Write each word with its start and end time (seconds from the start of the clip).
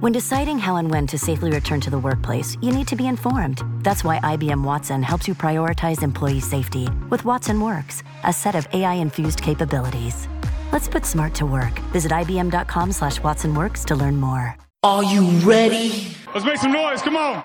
When 0.00 0.12
deciding 0.12 0.58
how 0.58 0.76
and 0.76 0.90
when 0.90 1.06
to 1.08 1.18
safely 1.18 1.50
return 1.52 1.78
to 1.82 1.90
the 1.90 1.98
workplace, 1.98 2.56
you 2.62 2.72
need 2.72 2.88
to 2.88 2.96
be 2.96 3.06
informed. 3.06 3.62
That's 3.80 4.02
why 4.02 4.18
IBM 4.20 4.64
Watson 4.64 5.02
helps 5.02 5.28
you 5.28 5.34
prioritize 5.34 6.02
employee 6.02 6.40
safety 6.40 6.88
with 7.10 7.26
Watson 7.26 7.60
Works, 7.60 8.02
a 8.24 8.32
set 8.32 8.54
of 8.54 8.66
AI-infused 8.72 9.42
capabilities. 9.42 10.26
Let's 10.72 10.88
put 10.88 11.04
smart 11.04 11.34
to 11.34 11.44
work. 11.44 11.78
Visit 11.92 12.12
ibm.com 12.12 12.92
slash 12.92 13.20
watsonworks 13.20 13.84
to 13.86 13.94
learn 13.94 14.16
more. 14.16 14.56
Are 14.82 15.04
you 15.04 15.28
ready? 15.46 16.16
Let's 16.34 16.46
make 16.46 16.56
some 16.56 16.72
noise. 16.72 17.02
Come 17.02 17.18
on. 17.18 17.44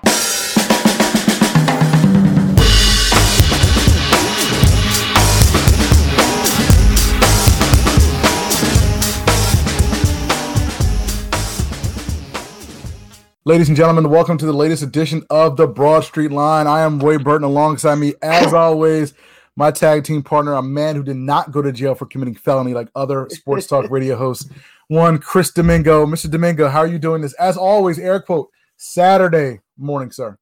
Ladies 13.46 13.68
and 13.68 13.76
gentlemen, 13.76 14.10
welcome 14.10 14.36
to 14.38 14.44
the 14.44 14.52
latest 14.52 14.82
edition 14.82 15.24
of 15.30 15.56
the 15.56 15.68
Broad 15.68 16.02
Street 16.02 16.32
Line. 16.32 16.66
I 16.66 16.80
am 16.80 16.98
Roy 16.98 17.16
Burton. 17.16 17.44
Alongside 17.44 17.94
me, 17.94 18.12
as 18.20 18.52
always, 18.52 19.14
my 19.54 19.70
tag 19.70 20.02
team 20.02 20.24
partner, 20.24 20.54
a 20.54 20.62
man 20.62 20.96
who 20.96 21.04
did 21.04 21.14
not 21.14 21.52
go 21.52 21.62
to 21.62 21.70
jail 21.70 21.94
for 21.94 22.06
committing 22.06 22.34
felony 22.34 22.74
like 22.74 22.88
other 22.96 23.28
sports 23.30 23.68
talk 23.68 23.88
radio 23.88 24.16
hosts. 24.16 24.50
One, 24.88 25.18
Chris 25.18 25.52
Domingo. 25.52 26.06
Mr. 26.06 26.28
Domingo, 26.28 26.68
how 26.68 26.80
are 26.80 26.88
you 26.88 26.98
doing 26.98 27.22
this? 27.22 27.34
As 27.34 27.56
always, 27.56 28.00
air 28.00 28.20
quote, 28.20 28.50
Saturday 28.78 29.60
morning, 29.78 30.10
sir. 30.10 30.36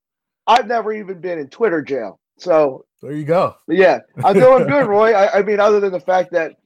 I've 0.47 0.67
never 0.67 0.91
even 0.95 1.21
been 1.21 1.39
in 1.39 1.49
Twitter 1.49 1.83
jail. 1.83 2.19
So 2.39 2.87
there 3.03 3.13
you 3.13 3.27
go. 3.27 3.55
Yeah, 3.69 3.99
I'm 4.25 4.33
doing 4.33 4.67
good, 4.67 4.87
Roy. 4.87 5.13
I, 5.13 5.41
I, 5.41 5.43
mean, 5.43 5.61
other 5.61 5.79
than 5.79 5.93
the 5.93 6.01
fact 6.01 6.33
that 6.33 6.57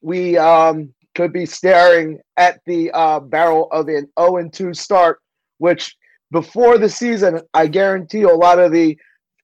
we 0.00 0.36
um, 0.38 0.92
could 1.14 1.32
be 1.32 1.46
staring 1.46 2.18
at 2.36 2.58
the 2.66 2.90
uh, 2.90 3.20
barrel 3.20 3.68
of 3.70 3.86
an 3.86 4.10
0 4.18 4.48
2 4.48 4.74
start 4.74 5.20
which 5.58 5.96
before 6.30 6.78
the 6.78 6.88
season, 6.88 7.40
I 7.52 7.66
guarantee 7.66 8.20
you 8.20 8.30
a 8.30 8.34
lot 8.34 8.58
of 8.58 8.72
the 8.72 8.98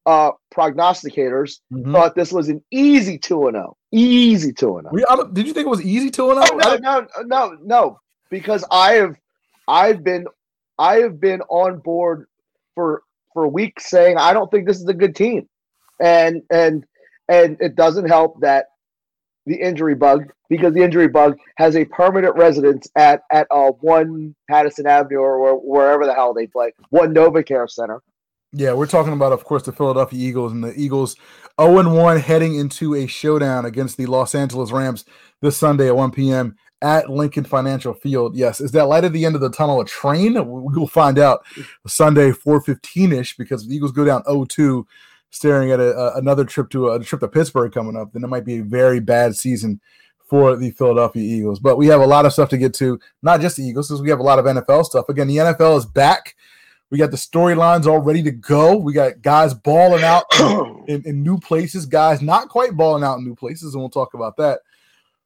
uh, 0.06 0.32
prognosticators 0.54 1.60
mm-hmm. 1.72 1.92
thought 1.92 2.14
this 2.14 2.32
was 2.32 2.48
an 2.48 2.62
easy 2.70 3.18
2 3.18 3.50
0. 3.52 3.76
Easy 3.92 4.52
2 4.52 4.80
0. 4.92 5.24
Did 5.32 5.46
you 5.46 5.52
think 5.52 5.66
it 5.66 5.70
was 5.70 5.82
easy 5.82 6.10
2 6.10 6.22
0? 6.22 6.44
No, 6.56 6.76
no, 6.76 7.06
no, 7.24 7.56
no, 7.62 8.00
because 8.30 8.64
I 8.70 8.92
have 8.94 9.16
I've 9.68 10.02
been 10.02 10.26
I 10.78 10.96
have 10.96 11.20
been 11.20 11.42
on 11.42 11.78
board 11.78 12.26
for 12.74 13.02
for 13.32 13.46
weeks 13.46 13.88
saying 13.88 14.16
I 14.18 14.32
don't 14.32 14.50
think 14.50 14.66
this 14.66 14.80
is 14.80 14.88
a 14.88 14.94
good 14.94 15.14
team. 15.14 15.48
And 16.00 16.42
and 16.50 16.84
and 17.28 17.56
it 17.60 17.76
doesn't 17.76 18.08
help 18.08 18.40
that 18.40 18.66
the 19.50 19.60
injury 19.60 19.96
bug 19.96 20.32
because 20.48 20.72
the 20.72 20.82
injury 20.82 21.08
bug 21.08 21.36
has 21.56 21.74
a 21.76 21.84
permanent 21.84 22.36
residence 22.36 22.88
at 22.94 23.22
at 23.32 23.48
uh, 23.50 23.72
one 23.80 24.34
Patterson 24.48 24.86
Avenue 24.86 25.18
or 25.18 25.58
wherever 25.58 26.06
the 26.06 26.14
hell 26.14 26.32
they 26.32 26.46
play, 26.46 26.72
one 26.90 27.12
NovaCare 27.12 27.68
Center. 27.68 28.00
Yeah, 28.52 28.72
we're 28.72 28.86
talking 28.86 29.12
about, 29.12 29.32
of 29.32 29.44
course, 29.44 29.62
the 29.62 29.72
Philadelphia 29.72 30.18
Eagles 30.18 30.52
and 30.52 30.64
the 30.64 30.74
Eagles 30.74 31.16
0 31.60 31.94
1 31.94 32.18
heading 32.18 32.56
into 32.56 32.94
a 32.94 33.06
showdown 33.06 33.64
against 33.64 33.96
the 33.96 34.06
Los 34.06 34.34
Angeles 34.34 34.72
Rams 34.72 35.04
this 35.40 35.56
Sunday 35.56 35.88
at 35.88 35.96
1 35.96 36.10
p.m. 36.10 36.56
at 36.82 37.08
Lincoln 37.08 37.44
Financial 37.44 37.94
Field. 37.94 38.36
Yes, 38.36 38.60
is 38.60 38.72
that 38.72 38.86
light 38.86 39.04
at 39.04 39.12
the 39.12 39.24
end 39.24 39.34
of 39.34 39.40
the 39.40 39.50
tunnel 39.50 39.80
a 39.80 39.84
train? 39.84 40.34
We 40.34 40.78
will 40.78 40.88
find 40.88 41.18
out 41.18 41.44
Sunday 41.86 42.30
4:15 42.30 43.12
ish 43.12 43.36
because 43.36 43.66
the 43.66 43.74
Eagles 43.74 43.92
go 43.92 44.04
down 44.04 44.22
0-2 44.24 44.84
staring 45.30 45.70
at 45.70 45.80
a, 45.80 45.96
a, 45.96 46.18
another 46.18 46.44
trip 46.44 46.70
to 46.70 46.90
a, 46.90 47.02
trip 47.02 47.20
to 47.20 47.28
Pittsburgh 47.28 47.72
coming 47.72 47.96
up, 47.96 48.12
then 48.12 48.24
it 48.24 48.28
might 48.28 48.44
be 48.44 48.58
a 48.58 48.64
very 48.64 49.00
bad 49.00 49.36
season 49.36 49.80
for 50.28 50.56
the 50.56 50.70
Philadelphia 50.70 51.22
Eagles. 51.22 51.58
But 51.58 51.76
we 51.76 51.86
have 51.88 52.00
a 52.00 52.06
lot 52.06 52.26
of 52.26 52.32
stuff 52.32 52.48
to 52.50 52.58
get 52.58 52.74
to, 52.74 53.00
not 53.22 53.40
just 53.40 53.56
the 53.56 53.64
Eagles, 53.64 53.88
because 53.88 54.02
we 54.02 54.10
have 54.10 54.20
a 54.20 54.24
lot 54.24 54.38
of 54.38 54.44
NFL 54.44 54.84
stuff. 54.84 55.08
Again, 55.08 55.28
the 55.28 55.38
NFL 55.38 55.78
is 55.78 55.86
back. 55.86 56.36
We 56.90 56.98
got 56.98 57.12
the 57.12 57.16
storylines 57.16 57.86
all 57.86 58.00
ready 58.00 58.22
to 58.24 58.32
go. 58.32 58.76
We 58.76 58.92
got 58.92 59.22
guys 59.22 59.54
balling 59.54 60.02
out 60.02 60.24
in, 60.40 60.84
in, 60.88 61.02
in, 61.06 61.22
new 61.22 61.38
places, 61.38 61.86
guys 61.86 62.20
not 62.20 62.48
quite 62.48 62.76
balling 62.76 63.04
out 63.04 63.18
in 63.18 63.24
new 63.24 63.36
places, 63.36 63.74
and 63.74 63.82
we'll 63.82 63.90
talk 63.90 64.14
about 64.14 64.36
that. 64.38 64.60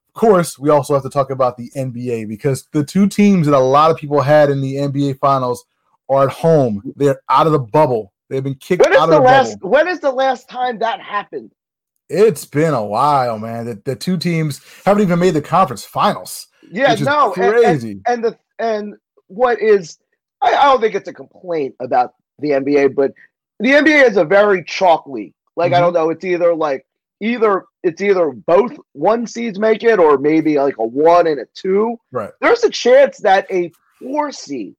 Of 0.09 0.15
course, 0.15 0.59
we 0.59 0.71
also 0.71 0.95
have 0.95 1.03
to 1.03 1.11
talk 1.11 1.31
about 1.31 1.57
the 1.57 1.71
NBA 1.75 2.29
because 2.29 2.69
the 2.73 2.85
two 2.85 3.09
teams 3.09 3.47
that 3.47 3.55
a 3.55 3.59
lot 3.59 3.91
of 3.91 3.97
people 3.97 4.21
had 4.21 4.51
in 4.51 4.61
the 4.61 4.77
NBA 4.77 5.19
finals 5.19 5.65
are 6.09 6.29
at 6.29 6.35
home. 6.35 6.93
They're 6.97 7.21
out 7.29 7.47
of 7.47 7.53
the 7.53 7.59
bubble. 7.59 8.13
They've 8.29 8.43
been 8.43 8.55
kicked 8.55 8.83
when 8.83 8.93
is 8.93 8.99
out 8.99 9.07
the, 9.07 9.17
of 9.17 9.23
the 9.23 9.27
last, 9.27 9.61
bubble. 9.61 9.71
When 9.71 9.89
is 9.89 10.01
the 10.01 10.13
last 10.13 10.49
time 10.49 10.79
that 10.79 11.01
happened? 11.01 11.53
It's 12.09 12.45
been 12.45 12.75
a 12.75 12.85
while, 12.85 13.39
man. 13.39 13.67
The, 13.67 13.83
the 13.85 13.97
two 13.97 14.17
teams 14.17 14.61
haven't 14.85 15.03
even 15.03 15.19
made 15.19 15.35
the 15.35 15.43
conference 15.43 15.85
finals. 15.85 16.49
Yeah, 16.71 16.95
no, 16.95 17.31
crazy. 17.33 18.01
And, 18.07 18.25
and, 18.25 18.25
and, 18.25 18.25
the 18.25 18.39
and 18.59 18.95
what 19.29 19.61
is 19.61 19.99
I, 20.43 20.55
I, 20.55 20.65
don't 20.65 20.81
think 20.81 20.95
it's 20.95 21.09
a 21.09 21.13
complaint 21.13 21.75
about 21.81 22.15
the 22.39 22.51
NBA, 22.51 22.95
but 22.95 23.13
the 23.61 23.71
NBA 23.71 24.09
is 24.09 24.17
a 24.17 24.25
very 24.25 24.63
chalk 24.65 25.07
league. 25.07 25.35
Like 25.57 25.73
mm-hmm. 25.73 25.77
I 25.77 25.81
don't 25.81 25.93
know, 25.93 26.11
it's 26.11 26.25
either 26.25 26.55
like 26.55 26.87
either 27.21 27.65
it's 27.83 28.03
either 28.03 28.31
both 28.31 28.77
one 28.93 29.27
seeds 29.27 29.59
make 29.59 29.83
it 29.83 29.99
or 29.99 30.19
maybe 30.19 30.59
like 30.59 30.77
a 30.79 30.87
one 30.87 31.27
and 31.27 31.41
a 31.41 31.47
two. 31.55 31.97
Right. 32.13 32.31
There's 32.41 32.65
a 32.65 32.71
chance 32.71 33.19
that 33.19 33.47
a 33.51 33.71
four 33.99 34.33
seed 34.33 34.75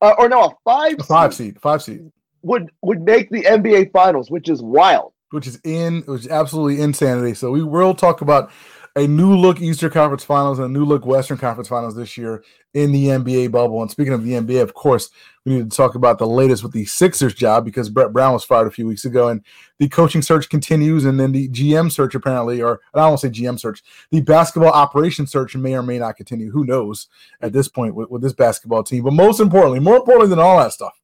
uh, 0.00 0.14
or 0.18 0.28
no, 0.28 0.44
a 0.44 0.50
five 0.64 0.96
a 0.98 1.04
five 1.04 1.34
seed, 1.34 1.54
seed 1.54 1.60
five 1.60 1.82
seed 1.82 2.12
would 2.44 2.70
would 2.82 3.02
make 3.02 3.30
the 3.30 3.42
NBA 3.42 3.92
finals, 3.92 4.30
which 4.30 4.48
is 4.48 4.62
wild. 4.62 5.12
Which 5.30 5.46
is 5.46 5.60
in 5.64 6.02
which 6.02 6.22
is 6.22 6.28
absolutely 6.28 6.80
insanity. 6.80 7.34
So 7.34 7.50
we 7.50 7.62
will 7.62 7.94
talk 7.94 8.20
about 8.20 8.50
a 8.96 9.08
new 9.08 9.34
look 9.34 9.60
Eastern 9.60 9.90
Conference 9.90 10.22
Finals 10.22 10.60
and 10.60 10.66
a 10.66 10.78
new 10.78 10.84
look 10.84 11.04
Western 11.04 11.36
Conference 11.36 11.68
Finals 11.68 11.96
this 11.96 12.16
year 12.16 12.44
in 12.74 12.92
the 12.92 13.06
NBA 13.06 13.50
bubble. 13.50 13.82
And 13.82 13.90
speaking 13.90 14.12
of 14.12 14.22
the 14.22 14.34
NBA, 14.34 14.62
of 14.62 14.74
course, 14.74 15.10
we 15.44 15.54
need 15.54 15.68
to 15.68 15.76
talk 15.76 15.96
about 15.96 16.18
the 16.18 16.28
latest 16.28 16.62
with 16.62 16.72
the 16.72 16.84
Sixers 16.84 17.34
job 17.34 17.64
because 17.64 17.88
Brett 17.88 18.12
Brown 18.12 18.34
was 18.34 18.44
fired 18.44 18.68
a 18.68 18.70
few 18.70 18.86
weeks 18.86 19.04
ago, 19.04 19.28
and 19.28 19.44
the 19.78 19.88
coaching 19.88 20.22
search 20.22 20.48
continues, 20.48 21.04
and 21.04 21.18
then 21.18 21.32
the 21.32 21.48
GM 21.48 21.90
search 21.90 22.14
apparently, 22.14 22.62
or 22.62 22.80
I 22.94 23.00
don't 23.00 23.10
want 23.10 23.20
to 23.22 23.26
say 23.26 23.42
GM 23.42 23.58
search, 23.58 23.82
the 24.12 24.20
basketball 24.20 24.70
operation 24.70 25.26
search 25.26 25.56
may 25.56 25.74
or 25.74 25.82
may 25.82 25.98
not 25.98 26.16
continue. 26.16 26.52
Who 26.52 26.64
knows 26.64 27.08
at 27.40 27.52
this 27.52 27.68
point 27.68 27.96
with, 27.96 28.10
with 28.10 28.22
this 28.22 28.32
basketball 28.32 28.84
team? 28.84 29.02
But 29.02 29.12
most 29.12 29.40
importantly, 29.40 29.80
more 29.80 29.96
importantly 29.96 30.30
than 30.30 30.38
all 30.38 30.58
that 30.58 30.72
stuff, 30.72 31.00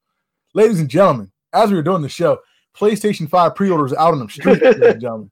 ladies 0.55 0.79
and 0.79 0.89
gentlemen, 0.89 1.30
as 1.53 1.71
we 1.71 1.77
were 1.77 1.83
doing 1.83 2.03
the 2.03 2.09
show, 2.09 2.39
PlayStation 2.77 3.29
5 3.29 3.55
pre-orders 3.55 3.93
out 3.93 4.15
on 4.15 4.21
the 4.21 4.29
street, 4.29 4.63
ladies 4.63 4.81
and 4.81 5.01
gentlemen. 5.01 5.31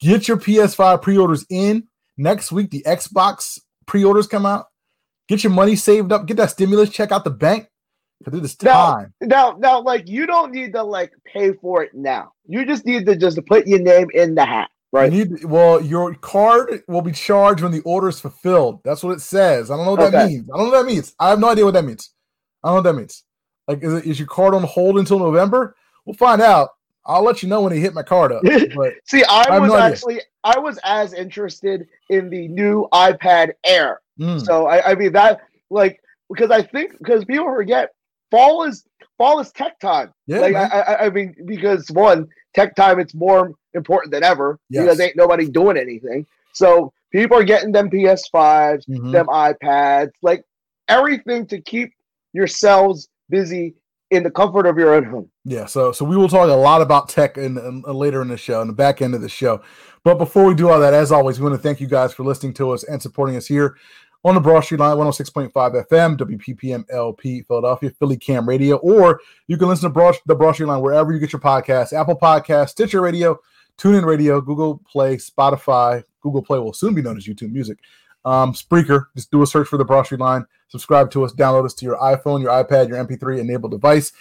Get 0.00 0.28
your 0.28 0.36
PS5 0.36 1.02
pre-orders 1.02 1.46
in. 1.48 1.86
Next 2.16 2.52
week, 2.52 2.70
the 2.70 2.82
Xbox 2.86 3.60
pre-orders 3.86 4.26
come 4.26 4.46
out. 4.46 4.66
Get 5.28 5.44
your 5.44 5.52
money 5.52 5.76
saved 5.76 6.12
up. 6.12 6.26
Get 6.26 6.36
that 6.36 6.50
stimulus 6.50 6.90
check 6.90 7.12
out 7.12 7.24
the 7.24 7.30
bank. 7.30 7.68
Because 8.18 8.38
it 8.38 8.44
is 8.44 8.56
time. 8.56 9.12
Now, 9.20 9.52
now, 9.52 9.56
now, 9.58 9.82
like 9.82 10.08
you 10.08 10.26
don't 10.26 10.52
need 10.52 10.72
to 10.72 10.82
like 10.82 11.12
pay 11.26 11.52
for 11.52 11.82
it 11.82 11.92
now. 11.92 12.32
You 12.46 12.64
just 12.64 12.86
need 12.86 13.04
to 13.06 13.16
just 13.16 13.38
put 13.46 13.66
your 13.66 13.78
name 13.78 14.08
in 14.14 14.34
the 14.34 14.44
hat. 14.44 14.70
Right. 14.92 15.12
You 15.12 15.24
need, 15.26 15.44
well, 15.44 15.82
your 15.82 16.14
card 16.14 16.82
will 16.88 17.02
be 17.02 17.12
charged 17.12 17.62
when 17.62 17.72
the 17.72 17.82
order 17.82 18.08
is 18.08 18.20
fulfilled. 18.20 18.80
That's 18.84 19.02
what 19.02 19.12
it 19.12 19.20
says. 19.20 19.70
I 19.70 19.76
don't 19.76 19.84
know 19.84 19.92
what 19.92 20.00
okay. 20.00 20.10
that 20.12 20.28
means. 20.28 20.48
I 20.52 20.56
don't 20.56 20.66
know 20.66 20.72
what 20.72 20.86
that 20.86 20.90
means. 20.90 21.14
I 21.18 21.28
have 21.28 21.38
no 21.38 21.50
idea 21.50 21.64
what 21.66 21.74
that 21.74 21.84
means. 21.84 22.10
I 22.62 22.68
don't 22.68 22.76
know 22.76 22.90
what 22.90 22.96
that 22.96 23.00
means. 23.00 23.22
Like, 23.68 23.82
is, 23.82 23.92
it, 23.94 24.06
is 24.06 24.18
your 24.18 24.28
card 24.28 24.54
on 24.54 24.62
hold 24.62 24.98
until 24.98 25.18
November? 25.18 25.76
We'll 26.04 26.14
find 26.14 26.40
out. 26.40 26.70
I'll 27.06 27.22
let 27.22 27.42
you 27.42 27.48
know 27.48 27.62
when 27.62 27.72
he 27.72 27.80
hit 27.80 27.94
my 27.94 28.02
card 28.02 28.32
up. 28.32 28.42
But 28.74 28.94
See, 29.04 29.22
I, 29.24 29.46
I 29.50 29.58
was 29.58 29.70
no 29.70 29.76
actually 29.76 30.14
idea. 30.14 30.24
I 30.44 30.58
was 30.58 30.78
as 30.84 31.12
interested 31.12 31.86
in 32.10 32.28
the 32.30 32.48
new 32.48 32.88
iPad 32.92 33.52
Air. 33.64 34.00
Mm. 34.18 34.44
So 34.44 34.66
I, 34.66 34.92
I 34.92 34.94
mean 34.94 35.12
that 35.12 35.40
like 35.70 36.00
because 36.28 36.50
I 36.50 36.62
think 36.62 36.98
because 36.98 37.24
people 37.24 37.46
forget 37.46 37.90
fall 38.30 38.64
is 38.64 38.84
fall 39.18 39.38
is 39.40 39.52
tech 39.52 39.78
time. 39.78 40.12
Yeah, 40.26 40.40
like 40.40 40.54
I, 40.54 40.64
I, 40.64 41.06
I 41.06 41.10
mean 41.10 41.34
because 41.46 41.88
one 41.90 42.28
tech 42.54 42.74
time 42.74 42.98
it's 42.98 43.14
more 43.14 43.52
important 43.74 44.12
than 44.12 44.24
ever 44.24 44.58
yes. 44.68 44.84
because 44.84 45.00
ain't 45.00 45.16
nobody 45.16 45.48
doing 45.48 45.76
anything. 45.76 46.26
So 46.52 46.92
people 47.12 47.38
are 47.38 47.44
getting 47.44 47.72
them 47.72 47.90
PS5s, 47.90 48.88
mm-hmm. 48.88 49.12
them 49.12 49.26
iPads, 49.26 50.12
like 50.22 50.44
everything 50.88 51.46
to 51.46 51.60
keep 51.60 51.92
yourselves 52.32 53.08
busy 53.28 53.74
in 54.10 54.22
the 54.22 54.30
comfort 54.30 54.66
of 54.66 54.78
your 54.78 54.94
own 54.94 55.04
home. 55.04 55.30
Yeah, 55.44 55.66
so 55.66 55.92
so 55.92 56.04
we 56.04 56.16
will 56.16 56.28
talk 56.28 56.48
a 56.48 56.52
lot 56.52 56.80
about 56.80 57.08
tech 57.08 57.36
in, 57.36 57.58
in, 57.58 57.82
uh, 57.86 57.92
later 57.92 58.22
in 58.22 58.28
the 58.28 58.36
show, 58.36 58.60
in 58.60 58.68
the 58.68 58.72
back 58.72 59.02
end 59.02 59.14
of 59.14 59.20
the 59.20 59.28
show. 59.28 59.62
But 60.04 60.16
before 60.16 60.44
we 60.44 60.54
do 60.54 60.68
all 60.68 60.78
that, 60.80 60.94
as 60.94 61.10
always, 61.10 61.40
we 61.40 61.48
want 61.48 61.60
to 61.60 61.62
thank 61.62 61.80
you 61.80 61.88
guys 61.88 62.12
for 62.12 62.22
listening 62.22 62.54
to 62.54 62.70
us 62.70 62.84
and 62.84 63.02
supporting 63.02 63.36
us 63.36 63.46
here 63.46 63.76
on 64.24 64.34
the 64.34 64.40
Broad 64.40 64.60
Street 64.60 64.80
Line, 64.80 64.96
106.5 64.96 65.52
FM, 65.52 66.16
WPPM 66.16 66.84
LP, 66.90 67.42
Philadelphia, 67.42 67.90
Philly 67.90 68.16
Cam 68.16 68.48
Radio, 68.48 68.76
or 68.76 69.20
you 69.46 69.56
can 69.56 69.68
listen 69.68 69.88
to 69.88 69.92
Broad, 69.92 70.16
the 70.26 70.34
Broad 70.34 70.52
Street 70.52 70.66
Line 70.66 70.80
wherever 70.80 71.12
you 71.12 71.18
get 71.18 71.32
your 71.32 71.40
podcasts, 71.40 71.92
Apple 71.92 72.18
Podcasts, 72.18 72.70
Stitcher 72.70 73.00
Radio, 73.00 73.38
TuneIn 73.78 74.04
Radio, 74.04 74.40
Google 74.40 74.80
Play, 74.90 75.16
Spotify. 75.16 76.02
Google 76.20 76.42
Play 76.42 76.58
will 76.58 76.72
soon 76.72 76.94
be 76.94 77.02
known 77.02 77.16
as 77.16 77.26
YouTube 77.26 77.52
Music. 77.52 77.78
Um, 78.26 78.52
Spreaker, 78.52 79.06
just 79.14 79.30
do 79.30 79.42
a 79.42 79.46
search 79.46 79.68
for 79.68 79.78
the 79.78 79.84
Broad 79.84 80.04
Street 80.04 80.20
Line. 80.20 80.44
Subscribe 80.68 81.12
to 81.12 81.24
us, 81.24 81.32
download 81.32 81.64
us 81.64 81.74
to 81.74 81.84
your 81.86 81.96
iPhone, 81.98 82.42
your 82.42 82.50
iPad, 82.50 82.88
your 82.88 83.02
MP3 83.02 83.38
enabled 83.38 83.70
device. 83.70 84.12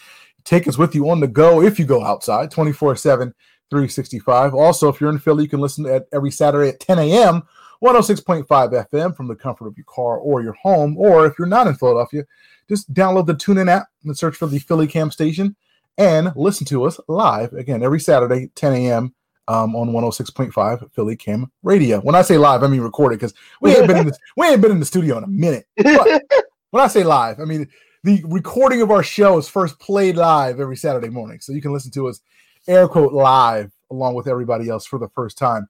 Take 0.43 0.67
us 0.67 0.77
with 0.77 0.93
you 0.93 1.09
on 1.09 1.19
the 1.19 1.27
go 1.27 1.63
if 1.63 1.79
you 1.79 1.85
go 1.85 2.05
outside 2.05 2.51
24 2.51 2.95
7, 2.95 3.33
365. 3.71 4.53
Also, 4.53 4.89
if 4.89 5.01
you're 5.01 5.09
in 5.09 5.17
Philly, 5.17 5.43
you 5.43 5.49
can 5.49 5.59
listen 5.59 5.87
at 5.87 6.05
every 6.13 6.29
Saturday 6.29 6.69
at 6.69 6.79
10 6.79 6.99
a.m. 6.99 7.41
106.5 7.83 8.45
FM 8.47 9.15
from 9.17 9.27
the 9.27 9.35
comfort 9.35 9.67
of 9.67 9.75
your 9.75 9.85
car 9.85 10.17
or 10.17 10.41
your 10.41 10.53
home. 10.53 10.95
Or 10.97 11.25
if 11.25 11.33
you're 11.39 11.47
not 11.47 11.67
in 11.67 11.73
Philadelphia, 11.73 12.25
just 12.69 12.93
download 12.93 13.25
the 13.25 13.33
TuneIn 13.33 13.69
app 13.69 13.87
and 14.03 14.17
search 14.17 14.35
for 14.35 14.45
the 14.45 14.59
Philly 14.59 14.87
Cam 14.87 15.09
station 15.09 15.55
and 15.97 16.31
listen 16.35 16.65
to 16.67 16.83
us 16.83 16.99
live 17.07 17.53
again 17.53 17.83
every 17.83 17.99
Saturday, 17.99 18.51
10 18.55 18.73
a.m. 18.73 19.15
Um, 19.47 19.75
on 19.75 19.89
106.5 19.89 20.91
Philly 20.93 21.15
Cam 21.15 21.51
Radio. 21.61 21.99
When 22.01 22.15
I 22.15 22.23
say 22.23 22.35
live, 22.35 22.63
I 22.63 22.67
mean 22.67 22.81
recorded 22.81 23.19
because 23.19 23.35
we 23.61 23.75
ain't 23.75 23.85
been 23.85 23.97
in 23.97 24.07
the, 24.07 24.17
we 24.35 24.47
ain't 24.47 24.59
been 24.59 24.71
in 24.71 24.79
the 24.79 24.87
studio 24.87 25.19
in 25.19 25.23
a 25.23 25.27
minute. 25.27 25.67
But 25.77 26.23
when 26.71 26.83
I 26.83 26.87
say 26.87 27.03
live, 27.03 27.39
I 27.39 27.45
mean 27.45 27.69
the 28.03 28.23
recording 28.25 28.81
of 28.81 28.89
our 28.89 29.03
show 29.03 29.37
is 29.37 29.47
first 29.47 29.79
played 29.79 30.15
live 30.15 30.59
every 30.59 30.77
Saturday 30.77 31.09
morning, 31.09 31.41
so 31.41 31.53
you 31.53 31.61
can 31.61 31.73
listen 31.73 31.91
to 31.91 32.07
us 32.07 32.21
air 32.67 32.87
quote 32.87 33.13
live 33.13 33.71
along 33.91 34.15
with 34.15 34.27
everybody 34.27 34.69
else 34.69 34.85
for 34.85 34.99
the 34.99 35.09
first 35.09 35.37
time 35.37 35.67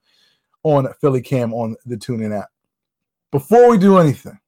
on 0.62 0.92
Philly 1.00 1.20
Cam 1.20 1.54
on 1.54 1.76
the 1.84 1.96
TuneIn 1.96 2.38
app. 2.38 2.48
Before 3.30 3.70
we 3.70 3.78
do 3.78 3.98
anything, 3.98 4.38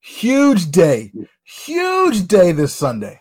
huge 0.00 0.70
day, 0.70 1.12
huge 1.44 2.26
day 2.26 2.52
this 2.52 2.74
Sunday. 2.74 3.20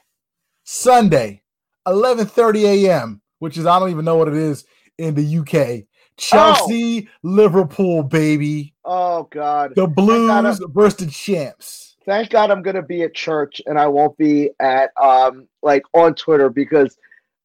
Sunday, 0.63 1.41
11:30 1.87 2.63
a.m., 2.63 3.21
which 3.39 3.57
is 3.57 3.65
I 3.65 3.79
don't 3.79 3.91
even 3.91 4.05
know 4.05 4.15
what 4.15 4.27
it 4.27 4.35
is 4.35 4.65
in 5.01 5.15
the 5.15 5.37
UK. 5.39 5.87
Chelsea, 6.17 7.07
oh. 7.07 7.19
Liverpool, 7.23 8.03
baby. 8.03 8.73
Oh 8.85 9.23
God. 9.31 9.73
The 9.75 9.87
Blues 9.87 10.61
versus 10.73 10.97
the 10.97 11.07
champs. 11.07 11.95
Thank 12.05 12.29
God 12.29 12.51
I'm 12.51 12.61
gonna 12.61 12.81
be 12.81 13.03
at 13.03 13.13
church 13.13 13.61
and 13.65 13.79
I 13.79 13.87
won't 13.87 14.17
be 14.17 14.51
at 14.59 14.91
um 15.01 15.47
like 15.61 15.83
on 15.93 16.13
Twitter 16.15 16.49
because 16.49 16.97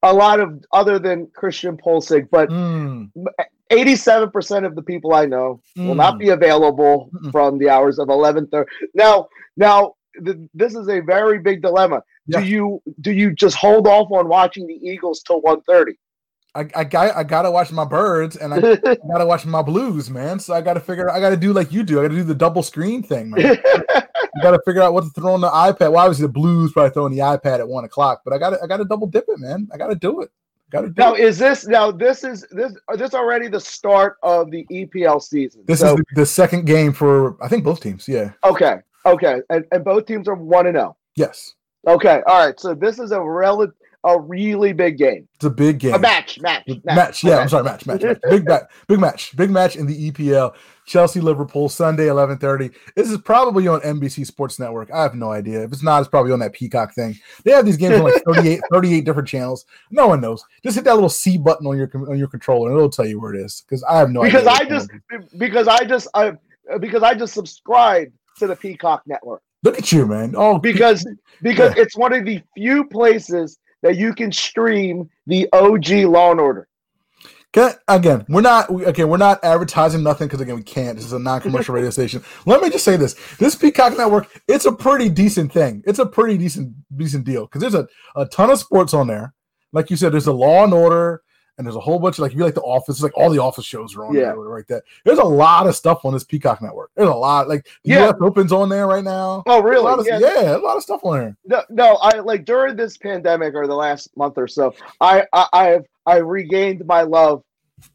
a 0.02 0.12
lot 0.12 0.40
of 0.40 0.64
other 0.72 0.98
than 0.98 1.26
Christian 1.34 1.76
Pulisic, 1.76 2.28
but 2.30 2.48
mm. 2.48 3.10
87% 3.70 4.66
of 4.66 4.76
the 4.76 4.82
people 4.82 5.14
I 5.14 5.26
know 5.26 5.60
mm. 5.76 5.88
will 5.88 5.94
not 5.94 6.14
hmm. 6.14 6.18
be 6.18 6.28
available 6.28 7.10
Mm-mm. 7.12 7.32
from 7.32 7.58
the 7.58 7.68
hours 7.68 7.98
of 7.98 8.08
11:30. 8.08 8.64
Now, 8.94 9.26
now 9.56 9.94
the, 10.20 10.48
this 10.54 10.74
is 10.74 10.88
a 10.88 11.00
very 11.00 11.38
big 11.38 11.62
dilemma. 11.62 12.02
Yeah. 12.26 12.40
Do 12.40 12.46
you 12.46 12.82
do 13.00 13.12
you 13.12 13.34
just 13.34 13.56
hold 13.56 13.86
off 13.86 14.10
on 14.12 14.28
watching 14.28 14.66
the 14.66 14.74
Eagles 14.74 15.22
till 15.26 15.42
1:30? 15.42 15.94
I, 16.56 16.68
I 16.74 16.84
got 16.84 17.14
I 17.16 17.22
gotta 17.22 17.50
watch 17.50 17.70
my 17.70 17.84
birds 17.84 18.36
and 18.36 18.54
I, 18.54 18.56
I 18.56 18.96
gotta 19.12 19.26
watch 19.26 19.44
my 19.44 19.62
blues, 19.62 20.08
man. 20.08 20.38
So 20.38 20.54
I 20.54 20.60
gotta 20.62 20.80
figure 20.80 21.10
I 21.10 21.20
gotta 21.20 21.36
do 21.36 21.52
like 21.52 21.70
you 21.70 21.82
do. 21.82 21.98
I 21.98 22.02
gotta 22.02 22.14
do 22.14 22.24
the 22.24 22.34
double 22.34 22.62
screen 22.62 23.02
thing, 23.02 23.30
man. 23.30 23.58
I 23.66 24.42
gotta 24.42 24.60
figure 24.64 24.82
out 24.82 24.94
what 24.94 25.04
to 25.04 25.10
throw 25.10 25.34
on 25.34 25.40
the 25.40 25.50
iPad. 25.50 25.92
Well, 25.92 25.98
obviously 25.98 26.26
the 26.26 26.32
blues 26.32 26.72
probably 26.72 26.90
throwing 26.90 27.12
the 27.12 27.20
iPad 27.20 27.58
at 27.58 27.68
one 27.68 27.84
o'clock, 27.84 28.22
but 28.24 28.32
I 28.32 28.38
gotta 28.38 28.58
I 28.62 28.66
gotta 28.66 28.84
double 28.84 29.06
dip 29.06 29.26
it, 29.28 29.38
man. 29.38 29.68
I 29.72 29.76
gotta 29.76 29.94
do 29.94 30.22
it. 30.22 30.30
Got 30.70 30.80
to 30.80 30.92
now. 30.96 31.14
Is 31.14 31.38
this 31.38 31.66
now? 31.66 31.92
This 31.92 32.24
is 32.24 32.44
this. 32.50 32.72
Is 32.72 32.98
this 32.98 33.14
already 33.14 33.46
the 33.46 33.60
start 33.60 34.16
of 34.22 34.50
the 34.50 34.66
EPL 34.70 35.22
season? 35.22 35.62
This 35.66 35.80
so, 35.80 35.90
is 35.90 35.94
the, 35.94 36.04
the, 36.16 36.26
second 36.26 36.66
game 36.66 36.92
for 36.92 37.40
I 37.42 37.46
think 37.46 37.62
both 37.62 37.80
teams. 37.80 38.08
Yeah. 38.08 38.32
Okay. 38.44 38.80
Okay. 39.04 39.42
And, 39.48 39.64
and 39.70 39.84
both 39.84 40.06
teams 40.06 40.26
are 40.26 40.34
one 40.34 40.66
and 40.66 40.74
zero. 40.74 40.88
Oh? 40.88 40.96
Yes. 41.14 41.54
Okay. 41.86 42.20
All 42.26 42.44
right. 42.44 42.58
So 42.58 42.74
this 42.74 42.98
is 42.98 43.12
a 43.12 43.20
relative 43.20 43.76
a 44.04 44.18
really 44.18 44.72
big 44.72 44.98
game. 44.98 45.28
It's 45.34 45.44
a 45.44 45.50
big 45.50 45.78
game. 45.78 45.94
A 45.94 45.98
match, 45.98 46.40
match, 46.40 46.64
match. 46.66 46.80
match 46.84 47.24
yeah, 47.24 47.38
I'm 47.38 47.48
sorry, 47.48 47.64
match, 47.64 47.86
match, 47.86 48.02
match. 48.02 48.18
big 48.28 48.46
match, 48.46 48.64
big 48.88 49.00
match, 49.00 49.36
big 49.36 49.50
match 49.50 49.76
in 49.76 49.86
the 49.86 50.10
EPL. 50.10 50.54
Chelsea 50.86 51.20
Liverpool 51.20 51.68
Sunday 51.68 52.06
11:30. 52.06 52.72
This 52.94 53.10
is 53.10 53.18
probably 53.18 53.66
on 53.66 53.80
NBC 53.80 54.24
Sports 54.24 54.58
Network. 54.58 54.90
I 54.92 55.02
have 55.02 55.14
no 55.14 55.32
idea. 55.32 55.64
If 55.64 55.72
it's 55.72 55.82
not, 55.82 55.98
it's 56.00 56.08
probably 56.08 56.32
on 56.32 56.38
that 56.38 56.52
Peacock 56.52 56.94
thing. 56.94 57.18
They 57.44 57.50
have 57.50 57.66
these 57.66 57.76
games 57.76 57.96
on 57.96 58.04
like 58.04 58.22
38, 58.34 58.60
38 58.72 59.04
different 59.04 59.28
channels. 59.28 59.66
No 59.90 60.06
one 60.06 60.20
knows. 60.20 60.44
Just 60.62 60.76
hit 60.76 60.84
that 60.84 60.94
little 60.94 61.08
C 61.08 61.36
button 61.36 61.66
on 61.66 61.76
your 61.76 61.90
on 62.08 62.16
your 62.18 62.28
controller 62.28 62.70
and 62.70 62.78
it'll 62.78 62.88
tell 62.88 63.06
you 63.06 63.20
where 63.20 63.34
it 63.34 63.40
is. 63.40 63.64
Because 63.66 63.82
I 63.82 63.98
have 63.98 64.10
no 64.10 64.22
because 64.22 64.46
idea. 64.46 64.66
Because 64.68 64.88
I 64.88 65.18
just 65.18 65.38
because 65.38 65.68
I 65.68 65.84
just 65.84 66.08
I 66.14 66.32
because 66.78 67.02
I 67.02 67.14
just 67.14 67.34
subscribed 67.34 68.12
to 68.38 68.46
the 68.46 68.54
Peacock 68.56 69.02
network. 69.06 69.42
Look 69.64 69.78
at 69.78 69.90
you, 69.90 70.06
man. 70.06 70.34
Oh, 70.36 70.58
because 70.58 71.04
because 71.42 71.74
yeah. 71.74 71.82
it's 71.82 71.96
one 71.96 72.12
of 72.12 72.24
the 72.24 72.40
few 72.54 72.84
places 72.84 73.58
that 73.82 73.96
you 73.96 74.14
can 74.14 74.32
stream 74.32 75.08
the 75.26 75.48
OG 75.52 75.90
Law 76.08 76.30
and 76.32 76.40
Order. 76.40 76.68
Okay, 77.56 77.74
again, 77.88 78.24
we're 78.28 78.42
not 78.42 78.68
okay. 78.68 79.04
We're 79.04 79.16
not 79.16 79.42
advertising 79.42 80.02
nothing 80.02 80.26
because 80.26 80.42
again, 80.42 80.56
we 80.56 80.62
can't. 80.62 80.96
This 80.96 81.06
is 81.06 81.14
a 81.14 81.18
non-commercial 81.18 81.74
radio 81.74 81.88
station. 81.88 82.22
Let 82.44 82.60
me 82.60 82.68
just 82.68 82.84
say 82.84 82.96
this: 82.98 83.14
this 83.38 83.54
Peacock 83.54 83.96
Network, 83.96 84.28
it's 84.46 84.66
a 84.66 84.72
pretty 84.72 85.08
decent 85.08 85.52
thing. 85.52 85.82
It's 85.86 85.98
a 85.98 86.04
pretty 86.04 86.36
decent 86.36 86.74
decent 86.96 87.24
deal 87.24 87.46
because 87.46 87.62
there's 87.62 87.74
a, 87.74 87.88
a 88.14 88.26
ton 88.26 88.50
of 88.50 88.58
sports 88.58 88.92
on 88.92 89.06
there. 89.06 89.32
Like 89.72 89.90
you 89.90 89.96
said, 89.96 90.12
there's 90.12 90.26
a 90.26 90.32
Law 90.32 90.64
and 90.64 90.74
Order, 90.74 91.22
and 91.58 91.66
there's 91.66 91.76
a 91.76 91.80
whole 91.80 91.98
bunch 91.98 92.16
of 92.16 92.20
like 92.20 92.32
if 92.32 92.38
you 92.38 92.44
like 92.44 92.54
the 92.54 92.60
Office, 92.60 93.02
like 93.02 93.16
all 93.16 93.30
the 93.30 93.40
Office 93.40 93.64
shows 93.64 93.96
are 93.96 94.04
on 94.04 94.14
yeah. 94.14 94.22
there, 94.22 94.36
right? 94.36 94.66
That 94.68 94.84
there's 95.04 95.18
a 95.18 95.24
lot 95.24 95.66
of 95.66 95.74
stuff 95.74 96.04
on 96.04 96.12
this 96.12 96.24
Peacock 96.24 96.60
network. 96.60 96.90
There's 96.96 97.08
a 97.08 97.14
lot 97.14 97.48
like 97.48 97.64
the 97.84 97.92
yeah. 97.92 98.08
US 98.08 98.16
Open's 98.20 98.52
on 98.52 98.68
there 98.68 98.86
right 98.86 99.04
now. 99.04 99.42
Oh, 99.46 99.62
really? 99.62 99.86
A 99.86 99.96
of, 99.96 100.06
yeah. 100.06 100.18
yeah, 100.18 100.56
a 100.56 100.58
lot 100.58 100.76
of 100.76 100.82
stuff 100.82 101.00
on 101.04 101.18
there. 101.18 101.36
No, 101.46 101.62
no, 101.70 101.94
I 101.96 102.18
like 102.20 102.44
during 102.44 102.76
this 102.76 102.96
pandemic 102.98 103.54
or 103.54 103.66
the 103.66 103.74
last 103.74 104.14
month 104.16 104.34
or 104.36 104.48
so, 104.48 104.74
I 105.00 105.26
I 105.32 105.48
I've 105.52 105.86
I 106.04 106.16
regained 106.18 106.84
my 106.86 107.02
love 107.02 107.42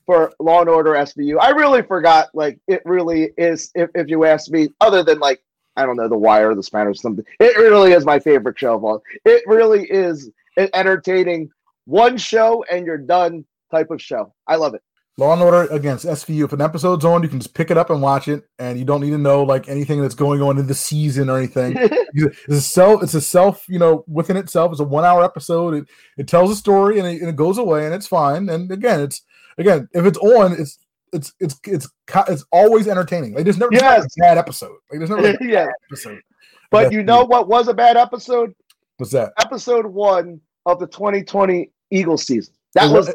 for 0.06 0.34
Law 0.40 0.62
and 0.62 0.70
Order 0.70 0.94
SVU. 0.94 1.38
I 1.40 1.50
really 1.50 1.84
forgot 1.84 2.30
like 2.34 2.60
it 2.68 2.82
really 2.86 3.32
is. 3.38 3.72
If 3.76 3.90
if 3.94 4.08
you 4.08 4.26
ask 4.26 4.50
me, 4.50 4.70
other 4.82 5.04
than 5.04 5.20
like 5.20 5.44
I 5.78 5.86
don't 5.86 5.98
know 5.98 6.08
the 6.08 6.18
Wire, 6.18 6.56
the 6.56 6.64
Spanish, 6.64 7.00
something, 7.00 7.26
it 7.40 7.58
really 7.58 7.92
is 7.92 8.06
my 8.06 8.20
favorite 8.20 8.58
show 8.58 8.76
of 8.76 8.84
all. 8.84 9.04
It 9.26 9.44
really 9.46 9.86
is 9.86 10.32
entertaining. 10.58 11.52
One 11.86 12.18
show 12.18 12.64
and 12.72 12.86
you're 12.86 12.98
done 12.98 13.46
type 13.72 13.90
of 13.90 14.02
show. 14.02 14.34
I 14.48 14.56
love 14.56 14.74
it. 14.74 14.82
Law 15.18 15.34
and 15.34 15.42
Order 15.42 15.64
against 15.72 16.06
SVU. 16.06 16.46
If 16.46 16.54
an 16.54 16.62
episode's 16.62 17.04
on, 17.04 17.22
you 17.22 17.30
can 17.30 17.40
just 17.40 17.54
pick 17.54 17.70
it 17.70 17.78
up 17.78 17.90
and 17.90 18.02
watch 18.02 18.28
it, 18.28 18.44
and 18.60 18.80
you 18.80 18.86
don't 18.86 19.02
need 19.02 19.10
to 19.12 19.18
know 19.18 19.44
like 19.44 19.68
anything 19.68 20.02
that's 20.02 20.16
going 20.16 20.42
on 20.42 20.58
in 20.58 20.68
the 20.68 20.74
season 20.74 21.30
or 21.30 21.38
anything. 21.38 21.74
it's 22.14 22.48
a 22.48 22.62
self. 22.62 23.04
It's 23.04 23.14
a 23.14 23.22
self. 23.22 23.66
You 23.68 23.80
know, 23.80 24.06
within 24.08 24.38
itself, 24.38 24.72
it's 24.72 24.80
a 24.80 24.86
one-hour 24.86 25.24
episode. 25.24 25.74
It 25.74 25.86
it 26.18 26.28
tells 26.28 26.50
a 26.50 26.56
story 26.56 26.98
and 26.98 27.08
it, 27.08 27.22
and 27.22 27.30
it 27.30 27.36
goes 27.36 27.58
away, 27.58 27.86
and 27.86 27.94
it's 27.94 28.08
fine. 28.08 28.48
And 28.50 28.72
again, 28.72 29.02
it's 29.02 29.22
again, 29.58 29.90
if 29.94 30.06
it's 30.06 30.18
on, 30.18 30.54
it's 30.54 30.80
it's 31.12 31.34
it's 31.40 31.60
it's 31.66 31.90
it's 32.30 32.46
always 32.52 32.88
entertaining. 32.88 33.34
Like 33.34 33.44
there's 33.44 33.58
never 33.58 33.74
yes. 33.74 34.06
a 34.06 34.22
bad 34.22 34.38
episode. 34.38 34.78
Like 34.90 35.00
there's 35.00 35.10
never 35.10 35.28
a 35.28 35.38
yeah. 35.42 35.68
episode. 35.90 36.22
But 36.70 36.94
you 36.94 37.04
know 37.04 37.26
what 37.26 37.50
was 37.50 37.68
a 37.68 37.74
bad 37.74 37.98
episode? 37.98 38.56
What's 38.98 39.12
that? 39.12 39.34
Episode 39.40 39.86
one 39.86 40.40
of 40.66 40.80
the 40.80 40.88
2020 40.88 41.70
Eagles 41.92 42.26
season. 42.26 42.54
That 42.76 42.92
was 42.92 43.14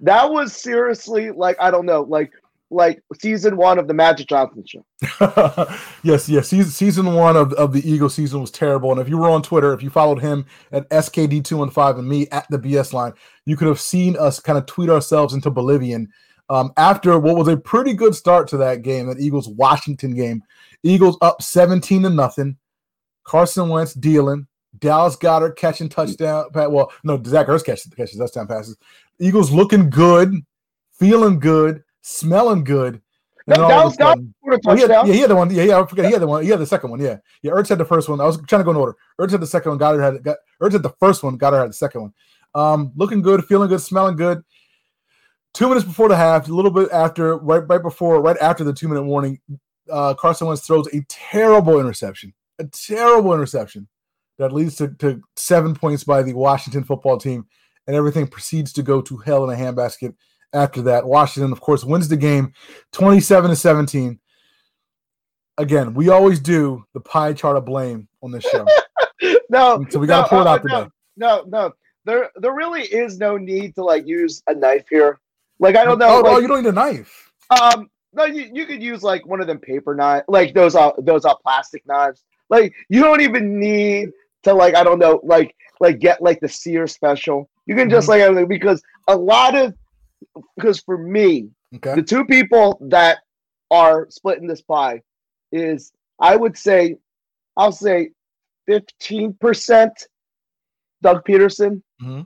that 0.00 0.30
was 0.30 0.54
seriously 0.54 1.30
like 1.30 1.56
I 1.60 1.70
don't 1.70 1.86
know, 1.86 2.02
like 2.02 2.32
like 2.70 3.02
season 3.20 3.56
one 3.56 3.78
of 3.78 3.86
the 3.86 3.94
Magic 3.94 4.28
Johnson 4.28 4.64
show. 4.66 4.84
yes, 6.02 6.28
yes. 6.28 6.48
Season, 6.48 6.70
season 6.70 7.14
one 7.14 7.36
of, 7.36 7.52
of 7.54 7.72
the 7.72 7.88
Eagle 7.88 8.08
season 8.08 8.40
was 8.40 8.50
terrible. 8.50 8.90
And 8.90 9.00
if 9.00 9.08
you 9.08 9.18
were 9.18 9.30
on 9.30 9.42
Twitter, 9.42 9.72
if 9.72 9.82
you 9.82 9.90
followed 9.90 10.20
him 10.20 10.44
at 10.72 10.88
SKD215 10.90 11.98
and 11.98 12.08
me 12.08 12.26
at 12.32 12.46
the 12.50 12.58
BS 12.58 12.92
line, 12.92 13.12
you 13.44 13.56
could 13.56 13.68
have 13.68 13.80
seen 13.80 14.16
us 14.16 14.40
kind 14.40 14.58
of 14.58 14.66
tweet 14.66 14.90
ourselves 14.90 15.32
into 15.32 15.50
Bolivian 15.50 16.08
um, 16.48 16.72
after 16.76 17.18
what 17.18 17.36
was 17.36 17.48
a 17.48 17.56
pretty 17.56 17.94
good 17.94 18.14
start 18.14 18.48
to 18.48 18.56
that 18.58 18.82
game, 18.82 19.06
that 19.06 19.20
Eagles 19.20 19.48
Washington 19.48 20.14
game. 20.14 20.42
Eagles 20.82 21.18
up 21.20 21.42
17 21.42 22.02
to 22.02 22.10
nothing. 22.10 22.56
Carson 23.24 23.68
Wentz 23.68 23.94
dealing. 23.94 24.46
Dallas 24.78 25.16
Goedert 25.16 25.56
catching 25.56 25.88
touchdown. 25.88 26.46
Well, 26.54 26.92
no, 27.02 27.20
Zach 27.24 27.46
Ertz 27.46 27.64
catches 27.64 27.92
catches 27.96 28.18
touchdown 28.18 28.46
passes. 28.46 28.76
Eagles 29.18 29.50
looking 29.50 29.90
good, 29.90 30.34
feeling 30.98 31.38
good, 31.38 31.82
smelling 32.02 32.64
good. 32.64 33.00
And 33.48 33.62
that, 33.62 33.68
Dallas 33.68 33.96
Goedert 33.96 34.26
a 34.46 34.58
touchdown. 34.58 34.66
Oh, 34.66 34.76
had, 34.76 35.06
yeah, 35.06 35.12
he 35.12 35.20
had 35.20 35.30
the 35.30 35.36
one. 35.36 35.54
Yeah, 35.54 35.62
yeah, 35.62 35.80
I 35.80 35.86
forget. 35.86 36.06
He 36.06 36.12
had 36.12 36.22
the 36.22 36.26
one. 36.26 36.42
He 36.42 36.50
had 36.50 36.58
the 36.58 36.66
second 36.66 36.90
one. 36.90 37.00
Yeah, 37.00 37.18
yeah. 37.42 37.52
Ertz 37.52 37.68
had 37.68 37.78
the 37.78 37.84
first 37.84 38.08
one. 38.08 38.20
I 38.20 38.24
was 38.24 38.40
trying 38.48 38.60
to 38.60 38.64
go 38.64 38.72
in 38.72 38.76
order. 38.76 38.96
Ertz 39.20 39.30
had 39.30 39.40
the 39.40 39.46
second 39.46 39.70
one. 39.70 39.78
Goedert 39.78 40.02
had 40.02 40.22
got. 40.24 40.36
Ertz 40.60 40.72
had 40.72 40.82
the 40.82 40.94
first 40.98 41.22
one. 41.22 41.38
Goedert 41.38 41.60
had 41.60 41.68
the 41.70 41.74
second 41.74 42.00
one. 42.02 42.14
Um, 42.56 42.92
looking 42.96 43.22
good, 43.22 43.44
feeling 43.44 43.68
good, 43.68 43.80
smelling 43.80 44.16
good. 44.16 44.42
Two 45.54 45.68
minutes 45.68 45.86
before 45.86 46.08
the 46.08 46.16
half, 46.16 46.48
a 46.48 46.52
little 46.52 46.70
bit 46.70 46.90
after, 46.90 47.38
right, 47.38 47.66
right 47.66 47.80
before, 47.80 48.20
right 48.20 48.36
after 48.42 48.62
the 48.62 48.74
two 48.74 48.88
minute 48.88 49.04
warning, 49.04 49.40
uh, 49.90 50.12
Carson 50.14 50.48
Wentz 50.48 50.66
throws 50.66 50.86
a 50.88 51.00
terrible 51.08 51.80
interception. 51.80 52.34
A 52.58 52.64
terrible 52.64 53.32
interception 53.32 53.88
that 54.38 54.52
leads 54.52 54.76
to, 54.76 54.88
to 54.98 55.22
seven 55.36 55.74
points 55.74 56.04
by 56.04 56.22
the 56.22 56.34
Washington 56.34 56.84
football 56.84 57.16
team, 57.16 57.46
and 57.86 57.96
everything 57.96 58.26
proceeds 58.26 58.72
to 58.74 58.82
go 58.82 59.00
to 59.02 59.16
hell 59.18 59.48
in 59.48 59.58
a 59.58 59.60
handbasket 59.60 60.14
after 60.52 60.82
that. 60.82 61.06
Washington, 61.06 61.52
of 61.52 61.60
course, 61.60 61.84
wins 61.84 62.08
the 62.08 62.16
game 62.16 62.52
27 62.92 63.50
to 63.50 63.56
17. 63.56 64.18
Again, 65.58 65.94
we 65.94 66.08
always 66.08 66.40
do 66.40 66.84
the 66.92 67.00
pie 67.00 67.32
chart 67.32 67.56
of 67.56 67.64
blame 67.64 68.08
on 68.22 68.30
this 68.30 68.44
show. 68.44 68.66
no, 69.50 69.84
so 69.88 69.98
we 69.98 70.06
got 70.06 70.16
to 70.16 70.22
no, 70.22 70.28
pull 70.28 70.40
it 70.40 70.46
out 70.46 70.64
no, 70.64 70.78
today. 70.78 70.90
No, 71.16 71.44
no, 71.46 71.72
there, 72.04 72.30
there 72.36 72.52
really 72.52 72.82
is 72.82 73.18
no 73.18 73.36
need 73.36 73.74
to 73.76 73.84
like 73.84 74.06
use 74.06 74.42
a 74.48 74.54
knife 74.54 74.86
here. 74.90 75.18
Like 75.58 75.76
I 75.76 75.84
don't 75.84 75.98
know. 75.98 76.08
Oh, 76.08 76.20
like, 76.20 76.32
oh 76.32 76.38
you 76.38 76.48
don't 76.48 76.62
need 76.62 76.68
a 76.68 76.72
knife. 76.72 77.32
Um, 77.50 77.90
no, 78.12 78.24
you, 78.24 78.50
you 78.52 78.66
could 78.66 78.82
use 78.82 79.02
like 79.02 79.26
one 79.26 79.40
of 79.40 79.46
them 79.46 79.58
paper 79.58 79.94
knives, 79.94 80.24
like 80.28 80.54
those 80.54 80.74
uh 80.74 80.92
those 80.98 81.24
uh 81.24 81.34
plastic 81.36 81.86
knives. 81.86 82.24
Like 82.50 82.74
you 82.88 83.00
don't 83.02 83.20
even 83.20 83.58
need 83.58 84.10
to 84.42 84.52
like 84.52 84.74
I 84.74 84.84
don't 84.84 84.98
know 84.98 85.20
like 85.22 85.54
like 85.80 85.98
get 85.98 86.22
like 86.22 86.40
the 86.40 86.48
Sear 86.48 86.86
special. 86.86 87.48
You 87.66 87.74
can 87.74 87.90
just 87.90 88.08
mm-hmm. 88.08 88.36
like 88.36 88.48
because 88.48 88.82
a 89.08 89.16
lot 89.16 89.54
of 89.56 89.74
because 90.56 90.80
for 90.80 90.98
me 90.98 91.48
okay. 91.76 91.94
the 91.94 92.02
two 92.02 92.24
people 92.24 92.78
that 92.88 93.18
are 93.70 94.08
splitting 94.10 94.46
this 94.46 94.62
pie 94.62 95.02
is 95.52 95.92
I 96.20 96.36
would 96.36 96.56
say 96.56 96.96
I'll 97.56 97.72
say 97.72 98.10
15% 98.68 99.90
Doug 101.02 101.24
Pederson 101.24 101.82
mm-hmm. 102.02 102.22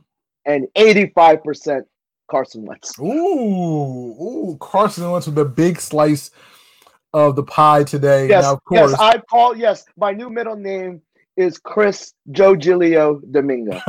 and 0.46 0.66
85% 0.76 1.82
Carson 2.30 2.64
Wentz. 2.64 2.98
Ooh, 2.98 3.04
ooh, 3.04 4.56
Carson 4.60 5.10
Wentz 5.10 5.26
with 5.26 5.38
a 5.38 5.44
big 5.44 5.80
slice 5.80 6.30
of 7.12 7.36
the 7.36 7.42
pie 7.42 7.84
today. 7.84 8.28
Yes, 8.28 8.44
now, 8.44 8.56
course, 8.56 8.92
yes, 8.92 9.00
I 9.00 9.18
call 9.18 9.56
yes. 9.56 9.84
My 9.96 10.12
new 10.12 10.30
middle 10.30 10.56
name 10.56 11.02
is 11.40 11.58
Chris 11.58 12.12
Joe 12.30 12.54
Gilio 12.54 13.20
Domingo. 13.32 13.72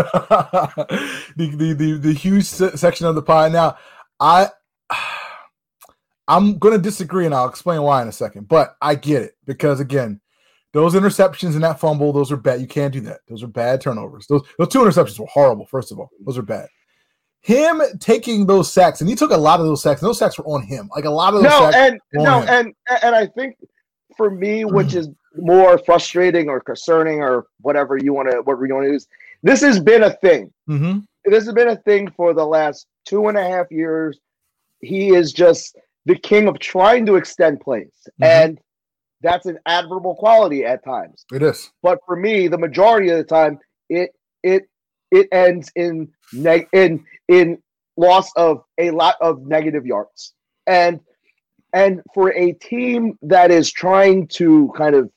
the, 1.36 1.52
the, 1.54 1.74
the 1.74 1.98
the 1.98 2.14
huge 2.14 2.46
section 2.46 3.06
of 3.06 3.16
the 3.16 3.22
pie. 3.22 3.50
Now, 3.50 3.78
I 4.20 4.50
I'm 6.28 6.58
going 6.58 6.74
to 6.76 6.82
disagree, 6.82 7.26
and 7.26 7.36
I'll 7.36 7.50
explain 7.50 7.82
why 7.82 8.02
in 8.02 8.08
a 8.08 8.14
second. 8.14 8.48
But 8.48 8.76
I 8.82 8.96
get 8.96 9.24
it 9.24 9.34
because 9.46 9.80
again, 9.80 10.22
those 10.72 10.94
interceptions 10.94 11.56
and 11.56 11.64
that 11.64 11.80
fumble, 11.80 12.14
those 12.14 12.32
are 12.32 12.38
bad. 12.38 12.62
You 12.62 12.68
can't 12.68 12.94
do 12.94 13.02
that. 13.02 13.20
Those 13.28 13.44
are 13.44 13.48
bad 13.48 13.82
turnovers. 13.82 14.28
Those 14.28 14.44
those 14.58 14.70
two 14.70 14.80
interceptions 14.80 15.20
were 15.20 15.28
horrible. 15.28 15.66
First 15.66 15.92
of 15.92 16.00
all, 16.00 16.10
those 16.26 16.38
are 16.38 16.44
bad. 16.44 16.70
Him 17.42 17.82
taking 18.00 18.46
those 18.46 18.72
sacks, 18.72 19.02
and 19.02 19.10
he 19.10 19.16
took 19.16 19.32
a 19.32 19.38
lot 19.38 19.60
of 19.60 19.66
those 19.66 19.82
sacks. 19.82 20.02
And 20.02 20.08
those 20.08 20.20
sacks 20.20 20.38
were 20.38 20.46
on 20.46 20.64
him. 20.64 20.90
Like 20.96 21.06
a 21.06 21.10
lot 21.10 21.34
of 21.34 21.42
those 21.44 21.52
no, 21.52 21.72
and 21.74 22.00
no, 22.14 22.42
him. 22.42 22.50
and 22.50 22.74
and 23.04 23.16
I 23.16 23.28
think 23.28 23.58
for 24.16 24.30
me, 24.30 24.64
which 24.64 24.94
is 24.96 25.10
more 25.38 25.78
frustrating 25.78 26.50
or 26.50 26.60
concerning 26.60 27.22
or 27.22 27.48
whatever 27.62 27.98
you 27.98 28.14
want 28.14 28.30
to 28.30 28.38
whatever 28.42 28.66
you 28.66 28.76
want 28.76 28.88
to 28.88 28.94
use, 28.94 29.08
this 29.44 29.62
has 29.62 29.80
been 29.80 30.04
a 30.04 30.12
thing. 30.12 30.52
Mm-hmm. 30.70 31.00
This 31.26 31.46
has 31.46 31.54
been 31.54 31.70
a 31.70 31.76
thing 31.76 32.12
for 32.12 32.34
the 32.34 32.46
last 32.46 32.88
two 33.06 33.28
and 33.28 33.38
a 33.38 33.44
half 33.44 33.72
years. 33.72 34.20
He 34.82 35.10
is 35.10 35.32
just 35.32 35.78
the 36.06 36.16
king 36.16 36.48
of 36.48 36.60
trying 36.60 37.06
to 37.06 37.16
extend 37.16 37.62
plays, 37.62 37.92
mm-hmm. 38.08 38.24
and 38.24 38.60
that's 39.22 39.46
an 39.46 39.60
admirable 39.66 40.16
quality 40.16 40.66
at 40.66 40.84
times. 40.84 41.26
It 41.32 41.44
is. 41.44 41.72
But 41.84 42.00
for 42.06 42.16
me, 42.16 42.48
the 42.48 42.58
majority 42.58 43.10
of 43.10 43.18
the 43.18 43.24
time, 43.24 43.60
it 43.90 44.12
it 44.44 44.64
it 45.12 45.28
ends 45.32 45.72
in 45.76 46.10
neg- 46.34 46.70
in 46.74 47.06
in 47.28 47.62
loss 47.98 48.32
of 48.36 48.64
a 48.78 48.92
lot 48.92 49.16
of 49.22 49.46
negative 49.46 49.86
yards. 49.86 50.34
And 50.68 51.00
and 51.74 52.02
for 52.14 52.34
a 52.34 52.54
team 52.54 53.18
that 53.22 53.52
is 53.52 53.72
trying 53.72 54.28
to 54.28 54.74
kind 54.76 54.96
of 54.96 55.10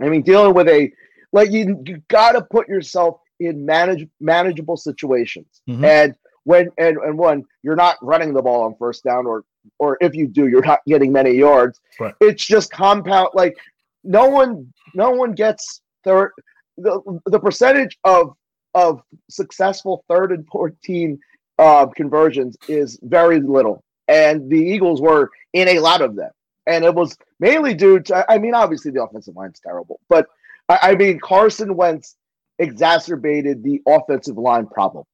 I 0.00 0.08
mean 0.08 0.22
dealing 0.22 0.54
with 0.54 0.68
a 0.68 0.90
like 1.32 1.50
you 1.50 1.82
you 1.86 2.02
got 2.08 2.32
to 2.32 2.42
put 2.42 2.68
yourself 2.68 3.20
in 3.40 3.64
manage 3.64 4.06
manageable 4.20 4.76
situations. 4.76 5.62
Mm-hmm. 5.68 5.84
And 5.84 6.14
when 6.44 6.70
and 6.78 6.96
and 6.98 7.18
one 7.18 7.44
you're 7.62 7.76
not 7.76 7.96
running 8.02 8.32
the 8.32 8.42
ball 8.42 8.62
on 8.62 8.76
first 8.78 9.04
down 9.04 9.26
or 9.26 9.44
or 9.78 9.98
if 10.00 10.14
you 10.14 10.26
do, 10.26 10.46
you're 10.46 10.64
not 10.64 10.80
getting 10.86 11.12
many 11.12 11.32
yards. 11.32 11.80
Right. 11.98 12.14
It's 12.20 12.44
just 12.44 12.70
compound. 12.70 13.30
Like 13.34 13.56
no 14.04 14.28
one, 14.28 14.72
no 14.94 15.10
one 15.10 15.32
gets 15.32 15.82
third. 16.04 16.30
The, 16.78 17.20
the 17.26 17.40
percentage 17.40 17.98
of 18.04 18.34
of 18.74 19.02
successful 19.30 20.04
third 20.08 20.32
and 20.32 20.46
fourteen 20.48 21.18
uh, 21.58 21.86
conversions 21.86 22.56
is 22.68 22.98
very 23.02 23.40
little, 23.40 23.82
and 24.08 24.48
the 24.50 24.58
Eagles 24.58 25.00
were 25.00 25.30
in 25.52 25.68
a 25.68 25.78
lot 25.80 26.02
of 26.02 26.14
them, 26.16 26.30
and 26.66 26.84
it 26.84 26.94
was 26.94 27.16
mainly 27.40 27.74
due 27.74 28.00
to. 28.00 28.30
I 28.30 28.38
mean, 28.38 28.54
obviously 28.54 28.90
the 28.90 29.02
offensive 29.02 29.36
line's 29.36 29.60
terrible, 29.60 30.00
but 30.08 30.26
I, 30.68 30.78
I 30.82 30.94
mean 30.96 31.20
Carson 31.20 31.76
Wentz 31.76 32.16
exacerbated 32.58 33.62
the 33.62 33.82
offensive 33.86 34.36
line 34.36 34.66
problem. 34.66 35.04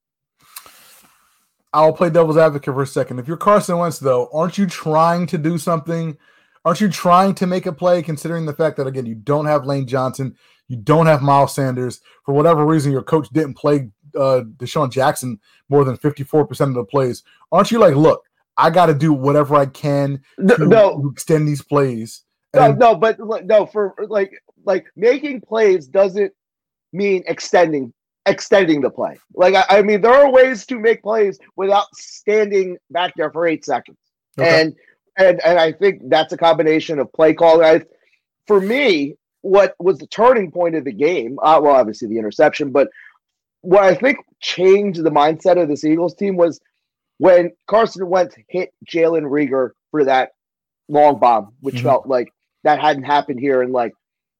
I'll 1.74 1.92
play 1.92 2.10
devil's 2.10 2.36
advocate 2.36 2.74
for 2.74 2.82
a 2.82 2.86
second. 2.86 3.18
If 3.18 3.26
you're 3.26 3.38
Carson 3.38 3.78
Wentz, 3.78 3.98
though, 3.98 4.28
aren't 4.32 4.58
you 4.58 4.66
trying 4.66 5.26
to 5.28 5.38
do 5.38 5.56
something? 5.56 6.18
Aren't 6.64 6.80
you 6.80 6.88
trying 6.88 7.34
to 7.36 7.46
make 7.46 7.66
a 7.66 7.72
play, 7.72 8.02
considering 8.02 8.46
the 8.46 8.52
fact 8.52 8.76
that 8.76 8.86
again 8.86 9.06
you 9.06 9.14
don't 9.14 9.46
have 9.46 9.66
Lane 9.66 9.86
Johnson, 9.86 10.36
you 10.68 10.76
don't 10.76 11.06
have 11.06 11.22
Miles 11.22 11.54
Sanders 11.54 12.00
for 12.24 12.34
whatever 12.34 12.64
reason 12.66 12.92
your 12.92 13.02
coach 13.02 13.28
didn't 13.30 13.54
play 13.54 13.90
uh, 14.16 14.42
DeSean 14.56 14.90
Jackson 14.90 15.40
more 15.68 15.84
than 15.84 15.96
54% 15.96 16.60
of 16.60 16.74
the 16.74 16.84
plays. 16.84 17.22
Aren't 17.50 17.70
you 17.70 17.78
like, 17.78 17.94
look, 17.94 18.24
I 18.56 18.70
got 18.70 18.86
to 18.86 18.94
do 18.94 19.12
whatever 19.12 19.54
I 19.56 19.66
can 19.66 20.22
to, 20.38 20.66
no, 20.66 21.00
to 21.00 21.10
extend 21.10 21.48
these 21.48 21.62
plays? 21.62 22.22
And- 22.54 22.78
no, 22.78 22.92
no, 22.92 22.96
but 22.96 23.18
no, 23.46 23.66
for 23.66 23.94
like 24.08 24.32
like 24.64 24.86
making 24.96 25.40
plays 25.40 25.86
doesn't 25.86 26.32
mean 26.92 27.24
extending 27.26 27.92
extending 28.26 28.80
the 28.80 28.90
play. 28.90 29.18
Like 29.34 29.54
I, 29.54 29.78
I, 29.78 29.82
mean, 29.82 30.00
there 30.00 30.12
are 30.12 30.30
ways 30.30 30.66
to 30.66 30.78
make 30.78 31.02
plays 31.02 31.38
without 31.56 31.86
standing 31.94 32.76
back 32.90 33.14
there 33.16 33.30
for 33.30 33.46
eight 33.46 33.64
seconds, 33.64 33.98
okay. 34.38 34.60
and 34.60 34.74
and 35.16 35.40
and 35.44 35.58
I 35.58 35.72
think 35.72 36.02
that's 36.08 36.32
a 36.32 36.36
combination 36.36 36.98
of 36.98 37.12
play 37.12 37.34
calling. 37.34 37.66
I, 37.66 37.82
for 38.46 38.60
me, 38.60 39.16
what 39.40 39.74
was 39.78 39.98
the 39.98 40.06
turning 40.06 40.50
point 40.50 40.74
of 40.74 40.84
the 40.84 40.92
game? 40.92 41.38
Uh, 41.42 41.60
well, 41.62 41.74
obviously 41.74 42.08
the 42.08 42.18
interception, 42.18 42.70
but 42.70 42.88
what 43.62 43.84
I 43.84 43.94
think 43.94 44.18
changed 44.40 45.02
the 45.02 45.10
mindset 45.10 45.60
of 45.60 45.68
this 45.68 45.84
Eagles 45.84 46.14
team 46.14 46.36
was 46.36 46.60
when 47.22 47.52
Carson 47.68 48.08
Wentz 48.08 48.34
hit 48.48 48.74
Jalen 48.84 49.22
Reagor 49.22 49.70
for 49.92 50.02
that 50.06 50.30
long 50.88 51.20
bomb, 51.20 51.54
which 51.60 51.76
mm-hmm. 51.76 51.86
felt 51.86 52.08
like 52.08 52.32
that 52.64 52.80
hadn't 52.80 53.04
happened 53.04 53.38
here 53.38 53.62
in 53.62 53.70
like 53.70 53.92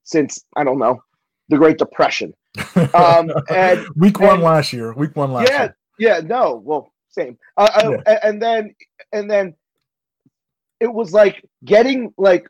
since 0.03 0.43
I 0.57 0.65
don't 0.65 0.79
know 0.79 1.01
the 1.47 1.57
Great 1.57 1.77
Depression. 1.77 2.33
Um, 2.93 3.31
and 3.49 3.87
week 3.95 4.19
one 4.19 4.35
and, 4.35 4.43
last 4.43 4.73
year, 4.73 4.93
week 4.93 5.15
one 5.15 5.31
last 5.31 5.49
yeah, 5.49 5.61
year. 5.61 5.75
Yeah, 5.97 6.19
no, 6.19 6.61
well, 6.63 6.91
same. 7.07 7.37
Uh, 7.55 7.69
uh 7.73 7.97
yeah. 8.05 8.19
and 8.21 8.41
then 8.41 8.75
and 9.13 9.31
then 9.31 9.55
it 10.81 10.93
was 10.93 11.13
like 11.13 11.41
getting 11.63 12.13
like 12.17 12.47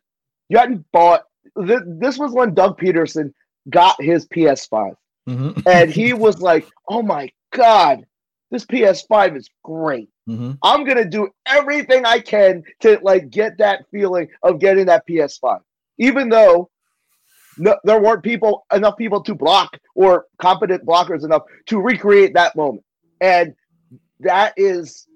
you 0.50 0.58
hadn't 0.58 0.84
bought. 0.92 1.26
this 1.56 2.18
was 2.18 2.32
when 2.32 2.56
Doug 2.56 2.80
Pederson 2.80 3.32
got 3.70 4.02
his 4.02 4.28
PS5, 4.28 4.96
mm-hmm. 5.30 5.60
and 5.68 5.92
he 5.92 6.14
was 6.26 6.42
like, 6.42 6.68
"Oh 6.90 7.04
my 7.04 7.30
god, 7.52 8.06
this 8.54 8.66
PS5 8.66 9.36
is 9.36 9.50
great. 9.64 10.10
Mm-hmm. 10.30 10.52
I'm 10.62 10.86
gonna 10.86 11.10
do 11.10 11.28
everything 11.48 12.06
I 12.06 12.20
can 12.20 12.64
to 12.82 13.00
like 13.02 13.32
get 13.32 13.58
that 13.58 13.86
feeling 13.92 14.30
of 14.44 14.60
getting 14.60 14.86
that 14.86 15.08
PS5." 15.08 15.60
Even 15.98 16.30
though 16.30 16.70
no, 17.58 17.76
there 17.84 18.00
weren't 18.00 18.24
people 18.24 18.66
enough 18.72 18.96
people 18.96 19.22
to 19.24 19.34
block 19.34 19.78
or 19.96 20.28
competent 20.40 20.86
blockers 20.86 21.24
enough 21.24 21.44
to 21.68 21.80
recreate 21.80 22.36
that 22.36 22.56
moment. 22.56 22.86
And 23.22 23.56
that 24.20 24.54
is, 24.56 25.08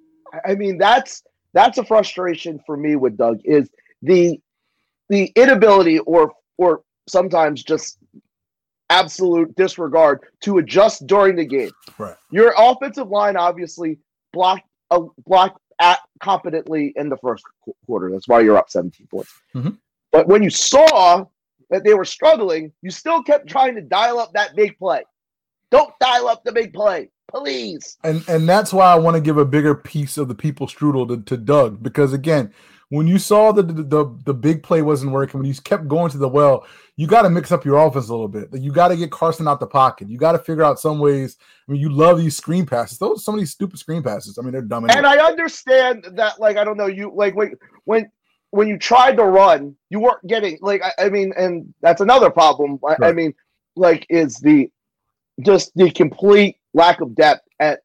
I 0.46 0.56
mean, 0.56 0.80
that's 0.80 1.24
that's 1.54 1.78
a 1.78 1.86
frustration 1.86 2.60
for 2.66 2.76
me 2.76 2.96
with 2.96 3.18
Doug 3.18 3.40
is 3.46 3.70
the 4.02 4.42
the 5.10 5.32
inability 5.36 6.00
or 6.00 6.34
or 6.58 6.82
sometimes 7.08 7.64
just 7.64 8.00
absolute 8.90 9.54
disregard 9.56 10.22
to 10.42 10.58
adjust 10.60 11.08
during 11.08 11.36
the 11.36 11.46
game. 11.46 11.72
Right. 11.98 12.16
Your 12.32 12.54
offensive 12.58 13.10
line 13.10 13.36
obviously 13.36 14.00
blocked 14.34 14.68
uh, 14.92 15.02
blocked 15.26 15.60
at 15.80 16.00
competently 16.22 16.94
in 16.96 17.10
the 17.10 17.18
first 17.18 17.44
quarter. 17.86 18.12
That's 18.12 18.28
why 18.28 18.42
you're 18.42 18.58
up 18.58 18.70
17 18.70 19.08
points. 19.08 19.34
Mm-hmm. 19.56 19.72
But 20.12 20.28
when 20.28 20.42
you 20.42 20.50
saw 20.50 21.26
that 21.70 21.84
they 21.84 21.94
were 21.94 22.06
struggling, 22.06 22.72
you 22.82 22.92
still 22.92 23.22
kept 23.22 23.48
trying 23.48 23.76
to 23.76 23.82
dial 23.82 24.20
up 24.20 24.34
that 24.34 24.56
big 24.56 24.78
play. 24.78 25.04
Don't 25.70 25.94
dial 26.00 26.30
up 26.30 26.44
the 26.44 26.52
big 26.52 26.74
play, 26.74 27.10
please. 27.30 27.98
And 28.04 28.24
and 28.30 28.48
that's 28.48 28.72
why 28.72 28.92
I 28.92 28.96
want 28.96 29.16
to 29.16 29.22
give 29.22 29.38
a 29.38 29.46
bigger 29.46 29.76
piece 29.76 30.18
of 30.18 30.30
the 30.30 30.36
people 30.36 30.68
strudel 30.68 31.08
to, 31.10 31.22
to 31.24 31.38
Doug 31.38 31.84
because 31.84 32.14
again, 32.14 32.54
when 32.90 33.08
you 33.08 33.20
saw 33.20 33.52
that 33.52 33.68
the, 33.68 33.84
the 33.84 34.18
the 34.26 34.34
big 34.34 34.64
play 34.64 34.82
wasn't 34.82 35.12
working, 35.12 35.40
when 35.40 35.48
you 35.48 35.54
kept 35.56 35.88
going 35.88 36.10
to 36.12 36.18
the 36.18 36.28
well, 36.28 36.66
you 36.96 37.06
got 37.06 37.24
to 37.24 37.30
mix 37.30 37.52
up 37.52 37.66
your 37.66 37.78
offense 37.78 38.08
a 38.08 38.12
little 38.12 38.30
bit. 38.30 38.50
You 38.54 38.72
got 38.72 38.88
to 38.90 38.96
get 38.96 39.12
Carson 39.12 39.48
out 39.48 39.60
the 39.60 39.68
pocket. 39.68 40.10
You 40.10 40.18
got 40.18 40.32
to 40.32 40.40
figure 40.40 40.64
out 40.64 40.80
some 40.80 41.00
ways. 41.00 41.38
I 41.68 41.72
mean, 41.72 41.82
you 41.82 41.90
love 41.90 42.18
these 42.18 42.38
screen 42.38 42.66
passes. 42.66 42.98
Those 42.98 43.26
some 43.26 43.36
of 43.36 43.40
these 43.40 43.52
stupid 43.52 43.80
screen 43.80 44.04
passes. 44.04 44.38
I 44.38 44.42
mean, 44.42 44.54
they're 44.54 44.62
dumb. 44.62 44.86
Anyway. 44.86 44.98
And 44.98 45.06
I 45.06 45.18
understand 45.26 46.08
that, 46.14 46.40
like, 46.40 46.58
I 46.58 46.64
don't 46.64 46.78
know, 46.78 46.88
you 46.88 47.12
like 47.14 47.36
when 47.36 47.56
when 47.84 48.10
when 48.52 48.68
you 48.68 48.78
tried 48.78 49.18
to 49.18 49.26
run, 49.26 49.76
you 49.90 50.00
weren't 50.00 50.26
getting 50.26 50.58
like 50.62 50.82
I, 50.82 51.06
I 51.06 51.10
mean, 51.10 51.34
and 51.38 51.74
that's 51.82 52.02
another 52.02 52.30
problem. 52.30 52.80
I, 52.84 52.88
right. 52.88 53.04
I, 53.04 53.12
mean, 53.12 53.34
like 53.76 54.06
is 54.10 54.38
the 54.38 54.72
just 55.42 55.72
the 55.76 55.92
complete 55.92 56.58
lack 56.74 57.02
of 57.02 57.16
depth 57.16 57.46
at 57.60 57.82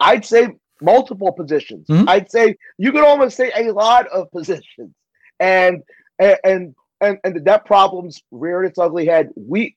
I'd 0.00 0.24
say 0.24 0.48
multiple 0.82 1.32
positions. 1.32 1.86
Mm-hmm. 1.88 2.08
I'd 2.08 2.30
say 2.30 2.56
you 2.78 2.92
could 2.92 3.04
almost 3.04 3.36
say 3.36 3.52
a 3.54 3.72
lot 3.72 4.06
of 4.08 4.30
positions, 4.30 4.94
and 5.38 5.82
and 6.18 6.74
and 7.00 7.18
and 7.24 7.34
the 7.34 7.40
depth 7.40 7.66
problems 7.66 8.22
reared 8.30 8.66
its 8.66 8.78
ugly 8.78 9.06
head. 9.06 9.30
Week 9.36 9.76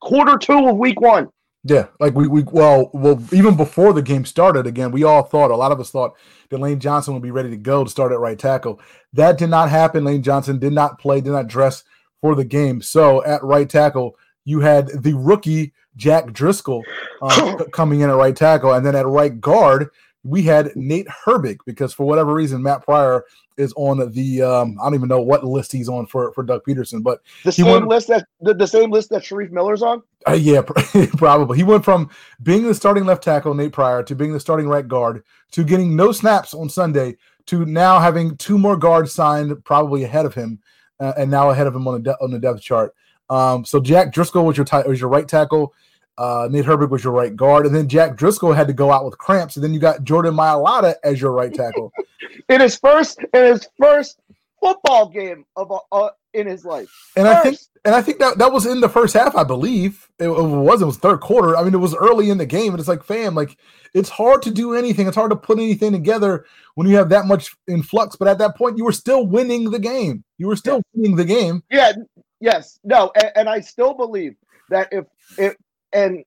quarter 0.00 0.36
two 0.38 0.68
of 0.68 0.76
week 0.76 1.00
one. 1.00 1.28
Yeah, 1.62 1.88
like 1.98 2.14
we 2.14 2.26
we 2.26 2.42
well 2.44 2.90
well 2.94 3.22
even 3.32 3.56
before 3.56 3.92
the 3.92 4.02
game 4.02 4.24
started 4.24 4.66
again, 4.66 4.92
we 4.92 5.04
all 5.04 5.22
thought 5.22 5.50
a 5.50 5.56
lot 5.56 5.72
of 5.72 5.80
us 5.80 5.90
thought 5.90 6.16
that 6.48 6.58
Lane 6.58 6.80
Johnson 6.80 7.12
would 7.14 7.22
be 7.22 7.30
ready 7.30 7.50
to 7.50 7.56
go 7.56 7.84
to 7.84 7.90
start 7.90 8.12
at 8.12 8.18
right 8.18 8.38
tackle. 8.38 8.80
That 9.12 9.36
did 9.36 9.50
not 9.50 9.68
happen. 9.68 10.04
Lane 10.04 10.22
Johnson 10.22 10.58
did 10.58 10.72
not 10.72 10.98
play, 10.98 11.20
did 11.20 11.32
not 11.32 11.48
dress 11.48 11.84
for 12.22 12.34
the 12.34 12.44
game. 12.44 12.80
So 12.80 13.22
at 13.24 13.44
right 13.44 13.68
tackle, 13.68 14.16
you 14.44 14.60
had 14.60 14.88
the 15.02 15.14
rookie 15.14 15.72
Jack 15.96 16.32
Driscoll 16.32 16.82
uh, 17.22 17.64
coming 17.72 18.00
in 18.00 18.10
at 18.10 18.16
right 18.16 18.34
tackle, 18.34 18.72
and 18.72 18.84
then 18.84 18.96
at 18.96 19.06
right 19.06 19.38
guard, 19.40 19.90
we 20.22 20.42
had 20.42 20.74
Nate 20.76 21.06
Herbig 21.06 21.58
because 21.64 21.94
for 21.94 22.06
whatever 22.06 22.34
reason 22.34 22.62
Matt 22.62 22.84
Pryor 22.84 23.24
is 23.56 23.72
on 23.76 24.10
the 24.12 24.42
um, 24.42 24.76
I 24.80 24.84
don't 24.84 24.94
even 24.94 25.08
know 25.08 25.20
what 25.20 25.44
list 25.44 25.72
he's 25.72 25.88
on 25.88 26.06
for 26.06 26.32
for 26.32 26.42
Doug 26.42 26.62
Pederson, 26.64 27.02
but 27.02 27.20
the 27.44 27.52
same 27.52 27.66
went, 27.66 27.88
list 27.88 28.08
that 28.08 28.26
the, 28.40 28.54
the, 28.54 28.66
same 28.66 28.90
list 28.90 29.10
that 29.10 29.22
Shareef 29.22 29.50
Miller's 29.50 29.82
on. 29.82 30.02
Uh, 30.28 30.32
yeah, 30.32 30.62
probably. 31.16 31.56
He 31.56 31.64
went 31.64 31.84
from 31.84 32.10
being 32.42 32.64
the 32.64 32.74
starting 32.74 33.04
left 33.04 33.24
tackle 33.24 33.54
Nate 33.54 33.72
Pryor 33.72 34.02
to 34.02 34.14
being 34.14 34.32
the 34.32 34.40
starting 34.40 34.68
right 34.68 34.86
guard 34.86 35.24
to 35.52 35.64
getting 35.64 35.96
no 35.96 36.12
snaps 36.12 36.54
on 36.54 36.68
Sunday 36.68 37.16
to 37.46 37.64
now 37.64 37.98
having 37.98 38.36
two 38.36 38.58
more 38.58 38.76
guards 38.76 39.12
signed, 39.12 39.64
probably 39.64 40.04
ahead 40.04 40.26
of 40.26 40.34
him, 40.34 40.60
uh, 41.00 41.14
and 41.16 41.30
now 41.30 41.50
ahead 41.50 41.66
of 41.66 41.74
him 41.74 41.88
on 41.88 41.94
the 41.94 42.00
de- 42.00 42.18
on 42.20 42.30
the 42.30 42.38
depth 42.38 42.60
chart. 42.60 42.94
Um, 43.30 43.64
so 43.64 43.80
Jack 43.80 44.12
Driscoll 44.12 44.44
was 44.44 44.56
your 44.56 44.66
t- 44.66 44.86
was 44.86 45.00
your 45.00 45.08
right 45.08 45.26
tackle. 45.26 45.74
Uh, 46.18 46.48
Nate 46.50 46.64
Herbig 46.64 46.90
was 46.90 47.02
your 47.02 47.12
right 47.12 47.34
guard, 47.34 47.66
and 47.66 47.74
then 47.74 47.88
Jack 47.88 48.16
Driscoll 48.16 48.52
had 48.52 48.66
to 48.66 48.74
go 48.74 48.90
out 48.90 49.04
with 49.04 49.16
cramps, 49.18 49.56
and 49.56 49.64
then 49.64 49.72
you 49.72 49.80
got 49.80 50.04
Jordan 50.04 50.34
Mailata 50.34 50.94
as 51.02 51.20
your 51.20 51.32
right 51.32 51.52
tackle. 51.52 51.92
in 52.48 52.60
his 52.60 52.76
first, 52.76 53.20
in 53.32 53.44
his 53.44 53.66
first 53.80 54.20
football 54.60 55.08
game 55.08 55.46
of 55.56 55.72
uh, 55.92 56.10
in 56.34 56.46
his 56.46 56.64
life, 56.64 56.90
and 57.16 57.26
first. 57.26 57.38
I 57.38 57.42
think, 57.42 57.58
and 57.86 57.94
I 57.94 58.02
think 58.02 58.18
that 58.18 58.38
that 58.38 58.52
was 58.52 58.66
in 58.66 58.80
the 58.80 58.88
first 58.88 59.14
half, 59.14 59.34
I 59.34 59.44
believe. 59.44 60.08
It, 60.18 60.26
it 60.26 60.30
was, 60.30 60.82
it 60.82 60.86
was 60.86 60.98
third 60.98 61.20
quarter. 61.20 61.56
I 61.56 61.62
mean, 61.62 61.72
it 61.72 61.78
was 61.78 61.94
early 61.94 62.28
in 62.28 62.36
the 62.36 62.46
game, 62.46 62.72
and 62.72 62.80
it's 62.80 62.88
like, 62.88 63.02
fam, 63.02 63.34
like 63.34 63.56
it's 63.94 64.10
hard 64.10 64.42
to 64.42 64.50
do 64.50 64.74
anything. 64.74 65.06
It's 65.06 65.16
hard 65.16 65.30
to 65.30 65.36
put 65.36 65.58
anything 65.58 65.92
together 65.92 66.44
when 66.74 66.86
you 66.86 66.96
have 66.96 67.08
that 67.08 67.26
much 67.26 67.56
in 67.66 67.82
flux. 67.82 68.16
But 68.16 68.28
at 68.28 68.38
that 68.38 68.56
point, 68.56 68.76
you 68.76 68.84
were 68.84 68.92
still 68.92 69.26
winning 69.26 69.70
the 69.70 69.78
game. 69.78 70.24
You 70.38 70.48
were 70.48 70.56
still 70.56 70.76
yeah. 70.76 70.82
winning 70.94 71.16
the 71.16 71.24
game. 71.24 71.62
Yeah. 71.70 71.92
Yes. 72.40 72.78
No. 72.84 73.12
And, 73.14 73.32
and 73.36 73.48
I 73.48 73.60
still 73.60 73.94
believe 73.94 74.34
that 74.70 74.88
if 74.92 75.06
if 75.38 75.56
and 75.92 76.24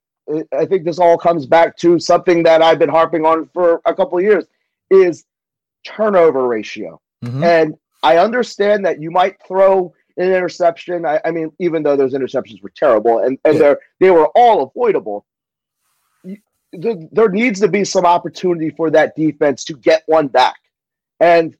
I 0.53 0.65
think 0.65 0.85
this 0.85 0.99
all 0.99 1.17
comes 1.17 1.45
back 1.45 1.77
to 1.77 1.99
something 1.99 2.43
that 2.43 2.61
I've 2.61 2.79
been 2.79 2.89
harping 2.89 3.25
on 3.25 3.49
for 3.53 3.81
a 3.85 3.93
couple 3.93 4.17
of 4.17 4.23
years 4.23 4.45
is 4.89 5.25
turnover 5.85 6.47
ratio. 6.47 7.01
Mm-hmm. 7.23 7.43
And 7.43 7.77
I 8.03 8.17
understand 8.17 8.85
that 8.85 9.01
you 9.01 9.11
might 9.11 9.35
throw 9.45 9.93
an 10.17 10.31
interception. 10.31 11.05
I, 11.05 11.19
I, 11.25 11.31
mean, 11.31 11.51
even 11.59 11.83
though 11.83 11.95
those 11.95 12.13
interceptions 12.13 12.61
were 12.61 12.71
terrible 12.75 13.19
and, 13.19 13.37
and 13.43 13.55
yeah. 13.55 13.59
they're 13.59 13.79
they 13.99 14.11
were 14.11 14.27
all 14.35 14.63
avoidable, 14.63 15.25
there, 16.23 16.95
there 17.11 17.29
needs 17.29 17.59
to 17.59 17.67
be 17.67 17.83
some 17.83 18.05
opportunity 18.05 18.69
for 18.69 18.89
that 18.91 19.15
defense 19.15 19.63
to 19.65 19.73
get 19.73 20.03
one 20.05 20.27
back. 20.27 20.59
And 21.19 21.55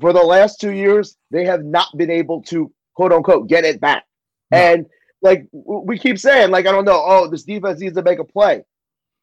for 0.00 0.12
the 0.12 0.22
last 0.22 0.60
two 0.60 0.72
years, 0.72 1.16
they 1.30 1.44
have 1.44 1.64
not 1.64 1.88
been 1.96 2.10
able 2.10 2.42
to 2.42 2.72
quote 2.94 3.12
unquote 3.12 3.48
get 3.48 3.64
it 3.64 3.80
back. 3.80 4.04
No. 4.50 4.58
And 4.58 4.86
like 5.22 5.46
we 5.52 5.98
keep 5.98 6.18
saying, 6.18 6.50
like 6.50 6.66
I 6.66 6.72
don't 6.72 6.84
know, 6.84 7.02
oh, 7.04 7.28
this 7.28 7.44
defense 7.44 7.80
needs 7.80 7.94
to 7.94 8.02
make 8.02 8.18
a 8.18 8.24
play, 8.24 8.64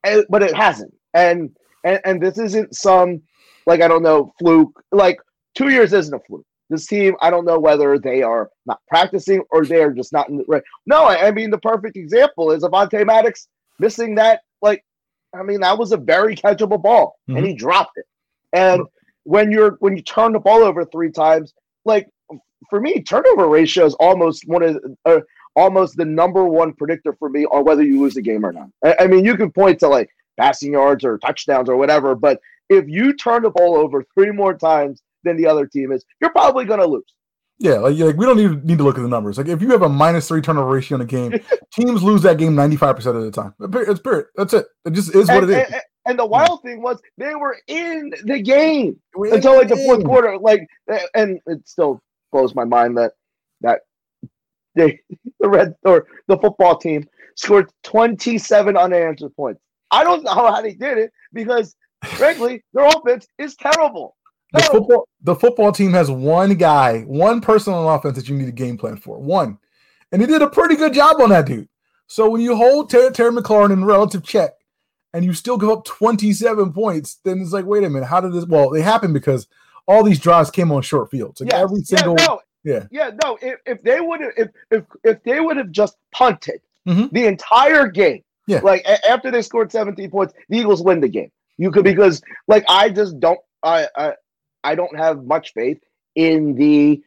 and, 0.03 0.25
but 0.29 0.41
it 0.41 0.55
hasn't. 0.55 0.93
And 1.13 1.51
and 1.83 1.99
and 2.05 2.21
this 2.21 2.37
isn't 2.37 2.73
some 2.75 3.21
like 3.65 3.81
I 3.81 3.87
don't 3.87 4.03
know 4.03 4.33
fluke. 4.39 4.81
Like 4.91 5.19
two 5.55 5.69
years 5.69 5.93
isn't 5.93 6.13
a 6.13 6.19
fluke. 6.19 6.45
This 6.69 6.85
team, 6.85 7.15
I 7.21 7.31
don't 7.31 7.45
know 7.45 7.59
whether 7.59 7.97
they 7.97 8.21
are 8.21 8.49
not 8.65 8.79
practicing 8.87 9.43
or 9.51 9.65
they 9.65 9.81
are 9.81 9.91
just 9.91 10.13
not 10.13 10.29
in 10.29 10.37
the 10.37 10.45
right. 10.47 10.63
No, 10.85 11.03
I, 11.03 11.27
I 11.27 11.31
mean 11.31 11.49
the 11.49 11.57
perfect 11.57 11.97
example 11.97 12.51
is 12.51 12.63
Avonte 12.63 13.05
Maddox 13.05 13.47
missing 13.79 14.15
that. 14.15 14.41
Like, 14.61 14.85
I 15.35 15.43
mean 15.43 15.61
that 15.61 15.77
was 15.77 15.91
a 15.91 15.97
very 15.97 16.35
catchable 16.35 16.81
ball, 16.81 17.17
mm-hmm. 17.27 17.37
and 17.37 17.45
he 17.45 17.53
dropped 17.53 17.97
it. 17.97 18.05
And 18.53 18.83
when 19.23 19.51
you're 19.51 19.77
when 19.79 19.97
you 19.97 20.03
turn 20.03 20.31
the 20.31 20.39
ball 20.39 20.63
over 20.63 20.85
three 20.85 21.11
times, 21.11 21.53
like 21.85 22.07
for 22.69 22.79
me, 22.79 23.01
turnover 23.01 23.47
ratio 23.47 23.85
is 23.85 23.95
almost 23.95 24.47
one 24.47 24.63
of 24.63 24.77
uh, 25.05 25.19
almost 25.55 25.97
the 25.97 26.05
number 26.05 26.45
one 26.45 26.73
predictor 26.73 27.13
for 27.13 27.29
me 27.29 27.45
on 27.45 27.65
whether 27.65 27.83
you 27.83 28.01
lose 28.01 28.13
the 28.13 28.21
game 28.21 28.45
or 28.45 28.51
not. 28.51 28.69
I, 28.83 28.95
I 29.01 29.07
mean, 29.07 29.25
you 29.25 29.35
can 29.35 29.51
point 29.51 29.79
to 29.79 29.87
like 29.87 30.09
passing 30.39 30.73
yards 30.73 31.03
or 31.03 31.17
touchdowns 31.17 31.69
or 31.69 31.77
whatever, 31.77 32.15
but 32.15 32.39
if 32.69 32.87
you 32.87 33.13
turn 33.13 33.43
the 33.43 33.49
ball 33.49 33.75
over 33.75 34.03
three 34.13 34.31
more 34.31 34.53
times 34.53 35.01
than 35.23 35.37
the 35.37 35.47
other 35.47 35.65
team 35.65 35.91
is, 35.91 36.05
you're 36.21 36.31
probably 36.31 36.65
going 36.65 36.79
to 36.79 36.85
lose. 36.85 37.03
Yeah, 37.59 37.73
like, 37.73 37.97
like 37.97 38.15
we 38.15 38.25
don't 38.25 38.37
need, 38.37 38.63
need 38.63 38.77
to 38.77 38.85
look 38.85 38.97
at 38.97 39.01
the 39.01 39.09
numbers. 39.09 39.37
Like 39.37 39.49
if 39.49 39.61
you 39.61 39.69
have 39.71 39.81
a 39.81 39.89
minus 39.89 40.29
three 40.29 40.39
turnover 40.39 40.69
ratio 40.69 40.95
in 40.95 41.01
a 41.01 41.05
game, 41.05 41.39
teams 41.73 42.01
lose 42.01 42.21
that 42.21 42.37
game 42.37 42.55
95% 42.55 43.05
of 43.07 43.23
the 43.23 43.31
time. 43.31 43.53
It's 43.59 43.99
period. 43.99 44.27
That's 44.35 44.53
it. 44.53 44.65
It 44.85 44.93
just 44.93 45.13
is 45.13 45.27
what 45.27 45.43
and, 45.43 45.51
it 45.51 45.67
is. 45.67 45.73
And, 45.73 45.81
and 46.05 46.19
the 46.19 46.25
wild 46.25 46.61
thing 46.61 46.81
was 46.81 47.01
they 47.17 47.35
were 47.35 47.57
in 47.67 48.13
the 48.23 48.41
game 48.41 48.97
until 49.13 49.55
like 49.55 49.67
the 49.67 49.75
fourth 49.75 50.05
quarter. 50.05 50.37
Like 50.37 50.67
and 51.13 51.39
it 51.47 51.67
still 51.67 52.01
blows 52.31 52.55
my 52.55 52.63
mind 52.63 52.97
that 52.97 53.11
that 53.59 53.81
they 54.79 54.99
the 55.39 55.49
red 55.49 55.75
or 55.83 56.07
the 56.27 56.37
football 56.37 56.77
team 56.77 57.07
scored 57.35 57.71
27 57.83 58.75
unanswered 58.77 59.35
points. 59.35 59.61
I 59.91 60.03
don't 60.03 60.23
know 60.23 60.33
how 60.33 60.61
they 60.61 60.73
did 60.73 60.97
it 60.97 61.11
because 61.33 61.75
frankly 62.03 62.63
their 62.73 62.85
offense 62.85 63.27
is 63.37 63.55
terrible. 63.55 64.15
The 64.53 64.61
football, 64.61 65.07
the 65.21 65.35
football 65.35 65.71
team 65.71 65.93
has 65.93 66.09
one 66.09 66.55
guy, 66.55 67.01
one 67.01 67.39
person 67.39 67.73
on 67.73 67.97
offense 67.97 68.17
that 68.17 68.27
you 68.27 68.35
need 68.35 68.47
a 68.47 68.53
game 68.53 68.77
plan 68.77 68.97
for. 68.97 69.19
One. 69.19 69.59
And 70.11 70.21
he 70.21 70.27
did 70.27 70.41
a 70.41 70.49
pretty 70.49 70.75
good 70.75 70.93
job 70.93 71.21
on 71.21 71.29
that 71.29 71.45
dude. 71.45 71.69
So 72.07 72.27
when 72.31 72.41
you 72.41 72.55
hold 72.55 72.89
Terry, 72.89 73.11
Terry 73.11 73.31
McLaurin 73.31 73.71
in 73.71 73.85
relative 73.85 74.23
check 74.23 74.53
and 75.13 75.23
you 75.23 75.33
still 75.33 75.57
give 75.57 75.69
up 75.69 75.85
27 75.85 76.73
points, 76.73 77.19
then 77.23 77.39
it's 77.41 77.51
like, 77.51 77.65
wait 77.65 77.83
a 77.83 77.89
minute, 77.89 78.07
how 78.07 78.21
did 78.21 78.33
this? 78.33 78.45
Well, 78.45 78.73
it 78.73 78.81
happened 78.81 79.13
because 79.13 79.47
all 79.87 80.03
these 80.03 80.19
drives 80.19 80.49
came 80.49 80.71
on 80.71 80.81
short 80.81 81.11
fields. 81.11 81.41
Like 81.41 81.53
every 81.53 81.81
single. 81.81 82.15
Yeah, 82.17 82.25
no, 82.25 82.41
yeah. 82.63 82.85
Yeah, 82.91 83.11
no. 83.23 83.37
If, 83.41 83.59
if 83.65 83.81
they 83.83 84.01
would 84.01 84.21
have, 84.21 84.31
if, 84.37 84.47
if 84.71 84.83
if 85.03 85.23
they 85.23 85.39
would 85.39 85.57
have 85.57 85.71
just 85.71 85.97
punted 86.11 86.61
mm-hmm. 86.87 87.07
the 87.11 87.25
entire 87.25 87.87
game, 87.87 88.23
yeah. 88.49 88.61
Like 88.63 88.83
a- 88.85 89.07
after 89.07 89.29
they 89.29 89.43
scored 89.43 89.71
17 89.71 90.09
points, 90.09 90.33
the 90.49 90.57
Eagles 90.57 90.81
win 90.81 91.01
the 91.01 91.07
game. 91.07 91.31
You 91.57 91.69
could 91.69 91.83
because 91.83 92.19
like 92.47 92.65
I 92.67 92.89
just 92.89 93.19
don't 93.19 93.39
I 93.61 93.87
I 93.95 94.13
I 94.63 94.73
don't 94.73 94.97
have 94.97 95.23
much 95.23 95.53
faith 95.53 95.79
in 96.15 96.55
the 96.55 97.01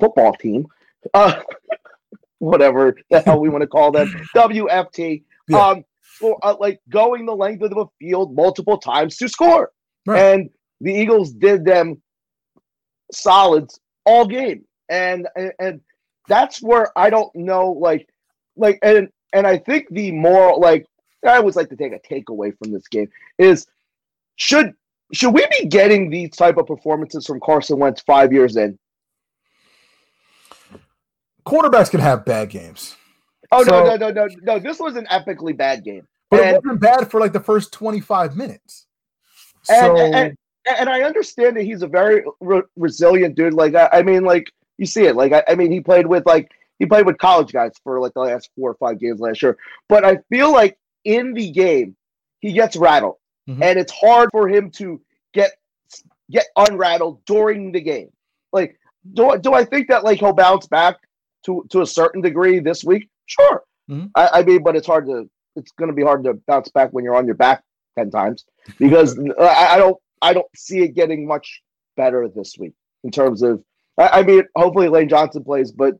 football 0.00 0.32
team. 0.32 0.66
Uh, 1.12 1.42
whatever 2.38 2.96
the 3.10 3.20
hell 3.20 3.38
we 3.38 3.50
want 3.50 3.60
to 3.60 3.66
call 3.66 3.92
them, 3.92 4.08
WFT. 4.34 5.24
Yeah. 5.48 5.58
Um, 5.58 5.84
for, 6.02 6.38
uh, 6.42 6.56
like 6.58 6.80
going 6.88 7.26
the 7.26 7.36
length 7.36 7.62
of 7.62 7.70
the 7.70 7.86
field 7.98 8.34
multiple 8.34 8.78
times 8.78 9.18
to 9.18 9.28
score, 9.28 9.70
right. 10.06 10.22
and 10.22 10.50
the 10.80 10.92
Eagles 10.92 11.32
did 11.32 11.66
them 11.66 12.00
solids 13.12 13.78
all 14.04 14.26
game, 14.26 14.64
and, 14.88 15.28
and 15.36 15.52
and 15.58 15.80
that's 16.28 16.62
where 16.62 16.90
I 16.96 17.10
don't 17.10 17.34
know, 17.34 17.72
like, 17.72 18.08
like, 18.56 18.78
and 18.82 19.08
and 19.32 19.46
I 19.46 19.58
think 19.58 19.88
the 19.90 20.12
more 20.12 20.56
like 20.56 20.86
I 21.26 21.36
always 21.36 21.56
like 21.56 21.68
to 21.70 21.76
take 21.76 21.92
a 21.92 21.98
takeaway 21.98 22.56
from 22.56 22.72
this 22.72 22.86
game 22.88 23.10
is 23.38 23.66
should 24.36 24.74
should 25.12 25.34
we 25.34 25.46
be 25.60 25.66
getting 25.66 26.08
these 26.10 26.30
type 26.30 26.56
of 26.56 26.66
performances 26.66 27.26
from 27.26 27.40
Carson 27.40 27.78
Wentz 27.78 28.00
five 28.02 28.32
years 28.32 28.56
in? 28.56 28.78
Quarterbacks 31.46 31.90
can 31.90 32.00
have 32.00 32.24
bad 32.24 32.50
games. 32.50 32.96
Oh 33.52 33.64
so, 33.64 33.70
no, 33.70 33.96
no, 33.96 34.10
no, 34.10 34.10
no, 34.10 34.28
no! 34.42 34.58
This 34.58 34.78
was 34.78 34.96
an 34.96 35.06
epically 35.10 35.56
bad 35.56 35.82
game, 35.82 36.06
but 36.30 36.40
and, 36.40 36.56
it 36.56 36.64
wasn't 36.64 36.80
bad 36.80 37.10
for 37.10 37.18
like 37.18 37.32
the 37.32 37.40
first 37.40 37.72
twenty 37.72 38.00
five 38.00 38.36
minutes. 38.36 38.86
So, 39.64 39.96
and, 39.96 40.36
and, 40.78 40.88
I 40.88 41.02
understand 41.02 41.56
that 41.56 41.64
he's 41.64 41.82
a 41.82 41.86
very 41.86 42.24
re- 42.40 42.62
resilient 42.76 43.36
dude. 43.36 43.54
Like 43.54 43.74
I, 43.74 43.88
I, 43.92 44.02
mean, 44.02 44.24
like 44.24 44.50
you 44.78 44.86
see 44.86 45.04
it. 45.04 45.16
Like 45.16 45.32
I, 45.32 45.42
I 45.48 45.54
mean, 45.54 45.70
he 45.70 45.80
played 45.80 46.06
with 46.06 46.26
like 46.26 46.50
he 46.78 46.86
played 46.86 47.06
with 47.06 47.18
college 47.18 47.52
guys 47.52 47.72
for 47.84 48.00
like 48.00 48.14
the 48.14 48.20
last 48.20 48.50
four 48.56 48.70
or 48.70 48.74
five 48.74 48.98
games 48.98 49.20
last 49.20 49.42
year. 49.42 49.56
But 49.88 50.04
I 50.04 50.18
feel 50.30 50.52
like 50.52 50.78
in 51.04 51.34
the 51.34 51.50
game, 51.50 51.96
he 52.40 52.52
gets 52.52 52.76
rattled, 52.76 53.16
mm-hmm. 53.48 53.62
and 53.62 53.78
it's 53.78 53.92
hard 53.92 54.30
for 54.32 54.48
him 54.48 54.70
to 54.72 55.00
get 55.34 55.52
get 56.30 56.46
unrattled 56.56 57.24
during 57.26 57.72
the 57.72 57.80
game. 57.80 58.10
Like, 58.52 58.78
do 59.14 59.38
do 59.40 59.52
I 59.52 59.64
think 59.64 59.88
that 59.88 60.04
like 60.04 60.18
he'll 60.18 60.32
bounce 60.32 60.66
back 60.66 60.96
to 61.46 61.66
to 61.70 61.82
a 61.82 61.86
certain 61.86 62.20
degree 62.20 62.60
this 62.60 62.84
week? 62.84 63.08
Sure. 63.26 63.62
Mm-hmm. 63.90 64.06
I, 64.14 64.28
I 64.34 64.42
mean, 64.42 64.62
but 64.62 64.76
it's 64.76 64.86
hard 64.86 65.06
to 65.06 65.28
it's 65.56 65.72
going 65.72 65.90
to 65.90 65.94
be 65.94 66.02
hard 66.02 66.24
to 66.24 66.34
bounce 66.46 66.70
back 66.70 66.90
when 66.92 67.04
you're 67.04 67.16
on 67.16 67.26
your 67.26 67.34
back 67.34 67.62
ten 67.98 68.10
times 68.10 68.44
because 68.78 69.18
I, 69.38 69.74
I 69.74 69.78
don't 69.78 69.96
I 70.22 70.32
don't 70.32 70.46
see 70.54 70.82
it 70.82 70.94
getting 70.94 71.26
much 71.26 71.62
better 71.96 72.28
this 72.28 72.56
week 72.58 72.72
in 73.04 73.10
terms 73.10 73.42
of. 73.42 73.62
I, 73.98 74.20
I 74.20 74.22
mean, 74.22 74.42
hopefully 74.56 74.88
Lane 74.88 75.08
Johnson 75.08 75.44
plays, 75.44 75.72
but 75.72 75.96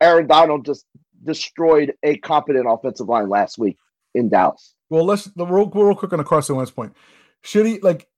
Aaron 0.00 0.26
Donald 0.26 0.64
just 0.64 0.86
destroyed 1.24 1.94
a 2.02 2.16
competent 2.18 2.66
offensive 2.68 3.08
line 3.08 3.28
last 3.28 3.58
week 3.58 3.76
in 4.14 4.28
Dallas. 4.28 4.74
Well, 4.90 5.04
let's 5.04 5.28
real, 5.36 5.68
real 5.68 5.94
quick 5.94 6.12
on 6.12 6.20
a 6.20 6.24
Carson 6.24 6.56
Wentz 6.56 6.70
point. 6.70 6.94
Should 7.42 7.66
he 7.66 7.80
like 7.80 8.08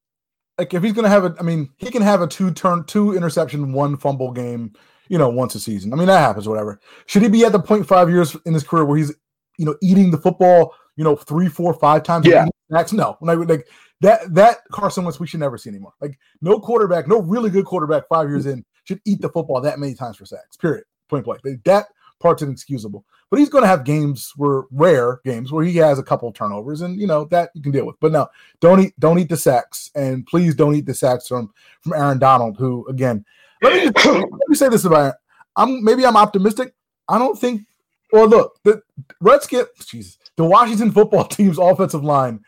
like 0.59 0.75
if 0.75 0.83
he's 0.83 0.93
gonna 0.93 1.09
have 1.09 1.25
a? 1.25 1.35
I 1.39 1.43
mean, 1.43 1.71
he 1.79 1.91
can 1.91 2.03
have 2.03 2.21
a 2.23 2.27
two 2.27 2.51
turn, 2.51 2.85
two 2.85 3.15
interception, 3.15 3.73
one 3.73 3.97
fumble 3.97 4.33
game. 4.33 4.73
You 5.09 5.19
know, 5.19 5.29
once 5.29 5.55
a 5.55 5.61
season. 5.61 5.93
I 5.93 5.97
mean, 5.97 6.09
that 6.09 6.19
happens. 6.19 6.49
Whatever. 6.49 6.81
Should 7.07 7.23
he 7.23 7.29
be 7.29 7.45
at 7.45 7.53
the 7.53 7.61
point 7.61 7.87
five 7.87 8.11
years 8.11 8.37
in 8.45 8.55
his 8.55 8.65
career 8.65 8.85
where 8.85 8.99
he's 8.99 9.15
you 9.57 9.65
know 9.65 9.77
eating 9.81 10.11
the 10.11 10.19
football? 10.19 10.75
You 10.97 11.05
know, 11.05 11.15
three, 11.15 11.49
four, 11.49 11.73
five 11.75 12.03
times. 12.03 12.27
Yeah. 12.27 12.47
Snacks? 12.69 12.93
No. 12.93 13.17
Like, 13.21 13.39
like 13.49 13.69
that 14.01 14.35
that 14.35 14.59
Carson 14.73 15.05
Wentz 15.05 15.21
we 15.21 15.27
should 15.27 15.41
never 15.41 15.59
see 15.59 15.71
anymore. 15.71 15.95
Like 16.01 16.19
no 16.41 16.59
quarterback, 16.59 17.09
no 17.09 17.21
really 17.23 17.51
good 17.51 17.65
quarterback 17.65 18.09
five 18.09 18.29
years 18.29 18.47
in 18.47 18.65
should 18.85 19.01
eat 19.05 19.21
the 19.21 19.29
football 19.29 19.61
that 19.61 19.79
many 19.79 19.95
times 19.95 20.17
for 20.17 20.27
sacks. 20.27 20.57
Period. 20.57 20.85
Point 21.09 21.25
blank. 21.25 21.43
That 21.65 21.87
Parts 22.19 22.43
inexcusable. 22.43 23.05
But 23.31 23.41
he's 23.41 23.51
going 23.51 23.63
to 23.63 23.69
have 23.69 23.85
games 23.85 24.33
where 24.37 24.63
rare 24.71 25.21
games 25.25 25.53
where 25.53 25.65
he 25.65 25.77
has 25.77 25.99
a 25.99 26.03
couple 26.03 26.33
turnovers, 26.33 26.81
and 26.81 26.99
you 26.99 27.07
know 27.07 27.27
that 27.27 27.51
you 27.55 27.61
can 27.61 27.73
deal 27.73 27.85
with. 27.85 27.97
But 28.01 28.13
no, 28.13 28.29
don't 28.61 28.81
eat 28.81 28.95
don't 28.99 29.19
eat 29.19 29.29
the 29.29 29.37
sacks, 29.37 29.91
and 29.95 30.25
please 30.27 30.55
don't 30.55 30.75
eat 30.75 30.87
the 30.87 30.95
sacks 30.95 31.29
from 31.29 31.53
from 31.83 31.93
Aaron 31.93 32.19
Donald, 32.19 32.57
who 32.57 32.87
again, 32.89 33.25
let 33.61 33.75
me 33.75 33.93
just, 33.93 34.07
let 34.07 34.49
me 34.49 34.57
say 34.57 34.69
this 34.71 34.85
about. 34.87 35.17
I'm 35.57 35.85
maybe 35.85 36.07
I'm 36.07 36.17
optimistic. 36.17 36.75
I 37.09 37.19
don't 37.19 37.39
think. 37.39 37.67
Well, 38.13 38.29
look, 38.29 38.59
the 38.63 38.81
Redskins, 39.21 39.67
Jesus, 39.85 40.17
the 40.37 40.45
Washington 40.45 40.93
football 40.93 41.25
team's 41.29 41.59
offensive 41.59 42.05
line 42.05 42.41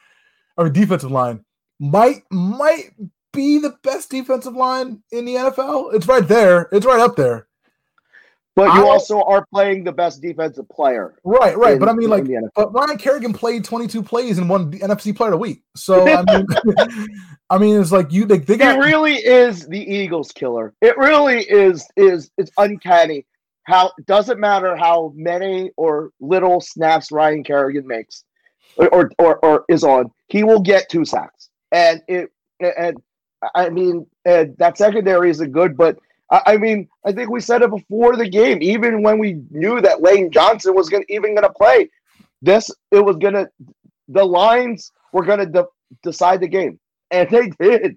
or 0.58 0.68
defensive 0.68 1.10
line 1.10 1.42
might 1.80 2.24
might 2.30 2.90
be 3.32 3.58
the 3.58 3.76
best 3.82 4.10
defensive 4.10 4.54
line 4.54 5.02
in 5.12 5.24
the 5.24 5.36
NFL. 5.36 5.94
It's 5.94 6.06
right 6.06 6.26
there. 6.26 6.68
It's 6.72 6.84
right 6.84 7.00
up 7.00 7.16
there. 7.16 7.46
But 8.56 8.74
you 8.74 8.88
also 8.88 9.22
are 9.22 9.46
playing 9.54 9.84
the 9.84 9.92
best 9.92 10.20
defensive 10.20 10.68
player. 10.68 11.14
Right, 11.22 11.56
right. 11.56 11.74
In, 11.74 11.78
but 11.78 11.88
I 11.88 11.92
mean, 11.92 12.10
like, 12.10 12.24
but 12.56 12.74
Ryan 12.74 12.98
Kerrigan 12.98 13.32
played 13.32 13.62
22 13.62 14.02
plays 14.02 14.36
and 14.36 14.48
won 14.48 14.72
NFC 14.72 15.16
Player 15.16 15.28
of 15.28 15.34
the 15.34 15.38
Week. 15.38 15.62
So 15.76 16.08
I 16.08 16.24
mean, 16.24 16.46
I 17.50 17.58
mean, 17.58 17.80
it's 17.80 17.92
like 17.92 18.10
you. 18.10 18.24
They, 18.24 18.38
they 18.38 18.56
got. 18.56 18.76
It 18.76 18.80
really 18.80 19.14
is 19.14 19.68
the 19.68 19.78
Eagles 19.78 20.32
killer. 20.32 20.74
It 20.82 20.98
really 20.98 21.44
is. 21.48 21.86
Is 21.96 22.32
it's 22.36 22.50
uncanny 22.58 23.24
how 23.68 23.92
doesn't 24.06 24.40
matter 24.40 24.74
how 24.76 25.12
many 25.14 25.70
or 25.76 26.10
little 26.20 26.60
snaps 26.60 27.12
Ryan 27.12 27.44
Kerrigan 27.44 27.86
makes 27.86 28.24
or 28.78 29.10
or, 29.18 29.38
or, 29.44 29.64
is 29.68 29.84
on, 29.84 30.10
he 30.28 30.44
will 30.44 30.60
get 30.60 30.88
two 30.88 31.04
sacks. 31.04 31.50
And 31.72 32.02
it 32.08 32.30
and 32.60 32.96
I 33.54 33.68
mean, 33.68 34.06
that 34.24 34.78
secondary 34.78 35.30
isn't 35.30 35.52
good, 35.52 35.76
but 35.76 35.98
I, 36.30 36.42
I, 36.46 36.56
mean, 36.56 36.88
I 37.04 37.12
think 37.12 37.30
we 37.30 37.40
said 37.40 37.62
it 37.62 37.70
before 37.70 38.16
the 38.16 38.28
game. 38.28 38.58
Even 38.62 39.02
when 39.02 39.18
we 39.18 39.40
knew 39.50 39.80
that 39.80 40.02
Lane 40.02 40.30
Johnson 40.30 40.74
was 40.74 40.88
gonna 40.88 41.04
even 41.08 41.34
to 41.36 41.50
play, 41.50 41.90
this 42.42 42.70
it 42.90 43.00
was 43.00 43.16
to 43.16 43.48
the 44.08 44.24
lines 44.24 44.92
were 45.12 45.24
to 45.24 45.46
de- 45.46 45.66
decide 46.02 46.40
the 46.40 46.48
game, 46.48 46.78
and 47.10 47.28
they 47.30 47.50
did. 47.60 47.96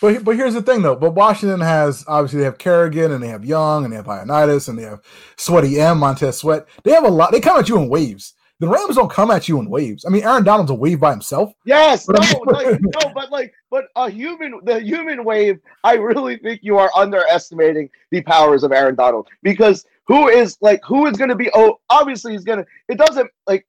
But 0.00 0.24
but 0.24 0.36
here's 0.36 0.54
the 0.54 0.62
thing 0.62 0.82
though. 0.82 0.96
But 0.96 1.14
Washington 1.14 1.60
has 1.60 2.04
obviously 2.08 2.40
they 2.40 2.44
have 2.44 2.58
Kerrigan 2.58 3.12
and 3.12 3.22
they 3.22 3.28
have 3.28 3.44
Young 3.44 3.84
and 3.84 3.92
they 3.92 3.96
have 3.96 4.06
Ioannidis 4.06 4.68
and 4.68 4.78
they 4.78 4.82
have 4.82 5.00
Sweaty 5.36 5.80
M 5.80 5.98
Montez 5.98 6.38
Sweat. 6.38 6.66
They 6.84 6.92
have 6.92 7.04
a 7.04 7.10
lot. 7.10 7.32
They 7.32 7.40
come 7.40 7.58
at 7.58 7.68
you 7.68 7.78
in 7.78 7.88
waves. 7.88 8.34
The 8.60 8.68
Rams 8.68 8.94
don't 8.94 9.10
come 9.10 9.30
at 9.30 9.48
you 9.48 9.58
in 9.58 9.68
waves. 9.68 10.04
I 10.04 10.10
mean, 10.10 10.22
Aaron 10.22 10.44
Donald's 10.44 10.70
a 10.70 10.74
wave 10.74 11.00
by 11.00 11.10
himself. 11.10 11.52
Yes, 11.64 12.08
no, 12.08 12.14
like, 12.46 12.80
no, 12.80 13.12
but 13.12 13.30
like, 13.30 13.52
but 13.70 13.86
a 13.96 14.08
human, 14.08 14.60
the 14.62 14.80
human 14.80 15.24
wave. 15.24 15.58
I 15.82 15.94
really 15.94 16.36
think 16.36 16.60
you 16.62 16.78
are 16.78 16.90
underestimating 16.94 17.90
the 18.10 18.22
powers 18.22 18.62
of 18.62 18.70
Aaron 18.70 18.94
Donald 18.94 19.28
because 19.42 19.84
who 20.06 20.28
is 20.28 20.56
like 20.60 20.80
who 20.84 21.06
is 21.06 21.16
going 21.16 21.30
to 21.30 21.36
be? 21.36 21.50
Oh, 21.52 21.80
obviously 21.90 22.32
he's 22.32 22.44
going 22.44 22.60
to. 22.60 22.66
It 22.88 22.98
doesn't 22.98 23.28
like 23.46 23.66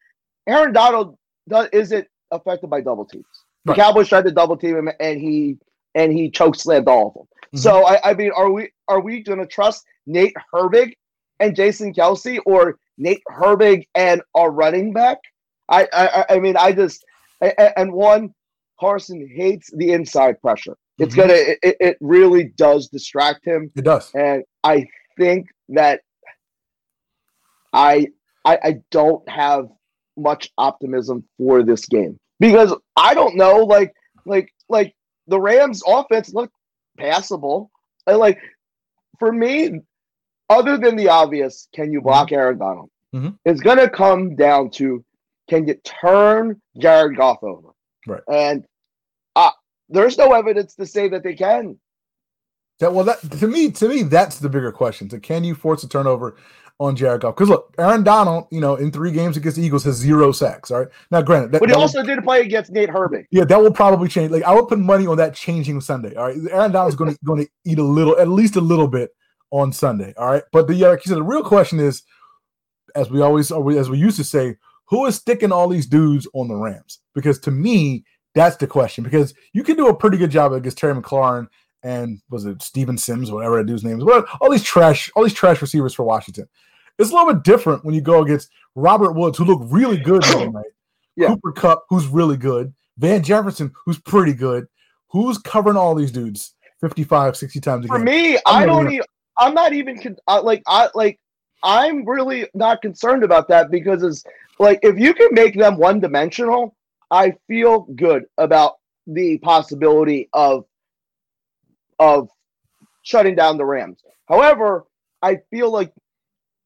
Aaron 0.47 0.71
Donald 0.71 1.17
does, 1.47 1.67
isn't 1.73 2.07
affected 2.31 2.69
by 2.69 2.81
double 2.81 3.05
teams. 3.05 3.25
The 3.65 3.71
right. 3.71 3.79
Cowboys 3.79 4.09
tried 4.09 4.25
to 4.25 4.31
double 4.31 4.57
team 4.57 4.77
him, 4.77 4.89
and 4.99 5.19
he 5.19 5.57
and 5.95 6.13
he 6.13 6.29
choke 6.29 6.55
slammed 6.55 6.87
all 6.87 7.07
of 7.07 7.13
them. 7.13 7.23
Mm-hmm. 7.23 7.57
So 7.57 7.87
I, 7.87 8.11
I 8.11 8.13
mean, 8.13 8.31
are 8.35 8.51
we 8.51 8.69
are 8.87 8.99
we 8.99 9.21
going 9.23 9.39
to 9.39 9.47
trust 9.47 9.85
Nate 10.05 10.35
Herbig 10.53 10.93
and 11.39 11.55
Jason 11.55 11.93
Kelce 11.93 12.39
or 12.45 12.77
Nate 12.97 13.21
Herbig 13.29 13.87
and 13.95 14.21
our 14.33 14.51
running 14.51 14.93
back. 14.93 15.17
I, 15.69 15.87
I, 15.91 16.25
I 16.35 16.39
mean, 16.39 16.57
I 16.57 16.71
just 16.71 17.03
and 17.41 17.91
one 17.93 18.33
Carson 18.79 19.27
hates 19.35 19.69
the 19.75 19.91
inside 19.91 20.39
pressure. 20.41 20.77
It's 20.97 21.15
mm-hmm. 21.15 21.27
gonna, 21.27 21.39
it, 21.63 21.77
it 21.79 21.97
really 21.99 22.51
does 22.55 22.87
distract 22.87 23.45
him. 23.45 23.71
It 23.75 23.83
does, 23.83 24.11
and 24.13 24.43
I 24.63 24.85
think 25.17 25.47
that 25.69 26.01
I, 27.73 28.07
I, 28.45 28.57
I 28.63 28.75
don't 28.91 29.27
have 29.29 29.67
much 30.17 30.49
optimism 30.57 31.25
for 31.37 31.63
this 31.63 31.85
game 31.85 32.17
because 32.39 32.73
I 32.95 33.13
don't 33.13 33.35
know, 33.35 33.57
like, 33.65 33.93
like, 34.25 34.49
like 34.69 34.95
the 35.27 35.39
Rams' 35.39 35.83
offense 35.85 36.33
looked 36.33 36.53
passable. 36.97 37.69
And 38.07 38.17
like 38.17 38.39
for 39.19 39.31
me, 39.31 39.81
other 40.49 40.77
than 40.77 40.95
the 40.95 41.09
obvious, 41.09 41.67
can 41.73 41.91
you 41.91 42.01
block 42.01 42.27
mm-hmm. 42.27 42.35
Aaron 42.35 42.57
Donald? 42.57 42.89
Mm-hmm. 43.13 43.29
It's 43.45 43.61
going 43.61 43.77
to 43.77 43.89
come 43.89 44.35
down 44.35 44.69
to 44.71 45.03
can 45.49 45.67
you 45.67 45.75
turn 45.75 46.61
Jared 46.79 47.17
Goff 47.17 47.43
over? 47.43 47.69
Right. 48.07 48.21
And 48.31 48.65
uh, 49.35 49.51
there's 49.89 50.17
no 50.17 50.33
evidence 50.33 50.75
to 50.75 50.85
say 50.85 51.09
that 51.09 51.23
they 51.23 51.35
can. 51.35 51.79
That 52.79 52.93
well, 52.93 53.05
that 53.05 53.21
to 53.39 53.47
me, 53.47 53.71
to 53.71 53.87
me, 53.87 54.03
that's 54.03 54.39
the 54.39 54.49
bigger 54.49 54.71
question. 54.71 55.09
So, 55.09 55.17
can 55.19 55.45
you 55.45 55.55
force 55.55 55.83
a 55.83 55.87
turnover 55.87 56.35
on 56.77 56.97
Jared 56.97 57.21
Goff? 57.21 57.35
Because 57.35 57.47
look, 57.47 57.73
Aaron 57.77 58.03
Donald, 58.03 58.47
you 58.51 58.59
know, 58.59 58.75
in 58.75 58.91
three 58.91 59.11
games 59.11 59.37
against 59.37 59.55
the 59.55 59.63
Eagles 59.63 59.85
has 59.85 59.95
zero 59.95 60.33
sacks. 60.33 60.71
All 60.71 60.79
right, 60.79 60.89
now 61.09 61.21
granted, 61.21 61.53
that, 61.53 61.61
but 61.61 61.69
he 61.69 61.75
also 61.75 61.99
will, 61.99 62.07
did 62.07 62.23
play 62.25 62.41
against 62.41 62.71
Nate 62.71 62.89
Herbig. 62.89 63.27
Yeah, 63.31 63.45
that 63.45 63.61
will 63.61 63.71
probably 63.71 64.09
change. 64.09 64.31
Like 64.31 64.43
I 64.43 64.53
would 64.53 64.67
put 64.67 64.79
money 64.79 65.07
on 65.07 65.15
that 65.17 65.35
changing 65.35 65.79
Sunday. 65.79 66.15
All 66.15 66.25
right, 66.25 66.37
Aaron 66.51 66.73
Donald's 66.73 66.97
going 66.97 67.13
to 67.13 67.19
going 67.23 67.45
to 67.45 67.49
eat 67.63 67.79
a 67.79 67.83
little, 67.83 68.19
at 68.19 68.27
least 68.27 68.57
a 68.57 68.61
little 68.61 68.89
bit 68.89 69.11
on 69.55 69.71
Sunday. 69.71 70.13
All 70.17 70.29
right. 70.29 70.43
But 70.51 70.67
the 70.67 70.73
like 70.73 71.05
you 71.05 71.09
said, 71.09 71.17
the 71.17 71.23
real 71.23 71.43
question 71.43 71.79
is, 71.79 72.03
as 72.93 73.09
we 73.09 73.21
always 73.21 73.51
as 73.51 73.89
we 73.89 73.97
used 73.97 74.17
to 74.17 74.23
say, 74.23 74.57
who 74.85 75.05
is 75.05 75.15
sticking 75.15 75.53
all 75.53 75.69
these 75.69 75.87
dudes 75.87 76.27
on 76.33 76.49
the 76.49 76.55
Rams? 76.55 76.99
Because 77.13 77.39
to 77.39 77.51
me, 77.51 78.03
that's 78.33 78.57
the 78.57 78.67
question. 78.67 79.03
Because 79.03 79.33
you 79.53 79.63
can 79.63 79.77
do 79.77 79.87
a 79.87 79.95
pretty 79.95 80.17
good 80.17 80.29
job 80.29 80.51
against 80.51 80.77
Terry 80.77 80.93
McLaurin 80.93 81.47
and 81.83 82.19
was 82.29 82.45
it 82.45 82.61
Steven 82.61 82.97
Sims, 82.97 83.31
whatever 83.31 83.57
that 83.57 83.65
dude's 83.65 83.85
name 83.85 83.97
is. 83.97 84.03
What 84.03 84.25
all 84.41 84.51
these 84.51 84.63
trash, 84.63 85.09
all 85.15 85.23
these 85.23 85.33
trash 85.33 85.61
receivers 85.61 85.93
for 85.93 86.03
Washington. 86.03 86.49
It's 86.99 87.11
a 87.11 87.13
little 87.13 87.33
bit 87.33 87.43
different 87.43 87.85
when 87.85 87.95
you 87.95 88.01
go 88.01 88.23
against 88.23 88.49
Robert 88.75 89.13
Woods, 89.13 89.37
who 89.37 89.45
looked 89.45 89.71
really 89.71 89.97
good 89.97 90.23
the 90.23 90.49
night. 90.49 90.65
Yeah. 91.17 91.29
Cooper 91.29 91.53
Kupp, 91.53 91.85
who's 91.87 92.07
really 92.07 92.35
good. 92.35 92.73
Van 92.97 93.23
Jefferson, 93.23 93.71
who's 93.85 93.97
pretty 93.97 94.33
good. 94.33 94.67
Who's 95.11 95.37
covering 95.37 95.77
all 95.77 95.95
these 95.95 96.11
dudes 96.11 96.55
55, 96.81 97.37
60 97.37 97.61
times 97.61 97.85
a 97.85 97.87
game? 97.87 97.97
For 97.97 98.03
me, 98.03 98.35
I'm 98.45 98.63
I 98.63 98.65
don't 98.65 98.91
even 98.91 99.05
I'm 99.37 99.53
not 99.53 99.73
even 99.73 99.99
con- 100.01 100.17
uh, 100.27 100.41
like 100.41 100.63
I 100.67 100.89
like 100.93 101.19
I'm 101.63 102.07
really 102.07 102.47
not 102.53 102.81
concerned 102.81 103.23
about 103.23 103.47
that 103.49 103.71
because 103.71 104.03
it's 104.03 104.23
like 104.59 104.79
if 104.83 104.97
you 104.97 105.13
can 105.13 105.29
make 105.31 105.57
them 105.57 105.77
one 105.77 105.99
dimensional, 105.99 106.75
I 107.11 107.33
feel 107.47 107.81
good 107.95 108.25
about 108.37 108.75
the 109.07 109.37
possibility 109.39 110.29
of 110.33 110.65
of 111.99 112.29
shutting 113.03 113.35
down 113.35 113.57
the 113.57 113.65
Rams. 113.65 114.03
However, 114.27 114.85
I 115.21 115.39
feel 115.49 115.71
like 115.71 115.91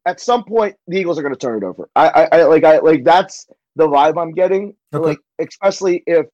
at 0.05 0.19
some 0.19 0.43
point 0.43 0.75
the 0.87 0.97
Eagles 0.97 1.19
are 1.19 1.21
going 1.21 1.33
to 1.33 1.39
turn 1.39 1.61
it 1.61 1.65
over. 1.65 1.89
I, 1.95 2.09
I, 2.09 2.39
I, 2.39 2.43
like 2.43 2.63
I 2.63 2.79
like 2.79 3.03
that's 3.03 3.47
the 3.75 3.87
vibe 3.87 4.21
I'm 4.21 4.33
getting. 4.33 4.75
Okay. 4.93 5.09
Like 5.09 5.19
especially 5.39 6.03
if 6.07 6.25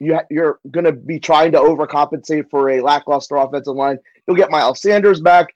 you 0.00 0.14
ha- 0.14 0.26
you're 0.30 0.60
going 0.70 0.84
to 0.84 0.92
be 0.92 1.18
trying 1.18 1.52
to 1.52 1.58
overcompensate 1.58 2.50
for 2.50 2.70
a 2.70 2.80
lackluster 2.80 3.36
offensive 3.36 3.74
line. 3.74 3.98
You'll 4.28 4.36
get 4.36 4.50
Miles 4.50 4.80
Sanders 4.80 5.20
back 5.20 5.48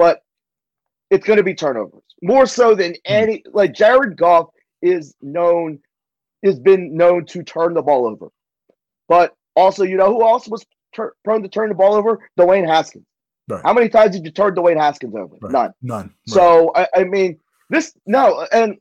but 0.00 0.22
it's 1.10 1.26
going 1.26 1.36
to 1.36 1.42
be 1.42 1.54
turnovers 1.54 2.02
more 2.22 2.46
so 2.46 2.74
than 2.74 2.92
hmm. 2.92 2.96
any. 3.04 3.44
Like 3.52 3.74
Jared 3.74 4.16
Goff 4.16 4.48
is 4.80 5.14
known, 5.20 5.78
has 6.42 6.58
been 6.58 6.96
known 6.96 7.26
to 7.26 7.42
turn 7.42 7.74
the 7.74 7.82
ball 7.82 8.06
over, 8.06 8.28
but 9.08 9.34
also 9.54 9.84
you 9.84 9.98
know 9.98 10.06
who 10.06 10.22
else 10.22 10.48
was 10.48 10.64
ter- 10.94 11.12
prone 11.22 11.42
to 11.42 11.50
turn 11.50 11.68
the 11.68 11.74
ball 11.74 11.94
over? 11.94 12.18
Dwayne 12.38 12.66
Haskins. 12.66 13.04
Right. 13.46 13.60
How 13.62 13.74
many 13.74 13.90
times 13.90 14.12
did 14.12 14.24
you 14.24 14.30
turn 14.30 14.54
Dwayne 14.54 14.80
Haskins 14.80 15.14
over? 15.14 15.36
Right. 15.42 15.52
None. 15.52 15.72
None. 15.82 16.06
Right. 16.06 16.10
So 16.26 16.72
I, 16.74 16.86
I 16.96 17.04
mean, 17.04 17.38
this 17.68 17.92
no, 18.06 18.46
and 18.52 18.78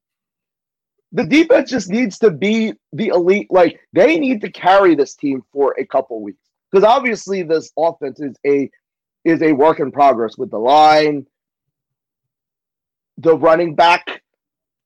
the 1.12 1.26
defense 1.26 1.70
just 1.70 1.90
needs 1.90 2.18
to 2.20 2.32
be 2.32 2.74
the 2.94 3.08
elite. 3.08 3.48
Like 3.50 3.78
they 3.92 4.18
need 4.18 4.40
to 4.40 4.50
carry 4.50 4.96
this 4.96 5.16
team 5.16 5.44
for 5.52 5.76
a 5.78 5.86
couple 5.86 6.22
weeks 6.22 6.48
because 6.72 6.86
obviously 6.86 7.44
this 7.44 7.74
offense 7.78 8.22
is 8.22 8.38
a 8.48 8.70
is 9.24 9.42
a 9.42 9.54
work 9.54 9.80
in 9.80 9.92
progress 9.92 10.38
with 10.38 10.52
the 10.52 10.58
line, 10.58 11.26
the 13.18 13.38
running 13.38 13.76
back, 13.76 14.22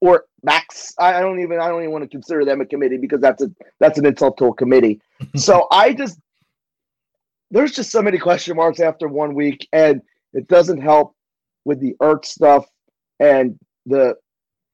or 0.00 0.24
backs. 0.42 0.94
I 0.98 1.20
don't 1.20 1.40
even 1.40 1.60
I 1.60 1.68
don't 1.68 1.80
even 1.80 1.92
want 1.92 2.04
to 2.04 2.08
consider 2.08 2.44
them 2.44 2.60
a 2.60 2.66
committee 2.66 2.98
because 2.98 3.20
that's 3.20 3.42
a 3.42 3.50
that's 3.80 3.98
an 3.98 4.06
insult 4.06 4.36
to 4.38 4.46
a 4.46 4.54
committee. 4.54 5.00
so 5.36 5.66
I 5.70 5.92
just 5.94 6.18
there's 7.50 7.72
just 7.72 7.90
so 7.90 8.02
many 8.02 8.18
question 8.18 8.56
marks 8.56 8.80
after 8.80 9.08
one 9.08 9.34
week, 9.34 9.68
and 9.72 10.02
it 10.32 10.48
doesn't 10.48 10.80
help 10.80 11.14
with 11.64 11.80
the 11.80 11.94
Ertz 12.02 12.26
stuff 12.26 12.66
and 13.20 13.58
the 13.86 14.16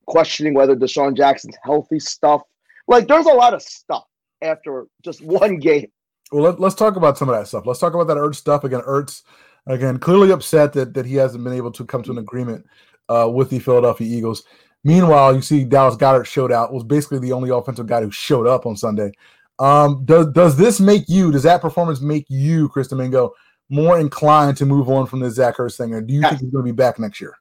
questioning 0.07 0.55
whether 0.55 0.75
DeSean 0.75 1.17
Jackson's 1.17 1.57
healthy 1.63 2.01
stuff. 2.01 2.43
Like 2.89 3.07
there's 3.07 3.27
a 3.27 3.33
lot 3.33 3.55
of 3.55 3.63
stuff 3.63 4.05
after 4.43 4.87
just 5.05 5.23
one 5.25 5.59
game. 5.59 5.91
Well, 6.33 6.43
let, 6.43 6.61
us 6.61 6.75
talk 6.75 6.97
about 6.97 7.19
some 7.19 7.29
of 7.29 7.37
that 7.37 7.49
stuff. 7.49 7.67
Let's 7.67 7.81
talk 7.81 7.95
about 7.95 8.07
that 8.07 8.17
Ertz 8.17 8.37
stuff 8.37 8.65
again. 8.65 8.81
Ertz 8.83 9.23
Again, 9.71 9.99
clearly 9.99 10.33
upset 10.33 10.73
that, 10.73 10.95
that 10.95 11.07
he 11.07 11.15
hasn't 11.15 11.45
been 11.45 11.53
able 11.53 11.71
to 11.73 11.85
come 11.85 12.03
to 12.03 12.11
an 12.11 12.19
agreement 12.19 12.67
uh, 13.09 13.31
with 13.33 13.51
the 13.51 13.61
Philadelphia 13.61 14.07
Eagles. 14.07 14.43
Meanwhile, 14.83 15.35
you 15.35 15.43
see 15.43 15.65
Dallas 15.65 15.97
Goedert 15.97 16.27
showed 16.27 16.51
out, 16.51 16.73
was 16.73 16.85
basically 16.85 17.21
the 17.21 17.33
only 17.33 17.51
offensive 17.51 17.87
guy 17.87 18.01
who 18.01 18.11
showed 18.11 18.47
up 18.47 18.67
on 18.67 18.77
Sunday. 18.77 19.13
Um, 19.59 20.05
does 20.07 20.27
does 20.33 20.57
this 20.57 20.81
make 20.81 21.09
you, 21.09 21.31
does 21.31 21.43
that 21.43 21.61
performance 21.61 22.01
make 22.01 22.25
you, 22.29 22.69
Chris 22.71 22.89
Domingo, 22.89 23.33
more 23.69 24.01
inclined 24.01 24.57
to 24.57 24.67
move 24.67 24.89
on 24.89 25.07
from 25.07 25.21
the 25.21 25.31
Zach 25.31 25.57
Ertz 25.59 25.77
thing? 25.77 25.95
Or 25.95 26.01
do 26.01 26.15
you 26.15 26.23
think 26.23 26.41
he's 26.41 26.51
going 26.51 26.65
to 26.65 26.73
be 26.73 26.77
back 26.77 26.99
next 26.99 27.21
year? 27.21 27.35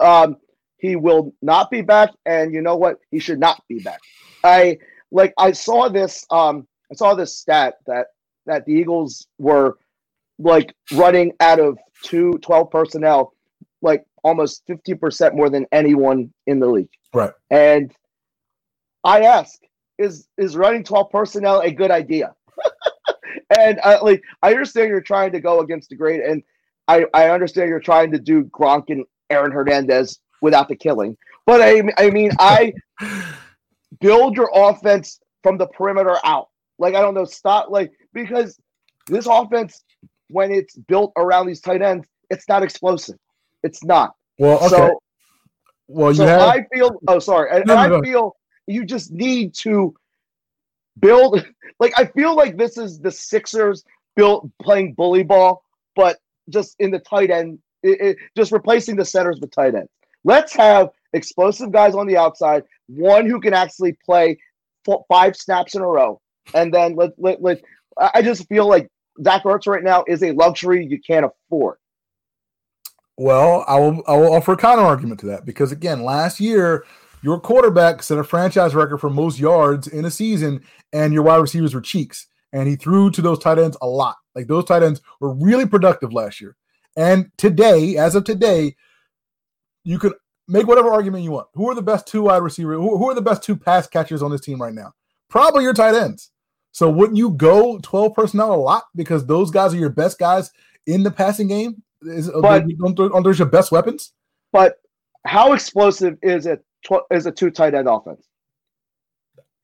Um, 0.00 0.36
he 0.78 0.96
will 0.96 1.32
not 1.42 1.70
be 1.70 1.80
back, 1.80 2.10
and 2.26 2.52
you 2.52 2.60
know 2.60 2.76
what? 2.76 2.98
He 3.10 3.20
should 3.20 3.40
not 3.40 3.62
be 3.68 3.78
back. 3.78 4.00
I 4.44 4.78
like 5.10 5.32
I 5.38 5.52
saw 5.52 5.88
this. 5.88 6.26
Um, 6.30 6.66
I 6.90 6.94
saw 6.94 7.14
this 7.14 7.36
stat 7.36 7.76
that 7.86 8.08
that 8.46 8.66
the 8.66 8.72
Eagles 8.72 9.28
were 9.38 9.78
like 10.38 10.74
running 10.92 11.32
out 11.40 11.60
of 11.60 11.78
two 12.02 12.38
12 12.42 12.70
personnel, 12.70 13.34
like 13.82 14.04
almost 14.22 14.66
50% 14.68 15.34
more 15.34 15.50
than 15.50 15.66
anyone 15.72 16.32
in 16.46 16.60
the 16.60 16.66
league. 16.66 16.90
Right. 17.12 17.32
And 17.50 17.92
I 19.04 19.22
ask, 19.22 19.58
is 19.98 20.28
is 20.36 20.56
running 20.56 20.84
12 20.84 21.10
personnel 21.10 21.60
a 21.60 21.70
good 21.70 21.90
idea? 21.90 22.34
and 23.58 23.80
uh, 23.82 23.98
like 24.02 24.22
I 24.42 24.52
understand 24.52 24.88
you're 24.88 25.00
trying 25.00 25.32
to 25.32 25.40
go 25.40 25.60
against 25.60 25.90
the 25.90 25.96
great, 25.96 26.22
and 26.22 26.42
I 26.86 27.06
I 27.14 27.30
understand 27.30 27.68
you're 27.68 27.80
trying 27.80 28.12
to 28.12 28.18
do 28.18 28.44
Gronk 28.44 28.84
and 28.90 29.04
Aaron 29.30 29.52
Hernandez 29.52 30.20
without 30.40 30.68
the 30.68 30.76
killing. 30.76 31.16
But 31.46 31.60
I 31.60 31.82
I 31.96 32.10
mean 32.10 32.30
I 32.38 32.72
build 34.00 34.36
your 34.36 34.50
offense 34.54 35.20
from 35.42 35.58
the 35.58 35.66
perimeter 35.66 36.16
out. 36.24 36.48
Like 36.78 36.94
I 36.94 37.00
don't 37.00 37.14
know, 37.14 37.24
stop 37.24 37.70
like 37.70 37.92
because 38.12 38.58
this 39.06 39.26
offense 39.26 39.82
when 40.28 40.50
it's 40.52 40.76
built 40.76 41.12
around 41.16 41.46
these 41.46 41.60
tight 41.60 41.82
ends, 41.82 42.06
it's 42.30 42.48
not 42.48 42.62
explosive. 42.62 43.16
It's 43.62 43.82
not. 43.84 44.14
Well, 44.38 44.58
okay. 44.58 44.68
So, 44.68 45.02
well, 45.88 46.10
you 46.10 46.16
so 46.16 46.26
have... 46.26 46.40
I 46.40 46.66
feel. 46.72 47.00
Oh, 47.08 47.18
sorry. 47.18 47.50
And, 47.50 47.66
no, 47.66 47.74
no, 47.74 47.98
I 47.98 48.02
feel 48.02 48.36
you 48.66 48.84
just 48.84 49.10
need 49.10 49.54
to 49.54 49.94
build. 51.00 51.44
Like 51.80 51.92
I 51.96 52.06
feel 52.06 52.34
like 52.34 52.56
this 52.56 52.76
is 52.76 52.98
the 52.98 53.12
Sixers 53.12 53.84
built 54.16 54.50
playing 54.60 54.94
bully 54.94 55.22
ball, 55.22 55.62
but 55.94 56.18
just 56.48 56.74
in 56.80 56.90
the 56.90 56.98
tight 56.98 57.30
end, 57.30 57.60
it, 57.84 58.00
it, 58.00 58.16
just 58.36 58.50
replacing 58.50 58.96
the 58.96 59.04
centers 59.04 59.38
with 59.40 59.52
tight 59.52 59.76
ends. 59.76 59.90
Let's 60.24 60.52
have 60.56 60.88
explosive 61.12 61.70
guys 61.70 61.94
on 61.94 62.08
the 62.08 62.16
outside, 62.16 62.64
one 62.88 63.30
who 63.30 63.40
can 63.40 63.54
actually 63.54 63.96
play 64.04 64.38
five 65.08 65.36
snaps 65.36 65.76
in 65.76 65.82
a 65.82 65.86
row, 65.86 66.20
and 66.52 66.74
then 66.74 66.96
let, 66.96 67.10
let, 67.16 67.40
let 67.40 67.62
I 67.96 68.22
just 68.22 68.48
feel 68.48 68.68
like 68.68 68.88
Zach 69.22 69.44
Ertz 69.44 69.66
right 69.66 69.82
now 69.82 70.04
is 70.06 70.22
a 70.22 70.32
luxury 70.32 70.86
you 70.86 71.00
can't 71.00 71.26
afford. 71.26 71.78
Well, 73.16 73.64
I 73.66 73.78
will 73.78 74.02
I 74.06 74.16
will 74.16 74.32
offer 74.32 74.52
a 74.52 74.56
counter 74.56 74.82
argument 74.82 75.20
to 75.20 75.26
that 75.26 75.44
because 75.44 75.72
again, 75.72 76.04
last 76.04 76.38
year 76.38 76.84
your 77.22 77.40
quarterback 77.40 78.02
set 78.02 78.18
a 78.18 78.24
franchise 78.24 78.74
record 78.74 78.98
for 78.98 79.10
most 79.10 79.40
yards 79.40 79.88
in 79.88 80.04
a 80.04 80.10
season, 80.10 80.62
and 80.92 81.12
your 81.12 81.24
wide 81.24 81.38
receivers 81.38 81.74
were 81.74 81.80
cheeks, 81.80 82.28
and 82.52 82.68
he 82.68 82.76
threw 82.76 83.10
to 83.10 83.20
those 83.20 83.40
tight 83.40 83.58
ends 83.58 83.76
a 83.82 83.86
lot. 83.86 84.16
Like 84.34 84.46
those 84.46 84.64
tight 84.66 84.84
ends 84.84 85.00
were 85.20 85.34
really 85.34 85.66
productive 85.66 86.12
last 86.12 86.40
year. 86.40 86.56
And 86.96 87.30
today, 87.36 87.96
as 87.96 88.14
of 88.14 88.24
today, 88.24 88.76
you 89.84 89.98
could 89.98 90.14
make 90.46 90.66
whatever 90.66 90.90
argument 90.90 91.24
you 91.24 91.32
want. 91.32 91.48
Who 91.54 91.68
are 91.68 91.74
the 91.74 91.82
best 91.82 92.06
two 92.06 92.22
wide 92.22 92.42
receivers? 92.42 92.76
Who, 92.76 92.96
who 92.98 93.10
are 93.10 93.14
the 93.14 93.22
best 93.22 93.42
two 93.42 93.56
pass 93.56 93.86
catchers 93.86 94.22
on 94.22 94.30
this 94.30 94.40
team 94.40 94.62
right 94.62 94.74
now? 94.74 94.92
Probably 95.28 95.64
your 95.64 95.74
tight 95.74 95.94
ends. 95.94 96.30
So 96.78 96.88
wouldn't 96.88 97.18
you 97.18 97.30
go 97.30 97.80
12 97.82 98.14
personnel 98.14 98.54
a 98.54 98.54
lot 98.54 98.84
because 98.94 99.26
those 99.26 99.50
guys 99.50 99.74
are 99.74 99.78
your 99.78 99.90
best 99.90 100.16
guys 100.16 100.52
in 100.86 101.02
the 101.02 101.10
passing 101.10 101.48
game? 101.48 101.82
Is 102.02 102.30
but, 102.30 102.62
are 102.62 103.20
those 103.20 103.40
your 103.40 103.48
best 103.48 103.72
weapons? 103.72 104.12
But 104.52 104.76
how 105.26 105.54
explosive 105.54 106.18
is 106.22 106.46
it? 106.46 106.64
Is 107.10 107.26
a 107.26 107.32
two 107.32 107.50
tight 107.50 107.74
end 107.74 107.88
offense? 107.88 108.28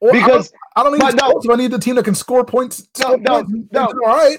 Well, 0.01 0.13
because 0.13 0.53
I 0.75 0.83
don't, 0.83 1.01
I 1.01 1.13
don't 1.13 1.15
need 1.15 1.23
no, 1.23 1.41
so 1.41 1.53
I 1.53 1.57
need 1.57 1.71
the 1.71 1.79
team 1.79 1.95
that 1.95 2.05
can 2.05 2.17
score 2.17 2.45
points. 2.45 2.89
No, 2.99 3.15
no, 3.15 3.45
points. 3.45 3.69
no. 3.71 3.85
All 3.85 4.17
right. 4.17 4.39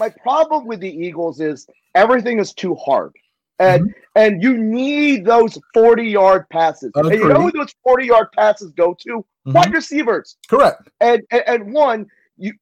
My 0.00 0.08
problem 0.08 0.66
with 0.66 0.80
the 0.80 0.90
Eagles 0.90 1.40
is 1.40 1.68
everything 1.94 2.40
is 2.40 2.52
too 2.52 2.74
hard. 2.74 3.12
And 3.60 3.84
mm-hmm. 3.84 4.00
and 4.16 4.42
you 4.42 4.58
need 4.58 5.26
those 5.26 5.56
40 5.74 6.02
yard 6.02 6.48
passes. 6.50 6.90
And 6.96 7.08
you 7.08 7.28
know 7.28 7.42
who 7.42 7.52
those 7.52 7.72
40 7.84 8.06
yard 8.06 8.32
passes 8.32 8.72
go 8.72 8.96
to? 9.02 9.24
Mm-hmm. 9.46 9.52
Wide 9.52 9.72
receivers. 9.72 10.36
Correct. 10.48 10.88
And, 11.00 11.22
and 11.30 11.42
and 11.46 11.72
one, 11.72 12.06
you 12.36 12.52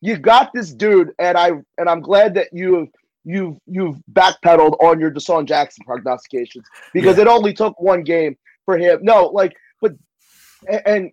you 0.00 0.16
got 0.16 0.52
this 0.52 0.72
dude, 0.72 1.10
and 1.18 1.36
I 1.36 1.52
and 1.78 1.88
I'm 1.88 2.00
glad 2.00 2.34
that 2.34 2.48
you 2.52 2.74
have 2.76 2.88
you've 3.24 3.56
you've 3.66 3.96
backpedaled 4.12 4.76
on 4.80 5.00
your 5.00 5.10
DeSean 5.10 5.46
Jackson 5.46 5.84
prognostications 5.84 6.66
because 6.92 7.16
yeah. 7.16 7.22
it 7.22 7.28
only 7.28 7.52
took 7.52 7.80
one 7.80 8.02
game 8.02 8.36
for 8.64 8.78
him. 8.78 9.00
No, 9.02 9.26
like, 9.26 9.56
but 9.80 9.92
and 10.86 11.10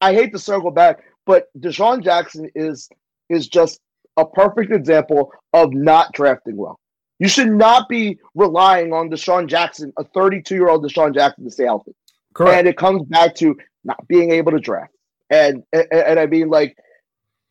I 0.00 0.14
hate 0.14 0.32
to 0.32 0.38
circle 0.38 0.70
back, 0.70 1.04
but 1.26 1.48
DeSean 1.58 2.02
Jackson 2.02 2.50
is 2.54 2.88
is 3.28 3.48
just 3.48 3.80
a 4.16 4.26
perfect 4.26 4.72
example 4.72 5.32
of 5.52 5.72
not 5.72 6.12
drafting 6.12 6.56
well. 6.56 6.78
You 7.18 7.28
should 7.28 7.50
not 7.50 7.88
be 7.88 8.18
relying 8.34 8.92
on 8.92 9.10
DeSean 9.10 9.46
Jackson, 9.46 9.92
a 9.98 10.04
32 10.04 10.54
year 10.54 10.68
old 10.68 10.84
DeSean 10.84 11.14
Jackson, 11.14 11.44
to 11.44 11.50
stay 11.50 11.64
healthy. 11.64 11.94
Correct. 12.34 12.58
And 12.58 12.68
it 12.68 12.76
comes 12.76 13.02
back 13.04 13.34
to 13.36 13.56
not 13.84 14.06
being 14.08 14.30
able 14.32 14.52
to 14.52 14.58
draft. 14.58 14.92
And, 15.30 15.62
and 15.72 15.86
and 15.92 16.18
I 16.18 16.26
mean, 16.26 16.48
like, 16.48 16.76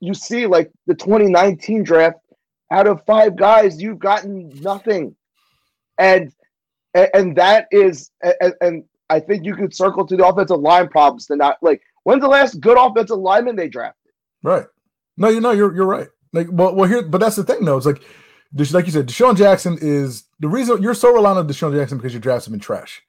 you 0.02 0.14
see, 0.14 0.48
like 0.48 0.72
the 0.88 0.96
2019 0.96 1.84
draft, 1.84 2.18
out 2.72 2.88
of 2.88 3.04
five 3.06 3.36
guys, 3.36 3.82
you've 3.82 4.00
gotten 4.00 4.50
nothing, 4.62 5.16
and 5.98 6.32
and 6.94 7.36
that 7.38 7.68
is 7.72 8.12
and, 8.22 8.54
and 8.62 8.84
I 9.10 9.20
think 9.20 9.46
you 9.46 9.56
could 9.56 9.76
circle 9.76 10.06
to 10.06 10.16
the 10.16 10.28
offensive 10.28 10.60
line 10.60 10.88
problems 10.88 11.28
to 11.28 11.36
not 11.36 11.58
like 11.62 11.82
when's 12.04 12.22
the 12.22 12.28
last 12.28 12.60
good 12.60 12.78
offensive 12.78 13.18
lineman 13.18 13.56
they 13.56 13.68
drafted? 13.68 14.12
Right. 14.44 14.66
No, 15.18 15.30
you 15.30 15.42
know 15.42 15.52
you're 15.52 15.74
you're 15.76 15.86
right. 15.86 16.08
Like 16.34 16.48
well, 16.52 16.76
well 16.76 16.88
here, 16.88 17.04
but 17.04 17.20
that's 17.20 17.36
the 17.36 17.44
thing 17.44 17.66
though. 17.66 17.78
It's 17.78 17.86
like 17.86 18.02
like 18.72 18.86
you 18.86 18.92
said, 18.92 19.08
DeSean 19.08 19.38
Jackson 19.38 19.78
is 19.82 20.24
the 20.40 20.48
reason 20.48 20.82
you're 20.82 20.94
so 20.94 21.14
reliant 21.14 21.40
on 21.40 21.48
DeSean 21.48 21.76
Jackson 21.76 21.98
because 21.98 22.14
your 22.14 22.22
drafts 22.22 22.46
have 22.46 22.52
been 22.52 22.60
trash. 22.60 23.02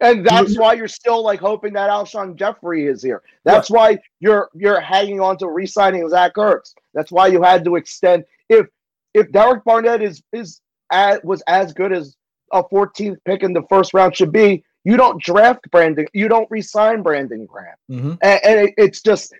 And 0.00 0.26
that's 0.26 0.58
why 0.58 0.72
you're 0.72 0.88
still 0.88 1.22
like 1.22 1.40
hoping 1.40 1.72
that 1.74 1.88
Alshon 1.88 2.36
Jeffery 2.36 2.86
is 2.86 3.02
here. 3.02 3.22
That's 3.44 3.70
right. 3.70 3.96
why 3.96 4.02
you're 4.20 4.50
you're 4.54 4.80
hanging 4.80 5.20
on 5.20 5.38
to 5.38 5.48
re-signing 5.48 6.08
Zach 6.08 6.34
Ertz. 6.34 6.74
That's 6.94 7.12
why 7.12 7.28
you 7.28 7.42
had 7.42 7.64
to 7.64 7.76
extend. 7.76 8.24
If 8.48 8.66
if 9.14 9.30
Derek 9.30 9.64
Barnett 9.64 10.02
is 10.02 10.22
is 10.32 10.60
as, 10.90 11.20
was 11.22 11.42
as 11.46 11.72
good 11.72 11.92
as 11.92 12.16
a 12.52 12.62
14th 12.62 13.16
pick 13.24 13.42
in 13.42 13.52
the 13.52 13.62
first 13.68 13.94
round 13.94 14.16
should 14.16 14.32
be, 14.32 14.64
you 14.84 14.96
don't 14.96 15.20
draft 15.22 15.70
Brandon. 15.70 16.06
You 16.12 16.28
don't 16.28 16.48
re-sign 16.50 17.02
Brandon 17.02 17.46
Graham. 17.46 17.74
Mm-hmm. 17.90 18.14
And, 18.22 18.40
and 18.44 18.68
it, 18.68 18.74
it's 18.76 19.00
just 19.00 19.32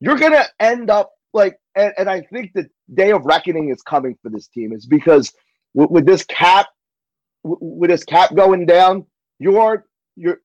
you're 0.00 0.18
gonna 0.18 0.44
end 0.60 0.90
up 0.90 1.12
like. 1.32 1.58
And, 1.74 1.94
and 1.96 2.10
I 2.10 2.20
think 2.20 2.52
the 2.54 2.68
day 2.92 3.12
of 3.12 3.24
reckoning 3.24 3.70
is 3.70 3.80
coming 3.80 4.18
for 4.22 4.28
this 4.28 4.46
team 4.46 4.74
is 4.74 4.84
because 4.84 5.32
with, 5.72 5.90
with 5.90 6.06
this 6.06 6.22
cap, 6.24 6.66
with 7.44 7.88
this 7.88 8.04
cap 8.04 8.34
going 8.34 8.66
down, 8.66 9.06
you're 9.38 9.86
you're 10.16 10.40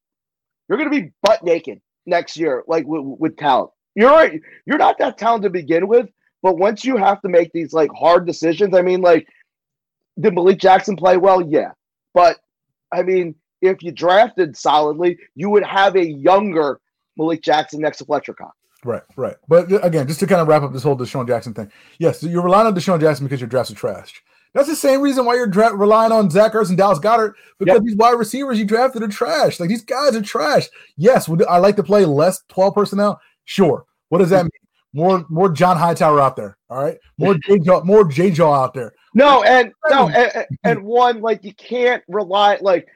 you're 0.68 0.78
going 0.78 0.92
to 0.92 1.02
be 1.02 1.12
butt 1.24 1.44
naked 1.44 1.82
next 2.06 2.38
year, 2.38 2.64
like 2.68 2.86
with, 2.86 3.04
with 3.20 3.38
talent. 3.38 3.72
You're. 3.96 4.32
You're 4.66 4.78
not 4.78 4.98
that 5.00 5.18
talented 5.18 5.54
to 5.54 5.60
begin 5.60 5.88
with, 5.88 6.08
but 6.44 6.58
once 6.58 6.86
you 6.86 6.98
have 6.98 7.22
to 7.22 7.30
make 7.30 7.52
these 7.52 7.74
like 7.74 7.90
hard 7.98 8.28
decisions, 8.28 8.76
I 8.76 8.82
mean, 8.82 9.02
like, 9.02 9.28
did 10.20 10.34
Malik 10.34 10.60
Jackson 10.60 10.96
play 10.96 11.18
well? 11.18 11.42
Yeah, 11.42 11.72
but 12.14 12.38
I 12.94 13.04
mean, 13.04 13.36
if 13.62 13.82
you 13.82 13.92
drafted 13.92 14.56
solidly, 14.56 15.18
you 15.36 15.50
would 15.50 15.66
have 15.66 15.96
a 15.96 16.06
younger 16.06 16.80
Malik 17.18 17.42
Jackson 17.42 17.82
next 17.82 17.98
to 17.98 18.06
Fletcher 18.06 18.34
Cox. 18.34 18.56
Right, 18.86 19.02
right. 19.16 19.36
But 19.48 19.84
again, 19.84 20.08
just 20.08 20.20
to 20.20 20.28
kind 20.28 20.42
of 20.42 20.48
wrap 20.48 20.62
up 20.62 20.72
this 20.72 20.84
whole 20.84 20.96
DeSean 20.96 21.28
Jackson 21.28 21.54
thing, 21.54 21.72
yes, 22.00 22.22
you're 22.22 22.44
relying 22.44 22.68
on 22.68 22.76
DeSean 22.76 23.02
Jackson 23.02 23.26
because 23.26 23.42
your 23.42 23.50
drafts 23.50 23.72
are 23.72 23.76
trash. 23.76 24.22
That's 24.58 24.70
the 24.70 24.76
same 24.76 25.02
reason 25.02 25.24
why 25.24 25.36
you're 25.36 25.46
dra- 25.46 25.76
relying 25.76 26.12
on 26.12 26.32
Zach 26.32 26.54
Ertz 26.54 26.70
and 26.70 26.78
Dallas 26.80 26.98
Goedert 26.98 27.36
because 27.60 27.76
yep. 27.76 27.84
these 27.84 27.96
wide 27.96 28.18
receivers 28.18 28.58
you 28.58 28.66
drafted 28.66 29.04
are 29.04 29.08
trash. 29.08 29.60
Like 29.60 29.70
these 29.70 29.84
guys 29.84 30.16
are 30.16 30.22
trash. 30.24 30.68
Yes, 30.96 31.30
would 31.30 31.46
I 31.46 31.58
like 31.58 31.76
to 31.76 31.84
play 31.84 32.06
less 32.06 32.42
12 32.50 32.74
personnel? 32.74 33.22
Sure. 33.46 33.86
What 34.10 34.18
does 34.18 34.32
that 34.32 34.46
mean? 34.46 34.50
More 34.94 35.24
more 35.30 35.50
John 35.50 35.78
Hightower 35.78 36.20
out 36.20 36.36
there. 36.36 36.58
All 36.72 36.84
right. 36.84 36.98
More 37.20 37.36
J 37.46 37.60
Jaw, 37.60 37.84
more 37.84 38.04
J 38.04 38.32
Jaw 38.32 38.52
out 38.52 38.74
there. 38.74 38.94
No, 39.14 39.44
and 39.44 39.74
no, 39.92 40.10
and, 40.10 40.48
and 40.64 40.84
one, 40.84 41.22
like 41.22 41.44
you 41.44 41.54
can't 41.54 42.02
rely 42.08 42.58
like 42.60 42.88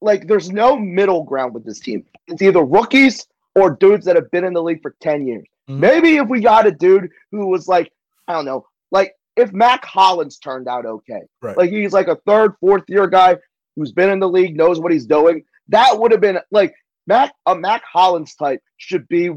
like 0.00 0.28
there's 0.28 0.50
no 0.50 0.78
middle 0.78 1.24
ground 1.24 1.52
with 1.52 1.66
this 1.66 1.78
team. 1.78 2.06
It's 2.26 2.40
either 2.40 2.64
rookies 2.64 3.26
or 3.54 3.76
dudes 3.76 4.06
that 4.06 4.16
have 4.16 4.30
been 4.30 4.44
in 4.44 4.54
the 4.54 4.62
league 4.62 4.80
for 4.80 4.96
10 5.02 5.26
years. 5.26 5.46
Mm-hmm. 5.68 5.80
Maybe 5.80 6.16
if 6.16 6.26
we 6.26 6.40
got 6.40 6.66
a 6.66 6.72
dude 6.72 7.10
who 7.32 7.48
was 7.48 7.68
like, 7.68 7.92
I 8.28 8.32
don't 8.32 8.46
know, 8.46 8.64
like 8.90 9.14
if 9.36 9.52
Mack 9.52 9.84
Hollins 9.84 10.38
turned 10.38 10.68
out 10.68 10.86
okay, 10.86 11.22
right. 11.42 11.56
like 11.56 11.70
he's 11.70 11.92
like 11.92 12.08
a 12.08 12.16
third, 12.26 12.54
fourth 12.60 12.84
year 12.88 13.06
guy 13.06 13.36
who's 13.76 13.92
been 13.92 14.10
in 14.10 14.18
the 14.18 14.28
league, 14.28 14.56
knows 14.56 14.80
what 14.80 14.92
he's 14.92 15.06
doing, 15.06 15.44
that 15.68 15.98
would 15.98 16.12
have 16.12 16.20
been 16.20 16.38
like 16.50 16.74
Mac 17.06 17.32
a 17.46 17.54
Mack 17.54 17.82
Hollins 17.84 18.34
type 18.34 18.60
should 18.76 19.06
be 19.08 19.30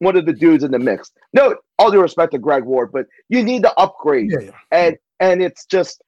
one 0.00 0.16
of 0.16 0.26
the 0.26 0.32
dudes 0.32 0.64
in 0.64 0.70
the 0.70 0.78
mix. 0.78 1.10
No, 1.32 1.56
all 1.78 1.90
due 1.90 2.00
respect 2.00 2.32
to 2.32 2.38
Greg 2.38 2.64
Ward, 2.64 2.90
but 2.92 3.06
you 3.28 3.42
need 3.42 3.62
to 3.62 3.72
upgrade, 3.78 4.30
yeah, 4.30 4.40
yeah. 4.40 4.50
and 4.70 4.96
and 5.20 5.42
it's 5.42 5.66
just 5.66 6.02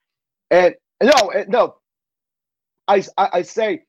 and 0.50 0.74
no, 1.02 1.32
no. 1.48 1.76
I, 2.88 3.04
I, 3.16 3.28
I 3.34 3.42
say 3.42 3.82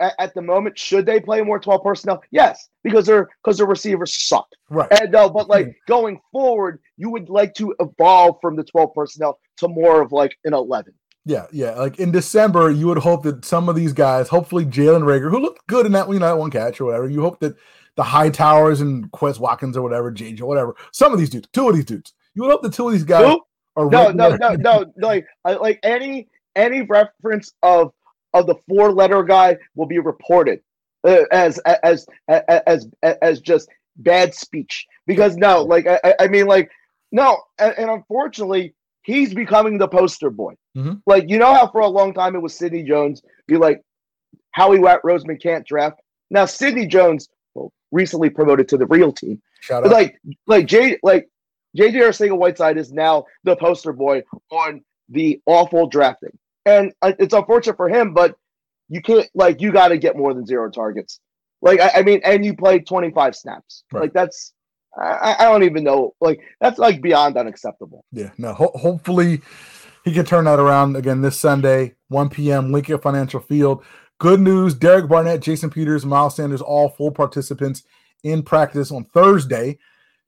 at, 0.00 0.14
at, 0.18 0.34
the 0.34 0.42
moment, 0.42 0.78
should 0.78 1.06
they 1.06 1.20
play 1.20 1.42
more 1.42 1.58
12 1.58 1.82
personnel? 1.82 2.22
Yes, 2.30 2.68
because 2.82 3.06
their 3.06 3.28
because 3.42 3.58
their 3.58 3.66
receivers 3.66 4.14
suck. 4.14 4.48
Right. 4.70 4.88
And 5.00 5.14
uh, 5.14 5.28
but 5.28 5.48
like 5.48 5.76
going 5.86 6.20
forward, 6.32 6.80
you 6.96 7.10
would 7.10 7.28
like 7.28 7.54
to 7.54 7.74
evolve 7.80 8.36
from 8.40 8.56
the 8.56 8.64
12 8.64 8.94
personnel 8.94 9.38
to 9.58 9.68
more 9.68 10.00
of 10.00 10.12
like 10.12 10.36
an 10.44 10.54
11. 10.54 10.92
Yeah, 11.24 11.46
yeah. 11.50 11.72
Like 11.72 11.98
in 11.98 12.12
December, 12.12 12.70
you 12.70 12.86
would 12.86 12.98
hope 12.98 13.24
that 13.24 13.44
some 13.44 13.68
of 13.68 13.74
these 13.74 13.92
guys, 13.92 14.28
hopefully 14.28 14.64
Jalen 14.64 15.02
Reagor, 15.02 15.28
who 15.28 15.40
looked 15.40 15.66
good 15.66 15.84
in 15.84 15.92
that, 15.92 16.08
you 16.08 16.20
know, 16.20 16.26
that 16.26 16.38
one 16.38 16.50
catch 16.50 16.80
or 16.80 16.84
whatever, 16.84 17.08
you 17.08 17.20
hope 17.20 17.40
that 17.40 17.56
the 17.96 18.04
Hightowers 18.04 18.80
and 18.80 19.10
Quez 19.10 19.40
Watkins 19.40 19.76
or 19.76 19.82
whatever, 19.82 20.12
JJ, 20.12 20.42
whatever, 20.42 20.76
some 20.92 21.12
of 21.12 21.18
these 21.18 21.30
dudes, 21.30 21.48
two 21.52 21.68
of 21.68 21.74
these 21.74 21.84
dudes, 21.84 22.12
you 22.34 22.42
would 22.42 22.52
hope 22.52 22.62
that 22.62 22.74
two 22.74 22.86
of 22.86 22.92
these 22.92 23.02
guys 23.02 23.24
Who? 23.24 23.40
are 23.74 23.90
no, 23.90 24.10
no, 24.12 24.36
no, 24.36 24.54
no, 24.54 24.84
no, 24.86 24.92
like 24.98 25.26
like 25.44 25.80
any 25.82 26.28
any 26.54 26.82
reference 26.82 27.52
of 27.62 27.92
of 28.40 28.46
the 28.46 28.56
four 28.68 28.92
letter 28.92 29.22
guy 29.22 29.56
will 29.74 29.86
be 29.86 29.98
reported 29.98 30.60
uh, 31.04 31.24
as, 31.30 31.58
as 31.58 32.06
as 32.28 32.48
as 32.62 32.88
as 33.22 33.40
just 33.40 33.68
bad 33.96 34.34
speech 34.34 34.86
because 35.06 35.36
no, 35.36 35.62
like 35.62 35.86
I, 35.86 36.14
I 36.20 36.28
mean 36.28 36.46
like 36.46 36.70
no, 37.12 37.38
and, 37.58 37.74
and 37.78 37.90
unfortunately 37.90 38.74
he's 39.02 39.32
becoming 39.32 39.78
the 39.78 39.88
poster 39.88 40.30
boy. 40.30 40.54
Mm-hmm. 40.76 40.94
Like 41.06 41.28
you 41.28 41.38
know 41.38 41.54
how 41.54 41.68
for 41.68 41.80
a 41.80 41.88
long 41.88 42.12
time 42.12 42.34
it 42.34 42.42
was 42.42 42.54
Sidney 42.54 42.82
Jones 42.82 43.22
be 43.46 43.56
like 43.56 43.82
Howie 44.52 44.78
Watt 44.78 45.02
Roseman 45.04 45.40
can't 45.40 45.66
draft. 45.66 46.00
Now 46.30 46.44
Sidney 46.44 46.86
Jones 46.86 47.28
well, 47.54 47.72
recently 47.92 48.30
promoted 48.30 48.68
to 48.68 48.76
the 48.76 48.86
real 48.86 49.12
team. 49.12 49.40
Shout 49.60 49.84
out. 49.84 49.92
Like 49.92 50.20
like 50.46 50.66
Jay 50.66 50.98
like 51.02 51.28
JJ 51.76 51.94
Arcega 51.94 52.36
Whiteside 52.36 52.78
is 52.78 52.92
now 52.92 53.24
the 53.44 53.56
poster 53.56 53.92
boy 53.92 54.22
on 54.50 54.82
the 55.08 55.40
awful 55.46 55.86
drafting. 55.86 56.36
And 56.66 56.92
it's 57.02 57.32
unfortunate 57.32 57.76
for 57.76 57.88
him, 57.88 58.12
but 58.12 58.36
you 58.88 59.00
can't 59.00 59.28
like 59.34 59.60
you 59.60 59.72
got 59.72 59.88
to 59.88 59.98
get 59.98 60.16
more 60.16 60.34
than 60.34 60.44
zero 60.44 60.70
targets. 60.70 61.20
Like 61.62 61.80
I, 61.80 61.90
I, 61.96 62.02
mean, 62.02 62.20
and 62.24 62.44
you 62.44 62.54
played 62.54 62.86
25 62.86 63.34
snaps. 63.34 63.84
Right. 63.92 64.02
Like 64.02 64.12
that's 64.12 64.52
I, 64.98 65.36
I, 65.38 65.44
don't 65.44 65.62
even 65.62 65.84
know. 65.84 66.14
Like 66.20 66.40
that's 66.60 66.78
like 66.78 67.00
beyond 67.00 67.36
unacceptable. 67.36 68.04
Yeah. 68.12 68.30
No. 68.38 68.52
Ho- 68.54 68.72
hopefully 68.74 69.42
he 70.04 70.12
can 70.12 70.24
turn 70.24 70.44
that 70.44 70.58
around 70.58 70.96
again 70.96 71.20
this 71.20 71.38
Sunday, 71.38 71.94
1 72.08 72.30
p.m. 72.30 72.72
Lincoln 72.72 72.98
Financial 72.98 73.40
Field. 73.40 73.84
Good 74.18 74.40
news: 74.40 74.74
Derek 74.74 75.08
Barnett, 75.08 75.40
Jason 75.40 75.70
Peters, 75.70 76.06
Miles 76.06 76.36
Sanders, 76.36 76.62
all 76.62 76.88
full 76.88 77.10
participants 77.10 77.82
in 78.22 78.42
practice 78.42 78.90
on 78.90 79.04
Thursday. 79.04 79.78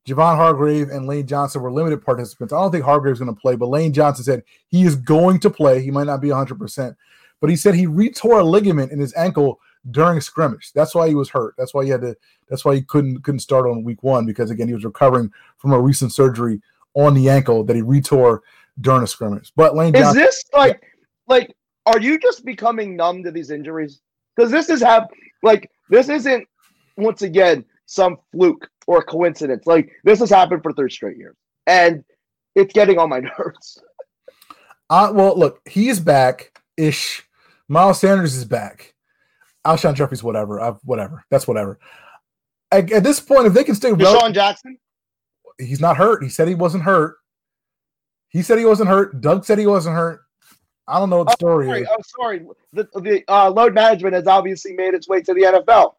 Javon 0.09 0.37
Hargrave 0.37 0.89
and 0.89 1.07
Lane 1.07 1.27
Johnson 1.27 1.61
were 1.61 1.71
limited 1.71 2.05
participants. 2.05 2.53
I 2.53 2.61
don't 2.61 2.73
think 2.73 2.85
Hargrave's 2.85 3.21
going 3.21 3.35
to 3.35 3.41
play, 3.41 3.57
but 3.57 3.69
Lane 3.69 3.93
Johnson 3.93 4.25
said 4.25 4.43
he 4.69 4.83
is 4.83 4.97
going 4.97 5.39
to 5.41 5.51
play. 5.51 5.83
He 5.83 5.91
might 5.91 6.07
not 6.07 6.21
be 6.21 6.29
100%, 6.29 6.97
but 7.41 7.51
he 7.51 7.57
said 7.57 7.75
he 7.75 7.87
retore 7.87 8.41
a 8.41 8.45
ligament 8.45 8.91
in 8.91 8.99
his 8.99 9.15
ankle 9.15 9.61
during 9.91 10.21
scrimmage. 10.21 10.73
That's 10.73 10.95
why 10.95 11.09
he 11.09 11.15
was 11.15 11.29
hurt. 11.29 11.55
That's 11.59 11.75
why 11.75 11.85
he 11.85 11.91
had 11.91 12.01
to. 12.01 12.17
That's 12.49 12.65
why 12.65 12.75
he 12.75 12.83
couldn't 12.83 13.23
couldn't 13.23 13.41
start 13.41 13.67
on 13.67 13.85
week 13.85 14.03
one 14.03 14.27
because 14.27 14.51
again 14.51 14.69
he 14.69 14.75
was 14.75 14.85
recovering 14.85 15.31
from 15.59 15.73
a 15.73 15.81
recent 15.81 16.13
surgery 16.13 16.61
on 16.95 17.15
the 17.15 17.29
ankle 17.29 17.63
that 17.65 17.77
he 17.77 17.83
retore 17.83 18.41
during 18.81 19.03
a 19.03 19.07
scrimmage. 19.07 19.53
But 19.55 19.77
Lane, 19.77 19.95
is 19.95 20.15
this 20.15 20.45
like 20.53 20.83
like 21.27 21.55
are 21.87 22.01
you 22.01 22.19
just 22.19 22.45
becoming 22.45 22.97
numb 22.97 23.23
to 23.25 23.31
these 23.31 23.51
injuries? 23.51 24.01
Because 24.35 24.51
this 24.51 24.69
is 24.69 24.83
have 24.83 25.09
like 25.43 25.71
this 25.91 26.09
isn't 26.09 26.47
once 26.97 27.23
again 27.23 27.65
some 27.87 28.17
fluke 28.33 28.69
or 28.89 28.99
a 28.99 29.05
coincidence. 29.05 29.67
Like 29.67 29.93
this 30.03 30.19
has 30.19 30.31
happened 30.31 30.65
for 30.65 30.73
three 30.73 30.91
straight 30.91 31.17
years, 31.17 31.37
and 31.69 32.05
it's 32.57 32.73
getting 32.73 32.99
on 32.99 33.09
my 33.11 33.21
nerves. 33.39 33.79
Uh, 34.91 35.13
well, 35.15 35.39
look, 35.39 35.61
he's 35.69 36.01
back 36.01 36.59
ish. 36.77 37.23
Miles 37.69 38.01
Sanders 38.01 38.35
is 38.35 38.47
back. 38.47 38.95
Alshon 39.65 39.95
Jeffery's 39.95 40.23
whatever. 40.23 40.59
I've, 40.59 40.79
whatever. 40.85 41.25
That's 41.31 41.47
whatever. 41.47 41.79
At, 42.73 42.91
at, 42.91 43.05
this 43.05 43.21
point, 43.21 43.47
if 43.47 43.53
they 43.53 43.65
can 43.65 43.75
stay, 43.75 43.91
DeSean 43.91 44.33
Jackson. 44.33 44.79
He's 45.59 45.81
not 45.81 45.99
hurt. 45.99 46.23
He 46.23 46.31
said 46.31 46.49
he 46.49 46.55
wasn't 46.55 46.85
hurt. 46.85 47.17
He 48.31 48.41
said 48.41 48.59
he 48.59 48.65
wasn't 48.65 48.89
hurt. 48.89 49.21
Doug 49.21 49.45
said 49.45 49.59
he 49.59 49.67
wasn't 49.67 49.97
hurt. 49.97 50.21
I 50.87 50.99
don't 50.99 51.11
know 51.11 51.19
what 51.19 51.27
the 51.27 51.33
oh, 51.33 51.35
story 51.35 51.67
sorry. 51.67 51.83
is. 51.83 51.89
I'm 51.93 52.03
sorry. 52.03 52.47
The, 52.73 52.89
the 53.01 53.25
uh, 53.29 53.51
load 53.51 53.75
management 53.75 54.15
has 54.15 54.27
obviously 54.27 54.73
made 54.73 54.95
its 54.95 55.09
way 55.09 55.21
to 55.21 55.35
the 55.35 55.43
NFL 55.43 55.95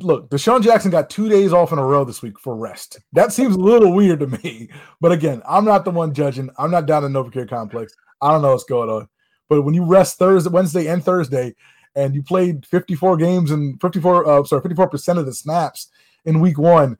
look, 0.00 0.30
DeSean 0.30 0.62
Jackson 0.62 0.90
got 0.90 1.10
two 1.10 1.28
days 1.28 1.52
off 1.52 1.72
in 1.72 1.78
a 1.78 1.84
row 1.84 2.04
this 2.04 2.22
week 2.22 2.38
for 2.38 2.56
rest. 2.56 3.00
That 3.12 3.32
seems 3.32 3.54
a 3.56 3.60
little 3.60 3.92
weird 3.92 4.20
to 4.20 4.26
me. 4.26 4.68
But 5.00 5.12
again, 5.12 5.42
I'm 5.48 5.64
not 5.64 5.84
the 5.84 5.90
one 5.90 6.14
judging. 6.14 6.50
I'm 6.58 6.70
not 6.70 6.86
down 6.86 7.04
in 7.04 7.12
NovaCare 7.12 7.48
Complex. 7.48 7.94
I 8.20 8.30
don't 8.30 8.42
know 8.42 8.52
what's 8.52 8.64
going 8.64 8.88
on. 8.88 9.08
But 9.48 9.62
when 9.62 9.74
you 9.74 9.84
rest 9.84 10.18
Thursday, 10.18 10.50
Wednesday, 10.50 10.86
and 10.86 11.04
Thursday, 11.04 11.54
and 11.94 12.14
you 12.14 12.22
played 12.22 12.64
54 12.66 13.16
games 13.16 13.50
and 13.50 13.80
54, 13.80 14.26
uh, 14.26 14.44
sorry, 14.44 14.62
54 14.62 14.88
percent 14.88 15.18
of 15.18 15.26
the 15.26 15.34
snaps 15.34 15.88
in 16.24 16.40
week 16.40 16.58
one, 16.58 16.96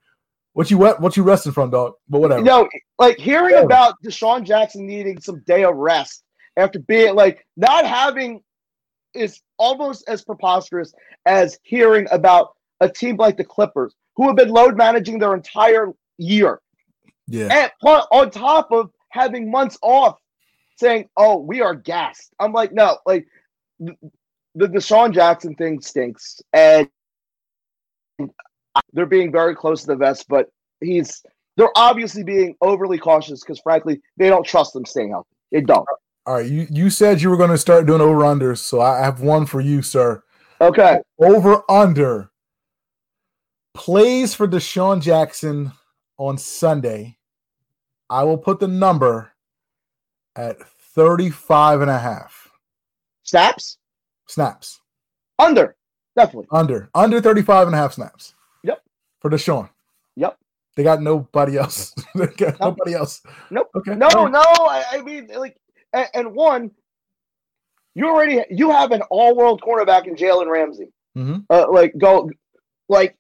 what 0.53 0.71
you 0.71 0.77
what 0.79 1.01
what 1.01 1.17
you 1.17 1.23
resting 1.23 1.53
from, 1.53 1.71
dog? 1.71 1.95
But 2.09 2.21
whatever. 2.21 2.41
You 2.41 2.47
know, 2.47 2.69
like 2.99 3.19
hearing 3.19 3.55
whatever. 3.55 3.67
about 3.67 3.95
DeSean 4.05 4.45
Jackson 4.45 4.87
needing 4.87 5.21
some 5.21 5.41
day 5.47 5.65
of 5.65 5.77
rest 5.77 6.25
after 6.57 6.79
being 6.81 7.15
like 7.15 7.47
not 7.57 7.87
having 7.87 8.43
is 9.15 9.41
almost 9.59 10.05
as 10.09 10.23
preposterous 10.23 10.93
as 11.27 11.59
hearing 11.63 12.07
about 12.11 12.55
a 12.83 12.89
team 12.89 13.17
like 13.17 13.37
the 13.37 13.45
Clippers, 13.45 13.95
who 14.17 14.27
have 14.27 14.37
been 14.37 14.51
load 14.51 14.77
managing 14.77 15.19
their 15.19 15.35
entire 15.35 15.93
year. 16.19 16.61
Yeah. 17.27 17.71
And 17.83 17.95
on 18.11 18.31
top 18.31 18.71
of 18.73 18.91
having 19.11 19.51
months 19.51 19.79
off, 19.81 20.19
saying, 20.77 21.09
"Oh, 21.17 21.39
we 21.39 21.63
are 21.63 21.75
gassed." 21.75 22.35
I'm 22.41 22.53
like, 22.53 22.73
no, 22.73 22.99
like 23.07 23.27
the, 23.79 23.95
the 24.55 24.67
DeSean 24.67 25.15
Jackson 25.15 25.55
thing 25.55 25.81
stinks, 25.81 26.43
and 26.53 26.89
they're 28.93 29.07
being 29.07 29.33
very 29.33 29.55
close 29.55 29.83
to 29.83 29.87
the 29.87 29.97
vest, 29.97 30.27
but 30.29 30.51
he's 30.81 31.23
they're 31.57 31.71
obviously 31.77 32.25
being 32.25 32.57
overly 32.61 32.99
cautious 32.99 33.41
because, 33.41 33.61
frankly, 33.61 34.01
they 34.17 34.29
don't 34.29 34.45
trust 34.45 34.73
them 34.73 34.85
staying 34.85 35.11
healthy. 35.11 35.29
They 35.53 35.61
don't. 35.61 35.87
All 36.27 36.35
right, 36.35 36.47
you 36.47 36.67
you 36.71 36.91
said 36.91 37.23
you 37.23 37.31
were 37.31 37.37
going 37.37 37.51
to 37.51 37.59
start 37.59 37.87
doing 37.87 38.01
over 38.01 38.21
unders, 38.21 38.59
so 38.59 38.81
I 38.81 39.01
have 39.01 39.21
one 39.21 39.47
for 39.47 39.61
you, 39.61 39.83
sir. 39.83 40.23
Okay. 40.61 41.01
Over 41.19 41.63
under 41.69 42.32
plays 43.75 44.35
for 44.35 44.47
DeSean 44.47 45.01
Jackson 45.01 45.73
on 46.19 46.39
Sunday, 46.39 47.17
I 48.11 48.25
will 48.25 48.39
put 48.39 48.61
the 48.61 48.69
number 48.69 49.33
at 50.37 50.59
35 50.95 51.83
and 51.83 51.91
a 51.91 51.99
half. 51.99 52.51
Snaps? 53.23 53.79
Snaps. 54.27 54.81
Under. 55.39 55.77
Definitely. 56.17 56.49
Under. 56.51 56.91
Under 56.95 57.21
35 57.21 57.69
and 57.69 57.75
a 57.75 57.79
half 57.79 57.95
snaps. 57.95 58.35
Yep. 58.65 58.83
For 59.21 59.31
DeSean. 59.31 59.69
Yep. 60.17 60.39
They 60.77 60.83
got 60.83 61.03
nobody 61.03 61.57
else. 61.57 61.95
they 62.15 62.27
got 62.27 62.61
nope. 62.61 62.77
nobody 62.79 62.95
else. 62.95 63.23
Nope. 63.51 63.71
Okay. 63.75 63.95
No, 63.95 64.09
right. 64.09 64.33
no. 64.33 64.41
I, 64.41 64.85
I, 64.93 65.03
mean, 65.03 65.29
like, 65.37 65.57
and, 65.93 66.09
and, 66.15 66.35
one, 66.35 66.71
you 67.95 68.09
already 68.09 68.43
you 68.51 68.71
have 68.71 68.93
an 68.93 69.03
all-world 69.11 69.63
cornerback 69.63 70.07
in 70.07 70.15
Jalen 70.15 70.51
Ramsey. 70.51 70.93
Mm-hmm. 71.17 71.41
Uh, 71.51 71.71
like, 71.71 71.93
go, 71.99 72.31
like, 72.89 73.17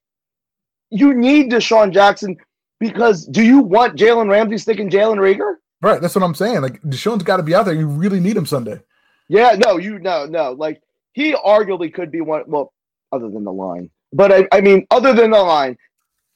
you 0.93 1.15
need 1.15 1.51
DeSean 1.51 1.93
Jackson 1.93 2.37
because 2.79 3.27
do 3.27 3.43
you 3.43 3.61
want 3.61 3.97
Jalen 3.97 4.29
Ramsey 4.31 4.59
sticking 4.59 4.91
Jalen 4.91 5.17
Reagor? 5.17 5.55
Right, 5.81 6.01
that's 6.01 6.15
what 6.15 6.23
I'm 6.23 6.35
saying. 6.35 6.61
Like 6.61 6.81
DeSean's 6.83 7.23
got 7.23 7.39
to 7.39 7.43
be 7.43 7.55
out 7.55 7.65
there. 7.65 7.75
You 7.75 7.89
really 7.89 8.21
need 8.21 8.37
him 8.37 8.47
Sunday. 8.47 8.81
Yeah, 9.29 9.57
no, 9.59 9.79
you 9.79 9.99
no, 9.99 10.27
no. 10.27 10.53
Like 10.53 10.83
he 11.13 11.33
arguably 11.33 11.93
could 11.93 12.11
be 12.11 12.21
one. 12.21 12.45
Well, 12.47 12.73
other 13.11 13.31
than 13.31 13.45
the 13.45 13.53
line, 13.53 13.91
but 14.13 14.31
I, 14.31 14.47
I 14.53 14.61
mean, 14.61 14.87
other 14.91 15.13
than 15.15 15.31
the 15.31 15.43
line, 15.43 15.77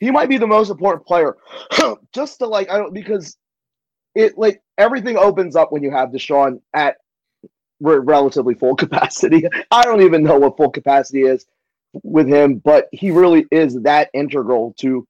he 0.00 0.10
might 0.10 0.28
be 0.28 0.38
the 0.38 0.46
most 0.46 0.70
important 0.70 1.06
player. 1.06 1.36
Just 2.12 2.38
to 2.38 2.46
like, 2.46 2.70
I 2.70 2.78
don't 2.78 2.94
because 2.94 3.36
it 4.14 4.38
like 4.38 4.62
everything 4.78 5.18
opens 5.18 5.54
up 5.54 5.70
when 5.70 5.82
you 5.82 5.90
have 5.90 6.10
DeSean 6.10 6.60
at 6.72 6.96
re- 7.80 7.98
relatively 7.98 8.54
full 8.54 8.74
capacity. 8.84 9.44
I 9.70 9.82
don't 9.82 10.02
even 10.02 10.22
know 10.22 10.38
what 10.38 10.56
full 10.56 10.70
capacity 10.70 11.22
is 11.22 11.46
with 12.02 12.26
him, 12.28 12.56
but 12.56 12.88
he 12.92 13.10
really 13.10 13.46
is 13.50 13.80
that 13.82 14.10
integral 14.14 14.74
to 14.78 15.06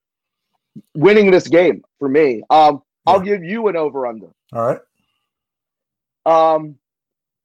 winning 0.95 1.31
this 1.31 1.49
game 1.49 1.83
for 1.99 2.09
me. 2.09 2.43
Um. 2.51 2.83
I'll 3.07 3.21
give 3.21 3.45
you 3.45 3.69
an 3.69 3.77
over 3.77 4.05
under. 4.07 4.27
All 4.53 4.67
right. 4.67 4.81
Um, 6.27 6.77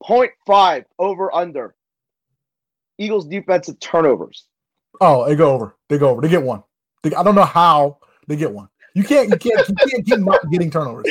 0.5 0.03 0.85
over 0.97 1.33
under. 1.35 1.75
Eagles 2.97 3.27
defensive 3.27 3.79
turnovers. 3.79 4.45
Oh, 4.99 5.27
they 5.27 5.35
go 5.35 5.51
over. 5.51 5.75
They 5.87 5.97
go 5.97 6.09
over. 6.09 6.21
They 6.21 6.29
get 6.29 6.41
one. 6.41 6.63
They, 7.03 7.13
I 7.13 7.21
don't 7.21 7.35
know 7.35 7.45
how 7.45 7.99
they 8.27 8.35
get 8.35 8.51
one. 8.51 8.69
You 8.95 9.03
can't. 9.03 9.29
You 9.29 9.37
can't. 9.37 9.69
You 9.69 9.75
can't 9.75 10.05
keep 10.05 10.19
not 10.19 10.49
getting 10.51 10.71
turnovers. 10.71 11.05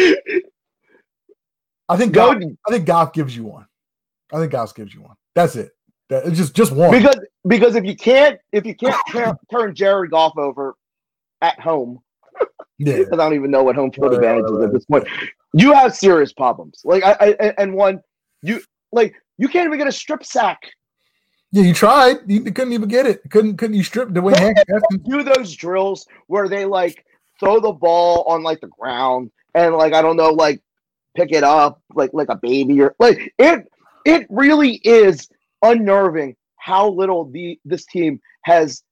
I 1.88 1.96
think 1.96 2.12
Goff, 2.12 2.36
I 2.36 2.70
think 2.72 2.86
Goff 2.86 3.12
gives 3.12 3.36
you 3.36 3.44
one. 3.44 3.66
I 4.32 4.38
think 4.38 4.52
Goff 4.52 4.74
gives 4.74 4.92
you 4.92 5.02
one. 5.02 5.14
That's 5.34 5.56
it. 5.56 5.70
It's 6.10 6.36
just 6.36 6.54
just 6.54 6.72
one. 6.72 6.90
Because 6.90 7.18
because 7.46 7.74
if 7.74 7.84
you 7.84 7.96
can't 7.96 8.38
if 8.52 8.66
you 8.66 8.74
can't 8.74 8.96
turn, 9.10 9.36
turn 9.50 9.74
Jared 9.74 10.10
Goff 10.10 10.36
over 10.36 10.74
at 11.40 11.58
home, 11.60 12.00
yeah, 12.78 13.02
I 13.12 13.16
don't 13.16 13.34
even 13.34 13.50
know 13.50 13.62
what 13.62 13.76
home 13.76 13.90
field 13.92 14.12
right, 14.12 14.16
advantage 14.16 14.44
right, 14.44 14.52
right. 14.52 14.60
is 14.60 14.66
at 14.66 14.72
this 14.72 14.84
point. 14.86 15.06
You 15.52 15.72
have 15.72 15.94
serious 15.94 16.32
problems. 16.32 16.80
Like 16.84 17.02
I, 17.02 17.36
I 17.40 17.54
and 17.58 17.74
one 17.74 18.00
you 18.42 18.60
like 18.92 19.14
you 19.38 19.48
can't 19.48 19.66
even 19.66 19.78
get 19.78 19.88
a 19.88 19.92
strip 19.92 20.24
sack. 20.24 20.58
Yeah, 21.52 21.64
you 21.64 21.74
tried. 21.74 22.18
You 22.26 22.42
couldn't 22.42 22.72
even 22.72 22.88
get 22.88 23.06
it. 23.06 23.28
Couldn't 23.30 23.56
couldn't 23.56 23.76
you 23.76 23.82
strip 23.82 24.12
the 24.12 24.22
way 24.22 24.54
do 25.04 25.22
those 25.22 25.54
drills 25.54 26.06
where 26.28 26.48
they 26.48 26.64
like 26.64 27.04
throw 27.40 27.58
the 27.58 27.72
ball 27.72 28.22
on 28.24 28.42
like 28.42 28.60
the 28.60 28.68
ground 28.68 29.30
and 29.54 29.74
like 29.74 29.94
I 29.94 30.02
don't 30.02 30.16
know 30.16 30.30
like 30.30 30.60
pick 31.16 31.32
it 31.32 31.42
up 31.42 31.82
like 31.94 32.10
like 32.12 32.28
a 32.28 32.36
baby 32.36 32.80
or 32.80 32.94
like 33.00 33.32
it 33.38 33.66
it 34.04 34.26
really 34.30 34.74
is 34.84 35.28
unnerving 35.62 36.36
how 36.60 36.88
little 36.90 37.24
the 37.24 37.58
this 37.64 37.84
team 37.86 38.20
has 38.44 38.82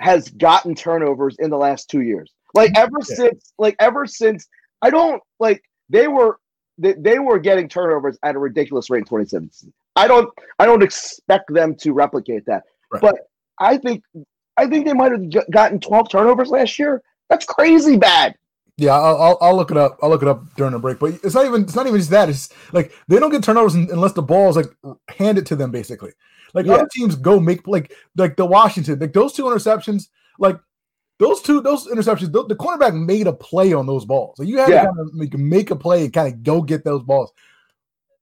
has 0.00 0.28
gotten 0.30 0.74
turnovers 0.74 1.36
in 1.38 1.50
the 1.50 1.56
last 1.56 1.88
two 1.88 2.02
years. 2.02 2.32
Like 2.54 2.72
ever 2.76 2.98
yeah. 3.08 3.16
since, 3.16 3.52
like 3.58 3.76
ever 3.80 4.06
since, 4.06 4.46
I 4.82 4.90
don't 4.90 5.22
like 5.40 5.62
they 5.88 6.08
were 6.08 6.38
they, 6.78 6.92
they 6.94 7.18
were 7.18 7.38
getting 7.38 7.68
turnovers 7.68 8.18
at 8.22 8.34
a 8.34 8.38
ridiculous 8.38 8.90
rate 8.90 8.98
in 8.98 9.04
2017. 9.04 9.72
I 9.96 10.06
don't 10.06 10.28
I 10.58 10.66
don't 10.66 10.82
expect 10.82 11.52
them 11.52 11.74
to 11.76 11.92
replicate 11.92 12.44
that. 12.46 12.64
Right. 12.90 13.02
But 13.02 13.16
I 13.58 13.78
think 13.78 14.04
I 14.56 14.66
think 14.66 14.86
they 14.86 14.92
might 14.92 15.12
have 15.12 15.50
gotten 15.50 15.80
12 15.80 16.10
turnovers 16.10 16.50
last 16.50 16.78
year. 16.78 17.02
That's 17.28 17.44
crazy 17.44 17.96
bad. 17.96 18.36
Yeah, 18.76 18.92
I'll, 18.92 19.22
I'll, 19.22 19.38
I'll 19.40 19.56
look 19.56 19.70
it 19.70 19.76
up. 19.76 19.98
I'll 20.02 20.10
look 20.10 20.22
it 20.22 20.28
up 20.28 20.42
during 20.56 20.72
the 20.72 20.80
break. 20.80 20.98
But 20.98 21.14
it's 21.22 21.34
not 21.34 21.46
even 21.46 21.62
it's 21.62 21.76
not 21.76 21.86
even 21.86 21.98
just 21.98 22.10
that. 22.10 22.28
It's 22.28 22.48
like 22.72 22.92
they 23.06 23.20
don't 23.20 23.30
get 23.30 23.44
turnovers 23.44 23.74
unless 23.74 24.12
the 24.12 24.22
ball 24.22 24.50
is 24.50 24.56
like 24.56 24.66
handed 25.08 25.46
to 25.46 25.56
them. 25.56 25.70
Basically, 25.70 26.12
like 26.54 26.66
yeah. 26.66 26.74
other 26.74 26.88
teams 26.92 27.16
go 27.16 27.38
make 27.38 27.66
like 27.66 27.92
like 28.16 28.36
the 28.36 28.46
Washington 28.46 28.98
like 28.98 29.12
those 29.12 29.32
two 29.32 29.44
interceptions. 29.44 30.08
Like 30.38 30.58
those 31.18 31.42
two 31.42 31.60
those 31.60 31.86
interceptions, 31.86 32.32
the, 32.32 32.44
the 32.46 32.56
cornerback 32.56 32.94
made 32.94 33.26
a 33.26 33.32
play 33.32 33.72
on 33.72 33.86
those 33.86 34.04
balls. 34.04 34.36
So 34.36 34.42
you 34.42 34.58
had 34.58 34.68
yeah. 34.68 34.82
to 34.82 34.86
kind 34.86 35.00
of 35.00 35.14
make, 35.14 35.38
make 35.38 35.70
a 35.70 35.76
play 35.76 36.04
and 36.04 36.12
kind 36.12 36.32
of 36.32 36.42
go 36.42 36.62
get 36.62 36.84
those 36.84 37.02
balls. 37.02 37.32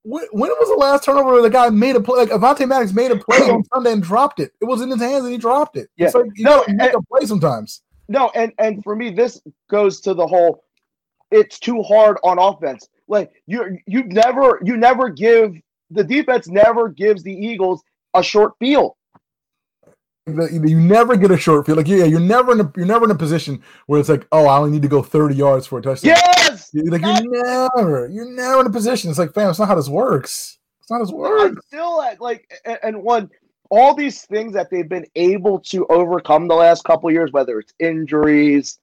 When, 0.04 0.24
when, 0.32 0.50
was 0.50 0.68
the 0.68 0.74
last 0.74 1.04
turnover 1.04 1.32
where 1.32 1.42
the 1.42 1.50
guy 1.50 1.70
made 1.70 1.94
a 1.94 2.00
play? 2.00 2.24
Like 2.24 2.30
Avonte 2.30 2.66
Maddox 2.66 2.92
made 2.92 3.12
a 3.12 3.16
play 3.16 3.38
on 3.38 3.62
Sunday 3.72 3.92
and 3.92 4.02
dropped 4.02 4.40
it. 4.40 4.52
It 4.60 4.64
was 4.64 4.80
in 4.80 4.90
his 4.90 5.00
hands 5.00 5.24
and 5.24 5.32
he 5.32 5.38
dropped 5.38 5.76
it. 5.76 5.90
Yeah, 5.96 6.06
it's 6.06 6.14
like 6.14 6.26
you 6.34 6.44
no, 6.44 6.64
make 6.68 6.92
and, 6.92 6.94
a 6.96 7.02
play 7.02 7.24
sometimes. 7.24 7.82
No, 8.08 8.30
and 8.34 8.52
and 8.58 8.82
for 8.82 8.96
me, 8.96 9.10
this 9.10 9.40
goes 9.70 10.00
to 10.00 10.14
the 10.14 10.26
whole. 10.26 10.64
It's 11.30 11.58
too 11.58 11.82
hard 11.82 12.18
on 12.24 12.38
offense. 12.38 12.88
Like 13.08 13.30
you, 13.46 13.78
you 13.86 14.04
never, 14.04 14.60
you 14.64 14.76
never 14.76 15.08
give 15.08 15.54
the 15.92 16.04
defense 16.04 16.48
never 16.48 16.88
gives 16.88 17.22
the 17.22 17.32
Eagles 17.32 17.82
a 18.14 18.22
short 18.22 18.52
field 18.58 18.94
you 20.26 20.78
never 20.78 21.16
get 21.16 21.30
a 21.30 21.36
short 21.36 21.66
field. 21.66 21.78
Like 21.78 21.88
yeah, 21.88 22.04
you're 22.04 22.20
never 22.20 22.52
in 22.52 22.60
a 22.60 22.72
you're 22.76 22.86
never 22.86 23.04
in 23.04 23.10
a 23.10 23.16
position 23.16 23.62
where 23.86 23.98
it's 23.98 24.08
like, 24.08 24.26
oh, 24.30 24.46
I 24.46 24.58
only 24.58 24.70
need 24.70 24.82
to 24.82 24.88
go 24.88 25.02
30 25.02 25.34
yards 25.34 25.66
for 25.66 25.78
a 25.78 25.82
touchdown. 25.82 26.14
Yes, 26.16 26.70
like 26.74 27.02
you're 27.02 27.44
never 27.44 28.08
you're 28.08 28.30
never 28.30 28.60
in 28.60 28.66
a 28.66 28.70
position. 28.70 29.10
It's 29.10 29.18
like, 29.18 29.34
fam, 29.34 29.50
it's 29.50 29.58
not 29.58 29.68
how 29.68 29.74
this 29.74 29.88
works. 29.88 30.58
It's 30.80 30.90
not 30.90 30.98
how 30.98 31.04
this 31.04 31.12
works. 31.12 31.56
I'm 31.56 31.60
still 31.66 32.02
at 32.02 32.20
like 32.20 32.48
and 32.82 33.02
one 33.02 33.30
all 33.70 33.94
these 33.94 34.22
things 34.22 34.52
that 34.52 34.70
they've 34.70 34.88
been 34.88 35.06
able 35.16 35.58
to 35.58 35.86
overcome 35.86 36.46
the 36.46 36.54
last 36.54 36.84
couple 36.84 37.10
years, 37.10 37.32
whether 37.32 37.58
it's 37.58 37.72
injuries, 37.80 38.78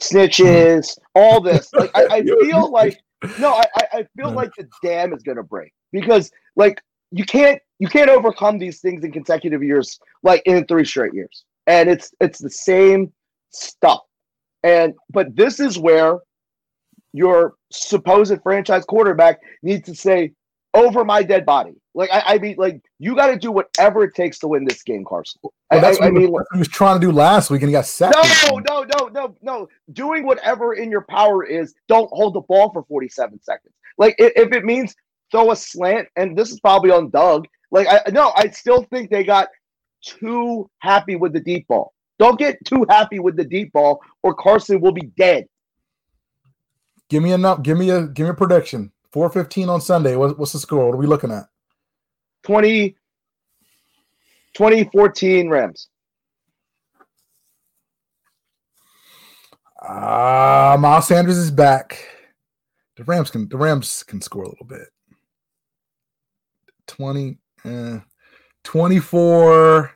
snitches, 0.00 0.96
all 1.14 1.40
this. 1.40 1.72
Like 1.74 1.90
I, 1.94 2.06
I 2.10 2.22
feel 2.42 2.70
like 2.70 2.98
no, 3.38 3.52
I, 3.52 3.64
I 3.92 4.06
feel 4.16 4.30
like 4.30 4.50
the 4.56 4.66
dam 4.82 5.12
is 5.12 5.22
gonna 5.22 5.42
break 5.42 5.74
because 5.92 6.30
like 6.56 6.80
you 7.14 7.24
can't 7.24 7.62
you 7.78 7.88
can't 7.88 8.10
overcome 8.10 8.58
these 8.58 8.80
things 8.80 9.04
in 9.04 9.12
consecutive 9.12 9.62
years 9.62 10.00
like 10.24 10.42
in 10.46 10.66
three 10.66 10.84
straight 10.84 11.14
years. 11.14 11.44
And 11.66 11.88
it's 11.88 12.12
it's 12.20 12.40
the 12.40 12.50
same 12.50 13.12
stuff. 13.50 14.00
And 14.64 14.94
but 15.10 15.36
this 15.36 15.60
is 15.60 15.78
where 15.78 16.18
your 17.12 17.54
supposed 17.70 18.42
franchise 18.42 18.84
quarterback 18.84 19.38
needs 19.62 19.86
to 19.86 19.94
say 19.94 20.32
over 20.74 21.04
my 21.04 21.22
dead 21.22 21.46
body. 21.46 21.74
Like 21.94 22.10
i, 22.12 22.34
I 22.34 22.38
mean 22.38 22.56
like 22.58 22.82
you 22.98 23.14
got 23.14 23.28
to 23.28 23.36
do 23.36 23.52
whatever 23.52 24.02
it 24.02 24.16
takes 24.16 24.40
to 24.40 24.48
win 24.48 24.64
this 24.64 24.82
game 24.82 25.04
carson. 25.04 25.40
Well, 25.44 25.52
that's 25.70 25.98
I, 25.98 26.00
what 26.00 26.08
I 26.08 26.10
mean 26.10 26.34
he 26.52 26.58
was 26.58 26.68
trying 26.68 27.00
to 27.00 27.06
do 27.06 27.12
last 27.12 27.48
week 27.48 27.62
and 27.62 27.68
he 27.68 27.72
got 27.72 27.86
sacked. 27.86 28.16
No 28.16 28.58
no 28.58 28.84
no 28.98 29.08
no 29.08 29.36
no. 29.40 29.68
Doing 29.92 30.26
whatever 30.26 30.74
in 30.74 30.90
your 30.90 31.02
power 31.02 31.44
is 31.44 31.74
don't 31.86 32.10
hold 32.12 32.34
the 32.34 32.40
ball 32.40 32.72
for 32.72 32.82
47 32.82 33.40
seconds. 33.40 33.72
Like 33.98 34.16
if, 34.18 34.32
if 34.34 34.52
it 34.52 34.64
means 34.64 34.96
throw 35.34 35.50
a 35.50 35.56
slant, 35.56 36.06
and 36.16 36.38
this 36.38 36.52
is 36.52 36.60
probably 36.60 36.92
on 36.92 37.10
Doug. 37.10 37.46
Like, 37.72 37.88
I 37.88 38.08
no, 38.12 38.32
I 38.36 38.48
still 38.50 38.84
think 38.84 39.10
they 39.10 39.24
got 39.24 39.48
too 40.04 40.70
happy 40.78 41.16
with 41.16 41.32
the 41.32 41.40
deep 41.40 41.66
ball. 41.66 41.92
Don't 42.20 42.38
get 42.38 42.56
too 42.64 42.86
happy 42.88 43.18
with 43.18 43.36
the 43.36 43.44
deep 43.44 43.72
ball, 43.72 44.00
or 44.22 44.32
Carson 44.34 44.80
will 44.80 44.92
be 44.92 45.10
dead. 45.18 45.46
Give 47.10 47.22
me 47.22 47.32
a 47.32 47.58
give 47.58 47.76
me 47.76 47.90
a 47.90 48.06
give 48.06 48.26
me 48.26 48.30
a 48.30 48.34
prediction. 48.34 48.92
Four 49.10 49.28
fifteen 49.28 49.68
on 49.68 49.80
Sunday. 49.80 50.14
What, 50.14 50.38
what's 50.38 50.52
the 50.52 50.60
score? 50.60 50.86
What 50.86 50.94
are 50.94 50.98
we 50.98 51.06
looking 51.06 51.32
at? 51.32 51.46
20, 52.44 52.90
2014 54.54 55.48
Rams. 55.48 55.88
Ah, 59.82 60.74
uh, 60.74 60.76
Miles 60.76 61.08
Sanders 61.08 61.38
is 61.38 61.50
back. 61.50 62.06
The 62.96 63.04
Rams 63.04 63.30
can 63.30 63.48
the 63.48 63.56
Rams 63.56 64.04
can 64.04 64.20
score 64.20 64.44
a 64.44 64.48
little 64.48 64.66
bit. 64.66 64.93
20, 66.86 67.38
eh, 67.64 67.98
24. 68.64 69.92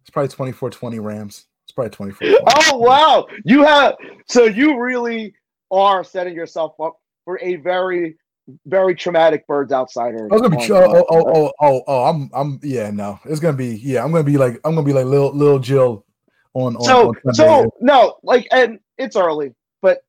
It's 0.00 0.10
probably 0.10 0.28
24 0.28 0.70
20 0.70 0.98
Rams. 0.98 1.46
It's 1.64 1.72
probably 1.72 1.90
24. 1.90 2.28
20. 2.28 2.44
Oh, 2.46 2.78
wow. 2.78 3.26
You 3.44 3.64
have, 3.64 3.94
so 4.26 4.44
you 4.44 4.80
really 4.80 5.34
are 5.70 6.04
setting 6.04 6.34
yourself 6.34 6.74
up 6.80 6.96
for 7.24 7.38
a 7.42 7.56
very, 7.56 8.16
very 8.66 8.94
traumatic 8.94 9.46
birds 9.46 9.72
outsider. 9.72 10.28
I 10.30 10.34
was 10.34 10.42
gonna 10.42 10.56
be 10.56 10.72
oh, 10.72 10.76
oh, 10.76 11.04
oh, 11.10 11.32
oh, 11.34 11.52
oh, 11.60 11.82
oh, 11.86 12.04
I'm, 12.04 12.30
I'm, 12.32 12.60
yeah, 12.62 12.90
no, 12.90 13.18
it's 13.24 13.40
gonna 13.40 13.56
be, 13.56 13.76
yeah, 13.76 14.04
I'm 14.04 14.12
gonna 14.12 14.22
be 14.22 14.38
like, 14.38 14.60
I'm 14.64 14.74
gonna 14.74 14.86
be 14.86 14.92
like 14.92 15.06
little, 15.06 15.34
little 15.34 15.58
Jill 15.58 16.04
on, 16.54 16.76
on 16.76 16.84
so, 16.84 17.08
on 17.26 17.34
so 17.34 17.70
no, 17.80 18.16
like, 18.22 18.46
and 18.52 18.78
it's 18.96 19.16
early, 19.16 19.52
but 19.82 20.04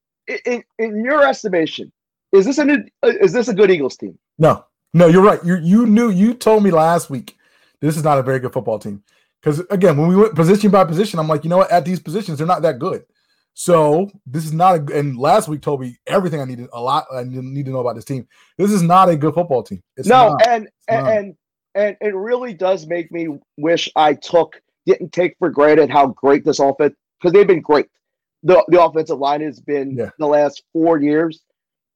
in, 0.45 0.63
in 0.77 1.03
your 1.03 1.27
estimation, 1.27 1.91
is 2.31 2.45
this 2.45 2.59
a 2.59 2.83
is 3.03 3.33
this 3.33 3.47
a 3.47 3.53
good 3.53 3.71
Eagles 3.71 3.97
team? 3.97 4.17
No, 4.37 4.65
no, 4.93 5.07
you're 5.07 5.23
right. 5.23 5.43
You 5.43 5.57
you 5.57 5.85
knew 5.85 6.09
you 6.09 6.33
told 6.33 6.63
me 6.63 6.71
last 6.71 7.09
week 7.09 7.37
this 7.81 7.97
is 7.97 8.03
not 8.03 8.17
a 8.17 8.23
very 8.23 8.39
good 8.39 8.53
football 8.53 8.79
team. 8.79 9.03
Because 9.41 9.59
again, 9.69 9.97
when 9.97 10.07
we 10.07 10.15
went 10.15 10.35
position 10.35 10.71
by 10.71 10.83
position, 10.83 11.19
I'm 11.19 11.27
like, 11.27 11.43
you 11.43 11.49
know 11.49 11.57
what? 11.57 11.71
At 11.71 11.85
these 11.85 11.99
positions, 11.99 12.37
they're 12.37 12.47
not 12.47 12.63
that 12.63 12.79
good. 12.79 13.05
So 13.53 14.09
this 14.25 14.45
is 14.45 14.53
not 14.53 14.75
a. 14.75 14.97
And 14.99 15.17
last 15.17 15.47
week 15.47 15.61
told 15.61 15.81
me 15.81 15.97
everything 16.05 16.41
I 16.41 16.45
needed 16.45 16.69
a 16.73 16.81
lot. 16.81 17.05
I 17.13 17.23
need 17.23 17.65
to 17.65 17.71
know 17.71 17.79
about 17.79 17.95
this 17.95 18.05
team. 18.05 18.27
This 18.57 18.71
is 18.71 18.81
not 18.81 19.09
a 19.09 19.15
good 19.15 19.33
football 19.33 19.63
team. 19.63 19.81
It's 19.95 20.07
no, 20.07 20.29
not. 20.29 20.47
and 20.47 20.69
and, 20.87 21.07
and 21.07 21.35
and 21.75 21.97
it 22.01 22.15
really 22.15 22.53
does 22.53 22.87
make 22.87 23.11
me 23.11 23.27
wish 23.57 23.89
I 23.95 24.13
took 24.13 24.61
didn't 24.85 25.11
take 25.11 25.35
for 25.37 25.49
granted 25.49 25.89
how 25.89 26.07
great 26.07 26.45
this 26.45 26.59
offense 26.59 26.95
because 27.19 27.33
they've 27.33 27.47
been 27.47 27.61
great. 27.61 27.87
The 28.43 28.63
the 28.67 28.81
offensive 28.81 29.19
line 29.19 29.41
has 29.41 29.59
been 29.59 29.95
yeah. 29.95 30.09
the 30.19 30.27
last 30.27 30.63
four 30.73 31.01
years, 31.01 31.41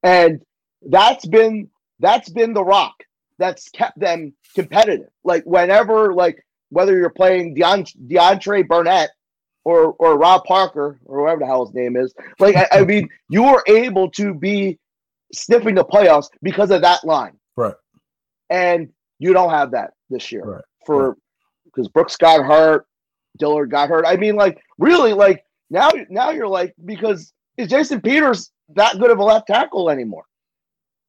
and 0.02 0.42
that's 0.88 1.26
been 1.26 1.70
that's 2.02 2.28
been 2.28 2.52
the 2.52 2.64
rock 2.64 2.94
that's 3.38 3.70
kept 3.70 3.98
them 3.98 4.34
competitive. 4.54 5.08
Like 5.24 5.44
whenever, 5.44 6.12
like 6.12 6.44
whether 6.68 6.96
you're 6.96 7.10
playing 7.10 7.56
Deont- 7.56 7.96
DeAndre 8.08 8.66
Burnett 8.68 9.10
or 9.64 9.94
or 9.98 10.18
Rob 10.18 10.44
Parker 10.44 10.98
or 11.06 11.20
whoever 11.20 11.40
the 11.40 11.46
hell 11.46 11.64
his 11.64 11.74
name 11.74 11.96
is, 11.96 12.12
like 12.38 12.56
I, 12.56 12.68
I 12.72 12.84
mean, 12.84 13.08
you 13.30 13.44
were 13.44 13.62
able 13.66 14.10
to 14.10 14.34
be 14.34 14.78
sniffing 15.32 15.74
the 15.74 15.84
playoffs 15.84 16.28
because 16.42 16.70
of 16.70 16.82
that 16.82 17.04
line, 17.04 17.38
right? 17.56 17.74
And 18.50 18.90
you 19.18 19.32
don't 19.32 19.50
have 19.50 19.70
that 19.70 19.92
this 20.10 20.30
year 20.30 20.42
right. 20.44 20.64
for 20.84 21.16
because 21.64 21.86
right. 21.86 21.94
Brooks 21.94 22.16
got 22.16 22.44
hurt, 22.44 22.86
Dillard 23.38 23.70
got 23.70 23.88
hurt. 23.88 24.04
I 24.06 24.16
mean, 24.16 24.36
like 24.36 24.60
really, 24.78 25.12
like 25.12 25.44
now 25.70 25.90
now 26.10 26.30
you're 26.30 26.48
like 26.48 26.74
because 26.84 27.32
is 27.56 27.68
Jason 27.68 28.00
Peters 28.00 28.50
that 28.74 28.98
good 28.98 29.10
of 29.10 29.18
a 29.18 29.24
left 29.24 29.46
tackle 29.46 29.90
anymore? 29.90 30.24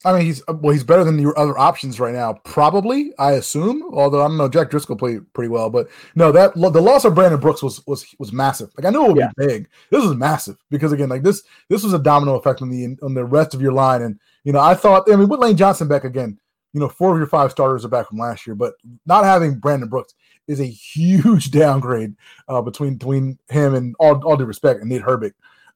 I 0.06 0.14
mean, 0.14 0.26
he's 0.26 0.43
well, 0.47 0.74
he's 0.74 0.84
better 0.84 1.04
than 1.04 1.18
your 1.18 1.38
other 1.39 1.58
options 1.58 1.99
right 1.99 2.14
now, 2.14 2.34
probably. 2.43 3.14
I 3.18 3.34
assume. 3.34 3.84
Although 3.93 4.22
I 4.22 4.28
don't 4.28 4.38
know, 4.38 4.49
Jack 4.49 4.70
Driscoll 4.70 4.97
played 4.97 5.22
pretty 5.34 5.47
well, 5.47 5.70
but 5.70 5.88
no, 6.16 6.32
that 6.32 6.56
the 6.56 6.82
loss 6.82 7.06
of 7.06 7.16
Brandon 7.16 7.39
Brooks 7.39 7.64
was 7.64 7.86
was 7.88 8.06
was 8.20 8.34
massive. 8.34 8.70
Like 8.78 8.86
I 8.86 8.89
knew 8.89 9.06
it 9.06 9.08
would 9.10 9.18
yeah. 9.18 9.32
be 9.38 9.47
big. 9.47 9.70
This 9.91 10.04
was 10.04 10.16
massive 10.16 10.58
because 10.70 10.91
again, 10.91 11.10
like 11.10 11.24
this 11.24 11.43
this 11.70 11.84
was 11.84 11.93
a 11.93 11.99
domino 11.99 12.36
effect 12.36 12.62
on 12.62 12.70
the 12.70 12.97
on 13.01 13.14
the 13.14 13.24
rest 13.24 13.54
of 13.54 13.62
your 13.62 13.72
line. 13.72 14.01
And 14.01 14.20
you 14.43 14.51
know, 14.51 14.60
I 14.60 14.76
thought, 14.76 15.10
I 15.12 15.16
mean, 15.16 15.30
with 15.30 15.39
Lane 15.39 15.56
Johnson 15.56 15.88
back 15.88 16.04
again, 16.04 16.38
you 16.74 16.82
know, 16.82 16.89
four 16.89 17.14
of 17.14 17.18
your 17.18 17.28
five 17.28 17.51
starters 17.51 17.86
are 17.86 17.89
back 17.89 18.10
from 18.10 18.18
last 18.18 18.45
year, 18.45 18.56
but 18.56 18.74
not 19.06 19.24
having 19.24 19.60
Brandon 19.60 19.88
Brooks 19.88 20.14
is 20.47 20.60
a 20.60 20.66
huge 20.93 21.51
downgrade 21.51 22.16
uh, 22.49 22.62
between 22.62 22.95
between 22.95 23.38
him 23.49 23.74
and 23.74 23.95
all 23.99 24.22
all 24.26 24.36
due 24.36 24.45
respect 24.45 24.82
and 24.82 24.89
Nate 24.89 25.04
Herbig. 25.04 25.34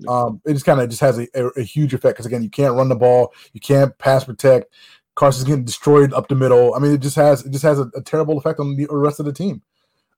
Um, 0.08 0.41
it 0.45 0.54
just 0.54 0.66
kind 0.66 0.80
of 0.80 0.89
just 0.89 1.02
has 1.02 1.18
a, 1.18 1.28
a, 1.34 1.48
a 1.58 1.64
huge 1.64 1.93
effect 1.93 2.16
because 2.16 2.26
again, 2.26 2.43
you 2.43 2.50
can't 2.50 2.76
run 2.76 2.89
the 2.89 2.95
ball, 2.95 3.34
you 3.54 3.60
can't 3.60 3.98
pass 3.98 4.26
protect. 4.26 4.74
Carson's 5.16 5.45
getting 5.45 5.66
destroyed 5.66 6.14
up 6.14 6.28
the 6.28 6.36
middle. 6.36 6.76
I 6.76 6.80
mean, 6.80 6.91
it 6.93 7.00
just 7.00 7.16
has 7.16 7.43
it 7.43 7.52
just 7.52 7.64
has 7.64 7.80
a, 7.80 7.89
a 7.95 8.02
terrible 8.02 8.38
effect 8.38 8.60
on 8.60 8.76
the 8.76 8.88
rest 8.91 9.20
of 9.20 9.26
the 9.26 9.34
team. 9.34 9.62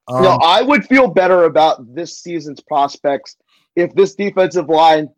Um, 0.08 0.22
no, 0.22 0.30
I 0.42 0.60
would 0.60 0.84
feel 0.84 1.08
better 1.08 1.44
about 1.44 1.94
this 1.94 2.18
season's 2.18 2.60
prospects 2.60 3.36
if 3.76 3.94
this 3.94 4.14
defensive 4.14 4.68
line 4.68 5.08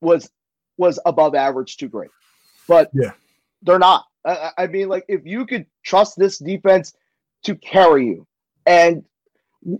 was 0.00 0.30
was 0.76 1.00
above 1.04 1.34
average 1.34 1.76
to 1.78 1.88
great, 1.88 2.10
but 2.68 2.90
yeah, 2.94 3.12
they're 3.62 3.80
not. 3.80 4.04
I, 4.24 4.50
I 4.56 4.66
mean, 4.68 4.88
like 4.88 5.04
if 5.08 5.22
you 5.24 5.44
could 5.44 5.66
trust 5.82 6.16
this 6.16 6.38
defense 6.38 6.94
to 7.44 7.56
carry 7.56 8.06
you, 8.06 8.26
and 8.66 9.02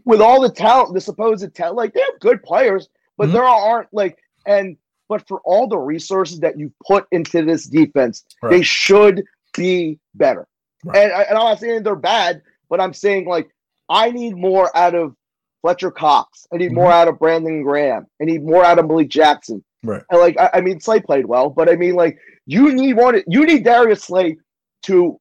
with 0.04 0.20
all 0.20 0.40
the 0.40 0.50
talent, 0.50 0.94
the 0.94 1.00
supposed 1.00 1.54
talent, 1.54 1.76
like 1.76 1.92
they 1.92 2.00
have 2.00 2.18
good 2.20 2.42
players, 2.42 2.88
but 3.18 3.24
mm-hmm. 3.24 3.34
there 3.34 3.44
aren't 3.44 3.92
like 3.92 4.16
and 4.46 4.76
but 5.08 5.26
for 5.28 5.40
all 5.44 5.66
the 5.66 5.76
resources 5.76 6.40
that 6.40 6.58
you 6.58 6.72
put 6.86 7.06
into 7.12 7.44
this 7.44 7.66
defense, 7.66 8.24
right. 8.42 8.50
they 8.50 8.62
should 8.62 9.24
be 9.56 9.98
better. 10.14 10.46
Right. 10.84 10.98
And, 10.98 11.12
and 11.12 11.38
I'm 11.38 11.44
not 11.44 11.58
saying 11.58 11.82
they're 11.82 11.96
bad, 11.96 12.42
but 12.70 12.80
I'm 12.80 12.94
saying 12.94 13.26
like 13.26 13.50
I 13.88 14.10
need 14.10 14.36
more 14.36 14.74
out 14.76 14.94
of 14.94 15.14
Fletcher 15.62 15.90
Cox. 15.90 16.46
I 16.52 16.56
need 16.56 16.66
mm-hmm. 16.66 16.76
more 16.76 16.92
out 16.92 17.08
of 17.08 17.18
Brandon 17.18 17.62
Graham. 17.62 18.06
I 18.20 18.24
need 18.24 18.44
more 18.44 18.64
out 18.64 18.78
of 18.78 18.86
Malik 18.86 19.08
Jackson. 19.08 19.64
Right. 19.82 20.02
And 20.10 20.20
like 20.20 20.38
I, 20.38 20.50
I 20.54 20.60
mean, 20.60 20.80
Slay 20.80 21.00
played 21.00 21.26
well, 21.26 21.50
but 21.50 21.68
I 21.68 21.76
mean, 21.76 21.94
like 21.94 22.18
you 22.46 22.72
need 22.72 22.94
one. 22.94 23.22
You 23.26 23.44
need 23.44 23.64
Darius 23.64 24.04
Slay 24.04 24.36
to 24.84 25.20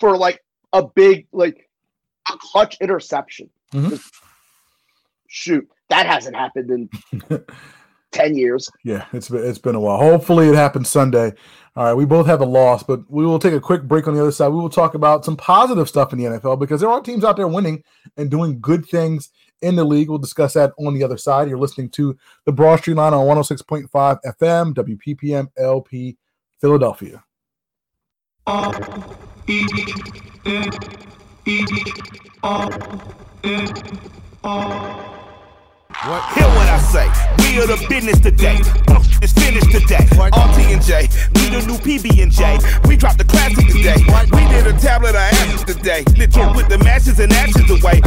for 0.00 0.16
like 0.16 0.40
a 0.72 0.86
big 0.86 1.26
like 1.32 1.68
a 2.30 2.36
clutch 2.38 2.76
interception. 2.80 3.50
Mm-hmm. 3.72 3.96
Shoot, 5.28 5.68
that 5.88 6.06
hasn't 6.06 6.36
happened 6.36 6.70
in 6.70 6.88
10 8.12 8.36
years. 8.36 8.70
Yeah, 8.84 9.04
it's 9.12 9.28
been, 9.28 9.44
it's 9.44 9.58
been 9.58 9.74
a 9.74 9.80
while. 9.80 9.98
Hopefully 9.98 10.48
it 10.48 10.54
happens 10.54 10.88
Sunday. 10.88 11.32
All 11.76 11.84
right, 11.84 11.94
we 11.94 12.06
both 12.06 12.26
have 12.26 12.40
a 12.40 12.46
loss, 12.46 12.82
but 12.82 13.08
we 13.10 13.26
will 13.26 13.38
take 13.38 13.52
a 13.52 13.60
quick 13.60 13.82
break 13.82 14.08
on 14.08 14.14
the 14.14 14.20
other 14.20 14.32
side. 14.32 14.48
We 14.48 14.56
will 14.56 14.70
talk 14.70 14.94
about 14.94 15.24
some 15.24 15.36
positive 15.36 15.88
stuff 15.88 16.12
in 16.12 16.18
the 16.18 16.24
NFL 16.24 16.58
because 16.58 16.80
there 16.80 16.88
are 16.88 17.00
teams 17.02 17.22
out 17.22 17.36
there 17.36 17.48
winning 17.48 17.84
and 18.16 18.30
doing 18.30 18.60
good 18.60 18.86
things 18.86 19.30
in 19.60 19.76
the 19.76 19.84
league. 19.84 20.08
We'll 20.08 20.18
discuss 20.18 20.54
that 20.54 20.72
on 20.78 20.94
the 20.94 21.04
other 21.04 21.18
side. 21.18 21.48
You're 21.48 21.58
listening 21.58 21.90
to 21.90 22.16
the 22.46 22.52
Broad 22.52 22.78
Street 22.78 22.94
Line 22.94 23.12
on 23.12 23.26
106.5 23.26 23.88
FM, 23.90 24.74
WPPM 24.74 25.48
LP, 25.58 26.16
Philadelphia. 26.60 27.22
What? 35.88 36.22
Hear 36.34 36.46
what 36.54 36.68
I 36.68 36.78
say. 36.78 37.06
We 37.38 37.58
are 37.62 37.66
the 37.66 37.84
business 37.88 38.18
today. 38.20 38.58
Fuck 38.86 39.06
is 39.22 39.32
finished 39.32 39.70
today. 39.70 40.04
RT 40.18 40.58
and 40.70 40.82
J, 40.82 41.08
we 41.34 41.48
the 41.48 41.64
new 41.66 41.78
PB 41.78 42.22
and 42.22 42.30
J. 42.30 42.58
We 42.86 42.96
dropped 42.96 43.18
the 43.18 43.24
classic 43.24 43.66
today. 43.66 43.96
We 44.34 44.42
did 44.50 44.66
a 44.66 44.78
tablet 44.78 45.10
of 45.10 45.22
ashes 45.22 45.64
today. 45.64 46.04
Literal 46.16 46.54
with 46.54 46.68
the 46.68 46.78
mashes 46.78 47.18
and 47.18 47.32
ashes 47.32 47.70
away. 47.70 48.02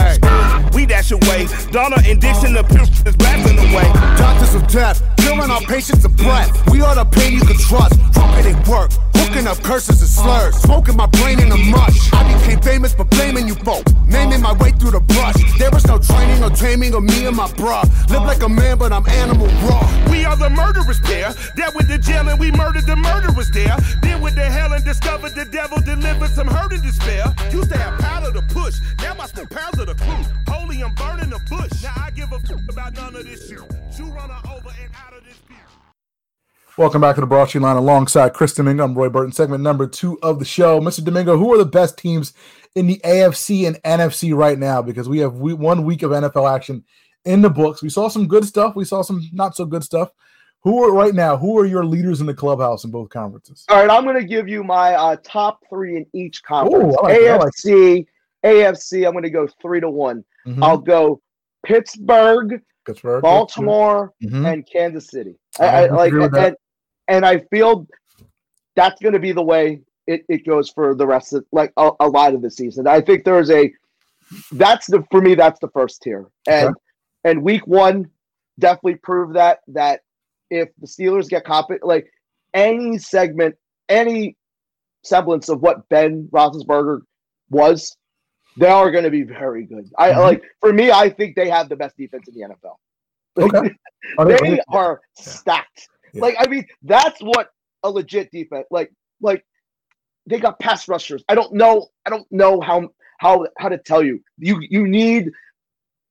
We 0.73 0.85
dash 0.85 1.11
away. 1.11 1.47
Donna 1.71 1.97
and 2.05 2.21
Dixon, 2.21 2.53
the 2.53 2.63
pure 2.63 2.83
is 2.83 3.15
blasting 3.15 3.57
away. 3.57 3.87
Doctors 4.17 4.55
of 4.55 4.67
death, 4.67 5.01
killing 5.17 5.49
our 5.49 5.61
patients 5.61 6.05
of 6.05 6.15
breath. 6.15 6.51
We 6.71 6.81
are 6.81 6.95
the 6.95 7.05
pain 7.05 7.33
you 7.33 7.41
can 7.41 7.57
trust. 7.57 7.99
Fucking 8.13 8.55
it 8.55 8.67
work. 8.67 8.91
Hooking 9.15 9.47
up 9.47 9.61
curses 9.61 10.01
and 10.01 10.09
slurs. 10.09 10.55
Smoking 10.55 10.95
my 10.95 11.07
brain 11.07 11.39
in 11.39 11.49
the 11.49 11.57
mush. 11.57 12.11
I 12.13 12.23
became 12.33 12.61
famous 12.61 12.93
for 12.93 13.03
blaming 13.05 13.47
you 13.47 13.55
folk. 13.55 13.85
Naming 14.07 14.41
my 14.41 14.53
way 14.53 14.71
through 14.71 14.91
the 14.91 15.01
brush. 15.01 15.35
There 15.57 15.69
was 15.71 15.85
no 15.85 15.99
training 15.99 16.43
or 16.43 16.49
taming 16.49 16.93
of 16.93 17.03
me 17.03 17.25
and 17.25 17.35
my 17.35 17.51
bro. 17.69 17.81
Live 18.09 18.25
like 18.25 18.41
a 18.41 18.49
man, 18.49 18.77
but 18.77 18.91
I'm 18.91 19.07
animal 19.07 19.47
raw. 19.67 19.85
We 20.09 20.25
are 20.25 20.35
the 20.35 20.49
murderers 20.49 20.99
there. 21.01 21.31
That 21.55 21.73
with 21.75 21.87
the 21.87 21.99
jail 21.99 22.27
and 22.27 22.39
we 22.39 22.51
murdered 22.51 22.87
the 22.87 22.95
murderers 22.95 23.51
there. 23.51 23.77
Then 24.01 24.21
with 24.21 24.35
the 24.35 24.45
hell 24.45 24.73
and 24.73 24.83
discovered 24.83 25.35
the 25.35 25.45
devil 25.45 25.77
delivered 25.79 26.31
some 26.31 26.47
hurt 26.47 26.73
and 26.73 26.81
despair. 26.81 27.25
Used 27.51 27.69
to 27.69 27.77
have 27.77 27.99
powder 27.99 28.31
to 28.33 28.41
push. 28.53 28.75
Now 28.99 29.15
I 29.19 29.27
smoke 29.27 29.51
pounds 29.51 29.79
of 29.79 29.87
the 29.87 29.95
crew. 29.95 30.23
Holy, 30.47 30.81
I'm 30.81 30.95
burning 30.95 31.29
the 31.29 31.39
bush. 31.49 31.83
Now 31.83 31.93
I 31.95 32.09
give 32.11 32.31
a 32.31 32.39
fuck 32.39 32.59
about 32.69 32.93
none 32.95 33.15
of 33.15 33.25
this 33.25 33.47
shit. 33.47 33.59
Shoot 33.95 34.11
runner 34.13 34.39
over 34.49 34.73
and 34.81 34.89
out 35.05 35.13
of 35.13 35.23
this 35.23 35.37
beat. 35.47 35.57
Welcome 36.77 37.01
back 37.01 37.15
to 37.15 37.21
the 37.21 37.27
Broad 37.27 37.49
Street 37.49 37.61
Line 37.61 37.75
alongside 37.75 38.33
Chris 38.33 38.53
Domingo. 38.53 38.83
I'm 38.83 38.95
Roy 38.95 39.09
Burton, 39.09 39.31
segment 39.31 39.61
number 39.61 39.85
two 39.85 40.17
of 40.23 40.39
the 40.39 40.45
show. 40.45 40.79
Mr. 40.79 41.03
Domingo, 41.03 41.37
who 41.37 41.53
are 41.53 41.57
the 41.57 41.65
best 41.65 41.99
teams 41.99 42.33
in 42.73 42.87
the 42.87 42.99
AFC 43.03 43.67
and 43.67 43.75
NFC 43.83 44.35
right 44.35 44.57
now? 44.57 44.81
Because 44.81 45.07
we 45.07 45.19
have 45.19 45.33
one 45.33 45.83
week 45.83 46.01
of 46.01 46.11
NFL 46.11 46.49
action 46.49 46.83
in 47.25 47.41
the 47.41 47.49
books. 47.49 47.81
We 47.81 47.89
saw 47.89 48.07
some 48.07 48.27
good 48.27 48.45
stuff. 48.45 48.75
We 48.75 48.85
saw 48.85 49.01
some 49.01 49.21
not 49.33 49.55
so 49.55 49.65
good 49.65 49.83
stuff. 49.83 50.11
Who 50.61 50.83
are 50.83 50.91
right 50.91 51.13
now? 51.13 51.37
Who 51.37 51.57
are 51.57 51.65
your 51.65 51.85
leaders 51.85 52.19
in 52.19 52.27
the 52.27 52.33
clubhouse 52.33 52.83
in 52.83 52.91
both 52.91 53.09
conferences? 53.09 53.65
All 53.69 53.77
right, 53.77 53.89
I'm 53.89 54.03
going 54.03 54.17
to 54.17 54.25
give 54.25 54.49
you 54.49 54.63
my 54.63 54.93
uh, 54.93 55.15
top 55.23 55.61
three 55.69 55.95
in 55.95 56.05
each 56.13 56.43
conference. 56.43 56.95
Ooh, 56.95 57.01
like 57.01 57.17
AFC, 57.17 58.05
AFC. 58.43 59.05
I'm 59.05 59.13
going 59.13 59.23
to 59.23 59.29
go 59.29 59.47
three 59.61 59.79
to 59.79 59.89
one. 59.89 60.23
Mm-hmm. 60.45 60.61
I'll 60.61 60.77
go 60.77 61.21
Pittsburgh, 61.65 62.61
Pittsburgh, 62.85 63.21
Baltimore, 63.21 64.13
mm-hmm. 64.21 64.45
and 64.45 64.69
Kansas 64.69 65.07
City. 65.07 65.35
I, 65.59 65.65
I, 65.65 65.83
I 65.83 65.87
like 65.87 66.13
and, 66.13 66.55
and 67.07 67.25
I 67.25 67.39
feel 67.51 67.87
that's 68.75 69.01
going 69.01 69.13
to 69.13 69.19
be 69.19 69.31
the 69.31 69.43
way 69.43 69.79
it, 70.07 70.25
it 70.27 70.45
goes 70.45 70.69
for 70.69 70.93
the 70.93 71.07
rest 71.07 71.31
of 71.31 71.45
like 71.53 71.71
a, 71.77 71.91
a 72.01 72.07
lot 72.09 72.33
of 72.33 72.41
the 72.41 72.51
season. 72.51 72.85
I 72.85 72.99
think 72.99 73.23
there's 73.23 73.49
a 73.49 73.71
that's 74.51 74.87
the 74.87 75.05
for 75.09 75.21
me 75.21 75.35
that's 75.35 75.59
the 75.61 75.69
first 75.69 76.01
tier 76.01 76.29
and. 76.45 76.67
Okay 76.67 76.79
and 77.23 77.43
week 77.43 77.65
one 77.67 78.09
definitely 78.59 78.95
proved 78.95 79.35
that 79.35 79.59
that 79.67 80.01
if 80.49 80.69
the 80.79 80.87
Steelers 80.87 81.29
get 81.29 81.43
competent, 81.43 81.85
like 81.85 82.11
any 82.53 82.97
segment, 82.97 83.55
any 83.87 84.35
semblance 85.03 85.49
of 85.49 85.61
what 85.61 85.87
Ben 85.89 86.27
Roethlisberger 86.31 87.01
was, 87.49 87.95
they 88.57 88.67
are 88.67 88.91
going 88.91 89.03
to 89.03 89.11
be 89.11 89.23
very 89.23 89.65
good. 89.65 89.89
I 89.97 90.09
mm-hmm. 90.09 90.19
like 90.19 90.43
for 90.59 90.73
me, 90.73 90.91
I 90.91 91.09
think 91.09 91.35
they 91.35 91.49
have 91.49 91.69
the 91.69 91.75
best 91.75 91.97
defense 91.97 92.27
in 92.27 92.33
the 92.33 92.55
NFL. 92.55 92.75
Okay. 93.37 93.75
they 94.49 94.59
are 94.69 95.01
stacked. 95.15 95.87
Yeah. 96.13 96.21
Like 96.21 96.35
I 96.39 96.47
mean, 96.47 96.65
that's 96.83 97.19
what 97.21 97.49
a 97.83 97.89
legit 97.89 98.31
defense. 98.31 98.67
Like 98.71 98.91
like 99.21 99.45
they 100.25 100.39
got 100.39 100.59
pass 100.59 100.87
rushers. 100.87 101.23
I 101.29 101.35
don't 101.35 101.53
know. 101.53 101.87
I 102.05 102.09
don't 102.09 102.27
know 102.31 102.61
how 102.61 102.89
how 103.19 103.45
how 103.57 103.69
to 103.69 103.77
tell 103.77 104.03
you. 104.03 104.21
You 104.37 104.59
you 104.69 104.87
need 104.87 105.31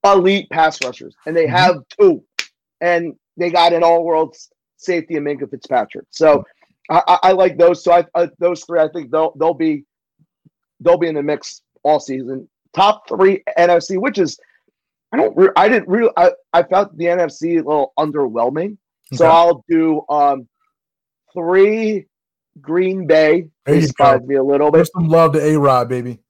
elite 0.05 0.49
pass 0.51 0.83
rushers, 0.85 1.15
and 1.27 1.37
they 1.37 1.47
mm-hmm. 1.47 1.57
have 1.57 1.77
two, 1.99 2.23
and 2.81 3.15
they 3.37 3.51
got 3.51 3.73
an 3.73 3.83
all-world 3.83 4.37
safety 4.77 5.17
in 5.17 5.25
Minkah 5.25 5.51
Fitzpatrick. 5.51 6.07
So 6.11 6.45
I, 6.91 7.19
I 7.25 7.33
like 7.33 7.59
those. 7.59 7.85
So 7.85 7.93
I, 7.93 8.05
I, 8.15 8.29
those 8.39 8.65
three, 8.65 8.81
I 8.81 8.89
think 8.89 9.11
they'll 9.11 9.33
they'll 9.39 9.55
be 9.55 9.85
they'll 10.81 10.99
be 10.99 11.09
in 11.09 11.15
the 11.15 11.23
mix 11.23 11.63
all 11.83 12.01
season. 12.01 12.49
Top 12.75 13.09
three 13.09 13.43
NFC, 13.59 14.01
which 14.01 14.19
is 14.19 14.39
I 15.13 15.19
don't 15.19 15.37
re- 15.37 15.51
I 15.57 15.69
didn't 15.69 15.89
really 15.89 16.11
I, 16.17 16.33
I 16.53 16.63
felt 16.63 16.97
the 16.97 17.07
NFC 17.07 17.55
a 17.55 17.57
little 17.57 17.93
underwhelming. 17.99 18.77
Okay. 19.13 19.17
So 19.17 19.27
I'll 19.27 19.65
do 19.69 20.03
um 20.09 20.49
three 21.33 22.07
Green 22.61 23.07
Bay. 23.07 23.49
Inspired 23.67 24.27
me 24.27 24.37
a 24.37 24.43
little 24.43 24.71
bit. 24.71 24.89
some 24.95 25.09
love 25.09 25.33
to 25.33 25.45
A 25.45 25.59
Rod, 25.59 25.89
baby. 25.89 26.21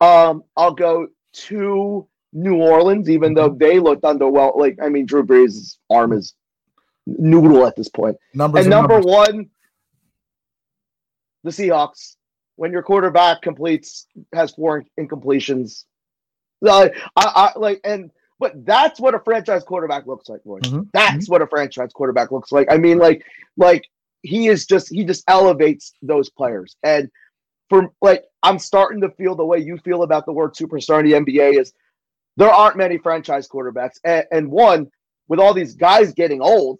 Um, 0.00 0.44
I'll 0.56 0.74
go 0.74 1.08
two 1.32 2.08
New 2.32 2.56
Orleans, 2.56 3.10
even 3.10 3.34
though 3.34 3.50
mm-hmm. 3.50 3.58
they 3.58 3.78
looked 3.78 4.02
underwhelmed. 4.02 4.56
Like, 4.56 4.78
I 4.82 4.88
mean, 4.88 5.06
Drew 5.06 5.24
Brees' 5.24 5.76
arm 5.90 6.12
is 6.12 6.34
noodle 7.06 7.66
at 7.66 7.76
this 7.76 7.88
point. 7.88 8.16
Numbers 8.34 8.66
and 8.66 8.70
number 8.70 8.94
numbers. 8.94 9.12
one, 9.12 9.50
the 11.44 11.50
Seahawks. 11.50 12.16
When 12.56 12.70
your 12.70 12.82
quarterback 12.82 13.42
completes 13.42 14.06
has 14.34 14.52
four 14.52 14.84
incompletions, 15.00 15.84
uh, 16.66 16.90
I, 17.16 17.52
I 17.56 17.58
like 17.58 17.80
and 17.82 18.10
but 18.38 18.66
that's 18.66 18.98
what 18.98 19.14
a 19.14 19.20
franchise 19.20 19.62
quarterback 19.62 20.06
looks 20.06 20.28
like, 20.28 20.40
Roy. 20.44 20.58
Mm-hmm. 20.60 20.82
That's 20.92 21.24
mm-hmm. 21.24 21.32
what 21.32 21.42
a 21.42 21.46
franchise 21.46 21.92
quarterback 21.94 22.32
looks 22.32 22.50
like. 22.50 22.66
I 22.70 22.76
mean, 22.76 22.98
like, 22.98 23.24
like 23.56 23.86
he 24.22 24.48
is 24.48 24.66
just 24.66 24.88
he 24.88 25.04
just 25.04 25.22
elevates 25.28 25.92
those 26.02 26.28
players. 26.28 26.76
And 26.82 27.08
for 27.68 27.92
like, 28.02 28.24
I'm 28.42 28.58
starting 28.58 29.00
to 29.02 29.10
feel 29.10 29.36
the 29.36 29.46
way 29.46 29.58
you 29.58 29.78
feel 29.78 30.02
about 30.02 30.26
the 30.26 30.32
word 30.32 30.54
superstar 30.54 31.00
in 31.00 31.06
the 31.06 31.32
NBA 31.32 31.60
is 31.60 31.72
there 32.36 32.50
aren't 32.50 32.76
many 32.76 32.98
franchise 32.98 33.48
quarterbacks. 33.48 33.98
And, 34.04 34.24
and 34.30 34.50
one, 34.50 34.90
with 35.28 35.40
all 35.40 35.54
these 35.54 35.74
guys 35.74 36.12
getting 36.12 36.40
old, 36.40 36.78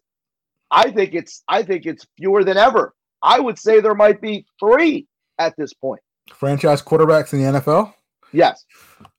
I 0.70 0.90
think 0.90 1.14
it's 1.14 1.42
I 1.48 1.62
think 1.62 1.86
it's 1.86 2.06
fewer 2.16 2.44
than 2.44 2.56
ever. 2.56 2.94
I 3.22 3.38
would 3.38 3.58
say 3.58 3.80
there 3.80 3.94
might 3.94 4.20
be 4.20 4.46
three 4.58 5.06
at 5.38 5.54
this 5.56 5.72
point. 5.72 6.00
Franchise 6.32 6.82
quarterbacks 6.82 7.32
in 7.32 7.42
the 7.42 7.60
NFL? 7.60 7.94
Yes. 8.32 8.64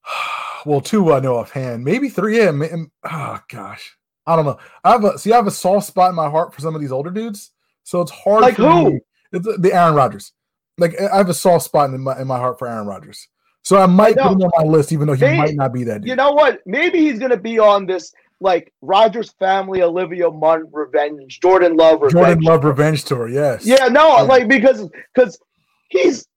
Well, 0.66 0.80
two 0.80 1.12
I 1.12 1.20
know 1.20 1.36
offhand, 1.36 1.84
maybe 1.84 2.08
three. 2.08 2.38
Yeah, 2.38 2.52
man, 2.52 2.90
oh 3.04 3.10
ah, 3.10 3.44
gosh, 3.50 3.98
I 4.26 4.38
don't 4.38 4.46
know. 4.46 4.58
I 4.86 4.92
have 4.92 5.04
a 5.04 5.20
see, 5.20 5.34
I 5.34 5.36
have 5.36 5.46
a 5.46 5.52
soft 5.52 5.88
spot 5.88 6.10
in 6.10 6.16
my 6.16 6.30
heart 6.30 6.54
for 6.54 6.62
some 6.62 6.74
of 6.74 6.80
these 6.80 6.94
older 6.94 7.10
dudes, 7.10 7.52
so 7.84 8.00
it's 8.00 8.12
hard. 8.12 8.44
Like 8.44 8.56
who? 8.56 8.92
Me. 8.92 9.00
It's 9.34 9.46
uh, 9.46 9.58
the 9.60 9.74
Aaron 9.74 9.94
Rodgers. 9.94 10.32
Like 10.78 10.98
I 11.02 11.18
have 11.18 11.28
a 11.28 11.34
soft 11.34 11.66
spot 11.66 11.90
in 11.90 12.00
my 12.00 12.18
in 12.18 12.28
my 12.28 12.38
heart 12.38 12.60
for 12.60 12.70
Aaron 12.70 12.88
Rodgers. 12.88 13.28
So 13.64 13.78
I 13.78 13.86
might 13.86 14.20
I 14.20 14.24
put 14.24 14.34
him 14.34 14.42
on 14.42 14.52
my 14.66 14.70
list, 14.70 14.92
even 14.92 15.08
though 15.08 15.14
he 15.14 15.22
Maybe, 15.22 15.38
might 15.38 15.56
not 15.56 15.74
be 15.74 15.84
that. 15.86 16.02
Dude. 16.02 16.10
You 16.10 16.16
know 16.16 16.32
what? 16.32 16.60
Maybe 16.66 17.00
he's 17.00 17.18
going 17.18 17.32
to 17.32 17.38
be 17.38 17.60
on 17.60 17.86
this 17.86 18.14
like 18.42 18.74
Rodgers 18.82 19.32
family, 19.40 19.82
Olivia 19.82 20.30
Munn 20.30 20.68
revenge, 20.72 21.40
Jordan 21.40 21.78
Love 21.78 22.02
revenge. 22.02 22.12
Jordan 22.14 22.44
Love 22.44 22.64
revenge 22.66 23.06
tour. 23.06 23.30
Yes. 23.30 23.66
Yeah. 23.66 23.88
No. 23.88 24.18
Yeah. 24.18 24.22
Like 24.24 24.48
because 24.50 24.90
because 25.16 25.40
he's 25.88 26.28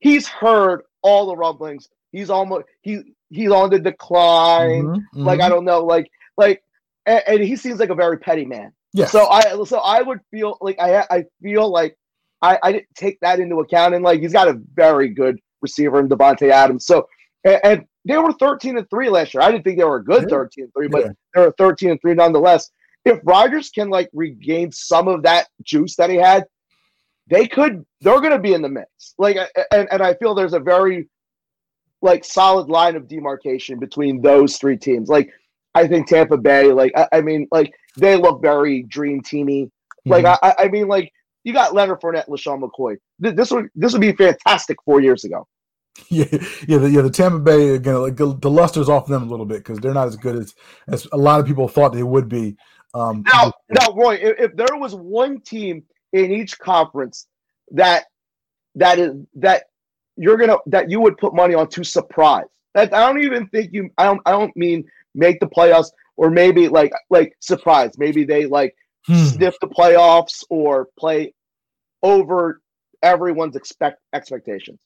he's 0.00 0.28
heard 0.28 0.82
all 1.02 1.26
the 1.26 1.36
rumblings. 1.36 1.88
He's 2.12 2.28
almost 2.28 2.66
he 2.82 3.00
he's 3.30 3.50
on 3.50 3.70
the 3.70 3.78
decline. 3.78 4.84
Mm-hmm, 4.84 4.94
mm-hmm. 4.96 5.24
Like 5.24 5.40
I 5.40 5.48
don't 5.48 5.64
know. 5.64 5.80
Like 5.80 6.10
like 6.36 6.62
and, 7.06 7.22
and, 7.26 7.40
he 7.42 7.56
seems 7.56 7.80
like 7.80 7.90
a 7.90 7.94
very 7.94 8.18
petty 8.18 8.44
man. 8.44 8.72
Yeah. 8.92 9.06
So 9.06 9.26
I 9.28 9.64
so 9.64 9.78
I 9.78 10.02
would 10.02 10.20
feel 10.30 10.58
like 10.60 10.78
I 10.78 11.06
I 11.10 11.24
feel 11.42 11.70
like 11.70 11.96
I 12.42 12.58
I 12.62 12.72
didn't 12.72 12.94
take 12.94 13.18
that 13.20 13.40
into 13.40 13.60
account 13.60 13.94
and 13.94 14.04
like 14.04 14.20
he's 14.20 14.34
got 14.34 14.48
a 14.48 14.60
very 14.74 15.08
good 15.08 15.40
receiver 15.64 15.98
in 15.98 16.08
Davante 16.08 16.50
Adams. 16.50 16.86
So 16.86 17.08
and, 17.44 17.60
and, 17.64 17.84
they 18.06 18.18
were 18.18 18.34
13 18.34 18.76
and 18.76 18.90
3 18.90 19.08
last 19.08 19.32
year. 19.32 19.42
I 19.42 19.50
didn't 19.50 19.64
think 19.64 19.78
they 19.78 19.84
were 19.84 19.96
a 19.96 20.04
good 20.04 20.28
13 20.28 20.64
and 20.64 20.72
3, 20.74 20.88
but 20.88 21.04
yeah. 21.06 21.12
they 21.34 21.40
were 21.40 21.54
13 21.56 21.90
and 21.92 22.00
3 22.02 22.12
nonetheless. 22.12 22.70
If 23.06 23.18
Rodgers 23.24 23.70
can 23.70 23.88
like 23.88 24.10
regain 24.12 24.70
some 24.72 25.08
of 25.08 25.22
that 25.22 25.48
juice 25.62 25.96
that 25.96 26.10
he 26.10 26.16
had, 26.16 26.44
they 27.28 27.46
could 27.46 27.82
they're 28.02 28.20
going 28.20 28.32
to 28.32 28.38
be 28.38 28.52
in 28.52 28.60
the 28.60 28.68
mix. 28.68 29.14
Like, 29.16 29.38
and 29.72 29.88
and 29.90 30.02
I 30.02 30.12
feel 30.14 30.34
there's 30.34 30.52
a 30.52 30.60
very 30.60 31.08
like 32.02 32.26
solid 32.26 32.68
line 32.68 32.94
of 32.94 33.08
demarcation 33.08 33.78
between 33.78 34.20
those 34.20 34.58
three 34.58 34.76
teams. 34.76 35.08
Like, 35.08 35.30
I 35.74 35.88
think 35.88 36.06
Tampa 36.06 36.36
Bay, 36.36 36.72
like, 36.72 36.92
I, 36.94 37.08
I 37.10 37.20
mean, 37.22 37.48
like 37.50 37.72
they 37.96 38.16
look 38.16 38.42
very 38.42 38.82
dream 38.82 39.22
teamy. 39.22 39.70
Like, 40.04 40.26
mm-hmm. 40.26 40.44
I, 40.44 40.66
I 40.66 40.68
mean, 40.68 40.88
like 40.88 41.10
you 41.44 41.54
got 41.54 41.74
Leonard 41.74 42.02
Fournette, 42.02 42.28
LeSean 42.28 42.60
McCoy. 42.60 42.96
This 43.18 43.50
would 43.50 43.68
this 43.74 43.92
would 43.92 44.02
be 44.02 44.12
fantastic 44.12 44.76
four 44.84 45.00
years 45.00 45.24
ago. 45.24 45.46
Yeah, 46.08 46.26
yeah, 46.68 46.78
the, 46.78 46.90
yeah. 46.90 47.00
The 47.02 47.10
Tampa 47.10 47.38
Bay 47.38 47.70
again, 47.70 47.94
like 47.96 48.16
the, 48.16 48.36
the 48.36 48.50
luster's 48.50 48.88
off 48.88 49.06
them 49.06 49.22
a 49.22 49.26
little 49.26 49.46
bit 49.46 49.58
because 49.58 49.78
they're 49.78 49.94
not 49.94 50.08
as 50.08 50.16
good 50.16 50.36
as 50.36 50.54
as 50.88 51.06
a 51.12 51.16
lot 51.16 51.40
of 51.40 51.46
people 51.46 51.68
thought 51.68 51.92
they 51.92 52.02
would 52.02 52.28
be. 52.28 52.56
Um, 52.94 53.24
now, 53.32 53.52
now, 53.68 53.92
Roy, 53.94 54.14
if, 54.14 54.40
if 54.40 54.56
there 54.56 54.76
was 54.76 54.94
one 54.94 55.40
team 55.40 55.84
in 56.12 56.30
each 56.30 56.58
conference 56.58 57.26
that 57.70 58.04
that 58.74 58.98
is 58.98 59.14
that 59.34 59.64
you're 60.16 60.36
gonna 60.36 60.56
that 60.66 60.90
you 60.90 61.00
would 61.00 61.16
put 61.18 61.34
money 61.34 61.54
on 61.54 61.68
to 61.70 61.84
surprise. 61.84 62.46
That 62.74 62.92
I 62.92 63.06
don't 63.06 63.22
even 63.22 63.48
think 63.48 63.72
you. 63.72 63.90
I 63.98 64.04
don't. 64.04 64.20
I 64.26 64.32
don't 64.32 64.56
mean 64.56 64.84
make 65.14 65.40
the 65.40 65.46
playoffs 65.46 65.90
or 66.16 66.30
maybe 66.30 66.68
like 66.68 66.92
like 67.10 67.36
surprise. 67.40 67.98
Maybe 67.98 68.24
they 68.24 68.46
like 68.46 68.74
hmm. 69.06 69.24
sniff 69.24 69.54
the 69.60 69.68
playoffs 69.68 70.44
or 70.50 70.88
play 70.98 71.34
over 72.02 72.60
everyone's 73.02 73.56
expect 73.56 74.00
expectations. 74.12 74.78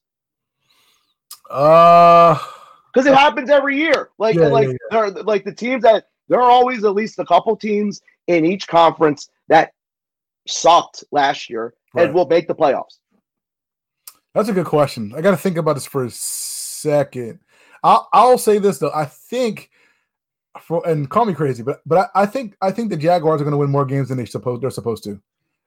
Uh 1.51 2.39
because 2.93 3.07
it 3.07 3.15
happens 3.15 3.51
every 3.51 3.77
year. 3.77 4.11
Like 4.19 4.35
yeah, 4.35 4.49
like 4.49 4.69
yeah, 4.91 5.07
yeah. 5.07 5.23
like 5.25 5.45
the 5.45 5.55
teams 5.55 5.83
that 5.83 6.09
there 6.29 6.41
are 6.41 6.51
always 6.51 6.85
at 6.85 6.95
least 6.95 7.19
a 7.19 7.25
couple 7.25 7.57
teams 7.57 8.01
in 8.27 8.45
each 8.45 8.67
conference 8.67 9.31
that 9.49 9.73
sucked 10.47 11.05
last 11.11 11.49
year 11.49 11.75
right. 11.95 12.07
and 12.07 12.15
will 12.15 12.27
make 12.27 12.49
the 12.49 12.55
playoffs. 12.55 12.99
That's 14.35 14.49
a 14.49 14.53
good 14.53 14.67
question. 14.67 15.13
I 15.17 15.21
got 15.21 15.31
to 15.33 15.37
think 15.37 15.57
about 15.57 15.75
this 15.75 15.87
for 15.87 16.05
a 16.05 16.11
second. 16.11 17.41
I'll, 17.83 18.09
I'll 18.13 18.39
say 18.39 18.59
this 18.59 18.79
though. 18.79 18.93
I 18.95 19.05
think 19.05 19.71
for 20.61 20.87
and 20.87 21.09
call 21.09 21.25
me 21.25 21.35
crazy, 21.35 21.63
but 21.63 21.81
but 21.87 22.11
I, 22.15 22.23
I 22.23 22.27
think 22.27 22.57
I 22.61 22.71
think 22.71 22.91
the 22.91 22.97
Jaguars 22.97 23.41
are 23.41 23.45
going 23.45 23.53
to 23.53 23.59
win 23.59 23.71
more 23.71 23.87
games 23.87 24.09
than 24.09 24.19
they 24.19 24.27
supposed 24.27 24.63
they're 24.63 24.71
supposed 24.71 25.05
to. 25.05 25.21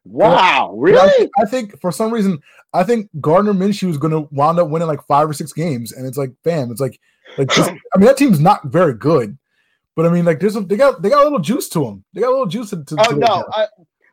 Wow, 0.04 0.74
really? 0.76 1.00
I 1.00 1.10
think, 1.10 1.32
I 1.40 1.46
think, 1.46 1.82
for 1.82 1.92
some 1.92 2.12
reason, 2.12 2.40
I 2.74 2.84
think 2.84 3.10
Gardner 3.20 3.54
Minshew 3.54 3.90
is 3.90 3.98
going 3.98 4.12
to 4.12 4.28
wind 4.32 4.60
up 4.60 4.70
winning 4.70 4.88
like 4.88 5.06
five 5.06 5.30
or 5.30 5.34
six 5.34 5.54
games, 5.54 5.92
and 5.92 6.08
it's 6.08 6.18
like, 6.18 6.32
bam, 6.44 6.72
it's 6.72 6.82
like, 6.82 7.00
like 7.38 7.50
just, 7.50 7.70
I 7.94 7.98
mean, 7.98 8.08
that 8.08 8.18
team's 8.18 8.40
not 8.40 8.66
very 8.66 8.94
good, 8.94 9.38
but 9.96 10.06
I 10.06 10.10
mean, 10.10 10.26
like, 10.26 10.40
there's 10.40 10.56
a, 10.56 10.62
they 10.62 10.78
got 10.78 11.02
they 11.02 11.10
got 11.10 11.22
a 11.22 11.24
little 11.24 11.40
juice 11.40 11.70
to 11.70 11.86
them. 11.86 12.04
They 12.14 12.22
got 12.22 12.30
a 12.30 12.32
little 12.32 12.48
juice 12.48 12.72
to. 12.72 12.84
to 12.84 12.96
oh 13.08 13.16
no, 13.16 13.46
I, 13.52 13.68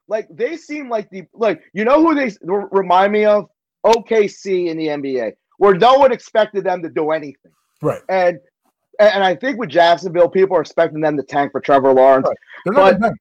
like 0.09 0.27
they 0.31 0.57
seem 0.57 0.89
like 0.89 1.09
the 1.11 1.25
like 1.35 1.63
you 1.73 1.85
know 1.85 2.03
who 2.03 2.15
they 2.15 2.35
remind 2.43 3.13
me 3.13 3.25
of 3.25 3.49
OKC 3.85 4.69
in 4.69 4.77
the 4.77 4.89
NBA, 4.89 5.33
where 5.59 5.75
no 5.75 5.95
one 5.99 6.13
expected 6.13 6.65
them 6.65 6.83
to 6.83 6.89
do 6.89 7.11
anything, 7.11 7.53
right? 7.81 8.01
And 8.09 8.39
and 8.99 9.23
I 9.23 9.37
think 9.37 9.59
with 9.59 9.71
Jacksonville, 9.71 10.29
people 10.29 10.57
are 10.57 10.61
expecting 10.61 11.01
them 11.01 11.17
to 11.17 11.23
tank 11.23 11.53
for 11.53 11.61
Trevor 11.61 11.93
Lawrence, 11.93 12.29
right. 12.67 12.99
but 12.99 13.13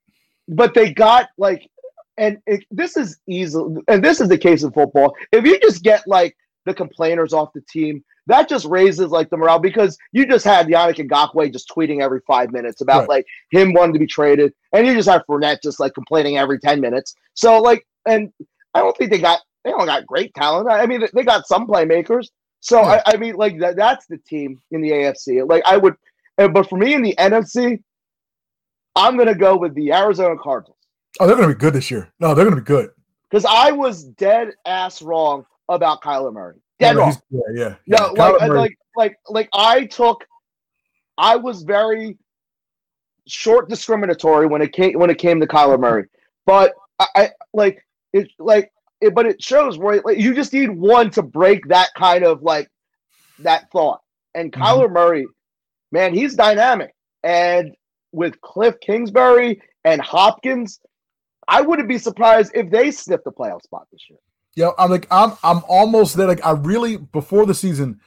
but 0.47 0.73
they 0.73 0.91
got 0.91 1.29
like 1.37 1.69
and 2.17 2.37
it, 2.45 2.65
this 2.71 2.97
is 2.97 3.19
easy, 3.27 3.59
and 3.87 4.03
this 4.03 4.21
is 4.21 4.29
the 4.29 4.37
case 4.37 4.63
in 4.63 4.71
football. 4.71 5.15
If 5.31 5.45
you 5.45 5.59
just 5.59 5.83
get 5.83 6.07
like 6.07 6.35
the 6.65 6.73
complainers 6.73 7.33
off 7.33 7.53
the 7.53 7.61
team, 7.69 8.03
that 8.27 8.49
just 8.49 8.65
raises 8.65 9.09
like 9.09 9.29
the 9.29 9.37
morale 9.37 9.59
because 9.59 9.97
you 10.11 10.25
just 10.25 10.43
had 10.45 10.67
Yannick 10.67 11.07
Ngakoue 11.07 11.51
just 11.51 11.69
tweeting 11.69 12.01
every 12.01 12.19
five 12.27 12.51
minutes 12.51 12.81
about 12.81 13.01
right. 13.01 13.09
like 13.09 13.25
him 13.51 13.73
wanting 13.73 13.93
to 13.93 13.99
be 13.99 14.07
traded, 14.07 14.53
and 14.73 14.85
you 14.85 14.93
just 14.93 15.09
have 15.09 15.23
Fournette 15.29 15.61
just 15.63 15.79
like 15.79 15.93
complaining 15.93 16.37
every 16.37 16.59
ten 16.59 16.81
minutes. 16.81 17.15
So 17.33 17.59
like, 17.59 17.85
and 18.05 18.31
I 18.73 18.79
don't 18.79 18.97
think 18.97 19.11
they 19.11 19.19
got 19.19 19.41
they 19.63 19.71
don't 19.71 19.85
got 19.85 20.05
great 20.05 20.33
talent. 20.33 20.69
I 20.69 20.85
mean, 20.85 21.03
they 21.13 21.23
got 21.23 21.47
some 21.47 21.67
playmakers. 21.67 22.27
So 22.61 22.81
yeah. 22.81 23.01
I, 23.05 23.13
I, 23.13 23.17
mean, 23.17 23.35
like 23.35 23.59
that, 23.59 23.75
that's 23.75 24.07
the 24.07 24.17
team 24.17 24.59
in 24.71 24.81
the 24.81 24.91
AFC. 24.91 25.47
Like 25.47 25.63
I 25.65 25.77
would, 25.77 25.95
but 26.37 26.67
for 26.69 26.77
me 26.77 26.93
in 26.93 27.01
the 27.01 27.15
NFC, 27.17 27.81
I'm 28.95 29.17
gonna 29.17 29.35
go 29.35 29.57
with 29.57 29.75
the 29.75 29.93
Arizona 29.93 30.35
Cardinals. 30.41 30.76
Oh, 31.19 31.27
they're 31.27 31.35
going 31.35 31.49
to 31.49 31.55
be 31.55 31.59
good 31.59 31.73
this 31.73 31.89
year. 31.91 32.11
No, 32.19 32.33
they're 32.33 32.45
going 32.45 32.55
to 32.55 32.61
be 32.61 32.65
good. 32.65 32.89
Because 33.29 33.45
I 33.45 33.71
was 33.71 34.03
dead 34.03 34.53
ass 34.65 35.01
wrong 35.01 35.45
about 35.69 36.01
Kyler 36.01 36.33
Murray. 36.33 36.59
Dead 36.79 36.93
no, 36.95 37.01
wrong. 37.01 37.21
Yeah, 37.29 37.41
yeah. 37.53 37.75
No, 37.87 38.13
yeah. 38.15 38.23
like, 38.23 38.49
like, 38.51 38.77
like, 38.95 39.17
like 39.27 39.49
I 39.53 39.85
took. 39.85 40.23
I 41.17 41.35
was 41.35 41.63
very 41.63 42.17
short 43.27 43.69
discriminatory 43.69 44.47
when 44.47 44.61
it 44.61 44.71
came 44.71 44.97
when 44.97 45.09
it 45.09 45.17
came 45.17 45.39
to 45.39 45.47
Kyler 45.47 45.79
Murray, 45.79 46.05
but 46.45 46.73
I, 46.99 47.07
I 47.15 47.29
like 47.53 47.83
it 48.13 48.29
like 48.39 48.71
it, 49.01 49.13
but 49.13 49.25
it 49.25 49.41
shows 49.41 49.77
right. 49.77 50.05
Like 50.05 50.19
you 50.19 50.33
just 50.33 50.53
need 50.53 50.69
one 50.69 51.09
to 51.11 51.21
break 51.21 51.67
that 51.67 51.89
kind 51.97 52.23
of 52.23 52.43
like 52.43 52.69
that 53.39 53.69
thought. 53.71 54.01
And 54.35 54.51
mm-hmm. 54.51 54.61
Kyler 54.61 54.91
Murray, 54.91 55.25
man, 55.91 56.13
he's 56.13 56.35
dynamic. 56.35 56.93
And 57.23 57.75
with 58.11 58.39
Cliff 58.41 58.75
Kingsbury 58.79 59.61
and 59.83 60.01
Hopkins, 60.01 60.79
I 61.47 61.61
wouldn't 61.61 61.87
be 61.87 61.97
surprised 61.97 62.51
if 62.53 62.69
they 62.69 62.91
sniff 62.91 63.23
the 63.23 63.31
playoff 63.31 63.63
spot 63.63 63.87
this 63.91 64.01
year. 64.09 64.19
Yeah, 64.55 64.71
I'm 64.79 64.89
like 64.89 65.07
I'm 65.11 65.33
I'm 65.43 65.61
almost 65.67 66.17
there. 66.17 66.27
Like 66.27 66.43
I 66.45 66.51
really 66.51 66.97
before 66.97 67.45
the 67.45 67.53
season, 67.53 67.99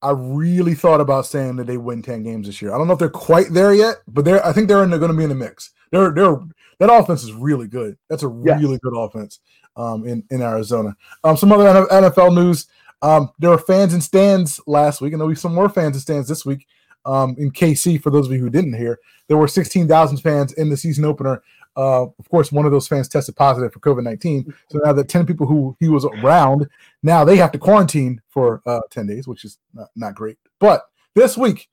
I 0.00 0.10
really 0.12 0.74
thought 0.74 1.00
about 1.00 1.26
saying 1.26 1.56
that 1.56 1.66
they 1.66 1.76
win 1.76 2.02
ten 2.02 2.22
games 2.22 2.46
this 2.46 2.62
year. 2.62 2.72
I 2.72 2.78
don't 2.78 2.86
know 2.86 2.92
if 2.92 2.98
they're 2.98 3.08
quite 3.08 3.52
there 3.52 3.74
yet, 3.74 3.96
but 4.06 4.24
they're 4.24 4.44
I 4.46 4.52
think 4.52 4.68
they're, 4.68 4.86
they're 4.86 4.98
going 4.98 5.10
to 5.10 5.16
be 5.16 5.24
in 5.24 5.28
the 5.28 5.34
mix. 5.34 5.72
They're 5.90 6.12
they're 6.12 6.38
that 6.78 6.92
offense 6.92 7.24
is 7.24 7.32
really 7.32 7.66
good. 7.66 7.98
That's 8.08 8.22
a 8.22 8.42
yes. 8.44 8.60
really 8.60 8.78
good 8.78 8.96
offense 8.96 9.40
um, 9.76 10.06
in 10.06 10.22
in 10.30 10.40
Arizona. 10.40 10.96
Um, 11.24 11.36
some 11.36 11.52
other 11.52 11.86
NFL 11.86 12.34
news. 12.34 12.66
Um, 13.02 13.30
there 13.38 13.50
were 13.50 13.58
fans 13.58 13.94
in 13.94 14.00
stands 14.00 14.60
last 14.66 15.00
week, 15.00 15.12
and 15.12 15.20
there'll 15.20 15.32
be 15.32 15.36
some 15.36 15.54
more 15.54 15.68
fans 15.68 15.96
in 15.96 16.00
stands 16.00 16.28
this 16.28 16.44
week. 16.44 16.66
Um, 17.04 17.36
in 17.38 17.50
KC, 17.50 18.02
for 18.02 18.10
those 18.10 18.26
of 18.26 18.32
you 18.32 18.40
who 18.40 18.50
didn't 18.50 18.74
hear, 18.74 18.98
there 19.28 19.36
were 19.36 19.48
16,000 19.48 20.18
fans 20.18 20.52
in 20.54 20.68
the 20.68 20.76
season 20.76 21.04
opener 21.04 21.42
uh, 21.78 22.02
of 22.18 22.28
course, 22.28 22.50
one 22.50 22.66
of 22.66 22.72
those 22.72 22.88
fans 22.88 23.08
tested 23.08 23.36
positive 23.36 23.72
for 23.72 23.78
COVID 23.78 24.02
19. 24.02 24.52
So 24.68 24.80
now 24.84 24.92
the 24.92 25.04
10 25.04 25.26
people 25.26 25.46
who 25.46 25.76
he 25.78 25.88
was 25.88 26.04
around, 26.04 26.68
now 27.04 27.24
they 27.24 27.36
have 27.36 27.52
to 27.52 27.58
quarantine 27.58 28.20
for 28.28 28.60
uh, 28.66 28.80
10 28.90 29.06
days, 29.06 29.28
which 29.28 29.44
is 29.44 29.58
not, 29.72 29.88
not 29.94 30.14
great. 30.16 30.38
But 30.58 30.82
this 31.14 31.36
week, 31.36 31.68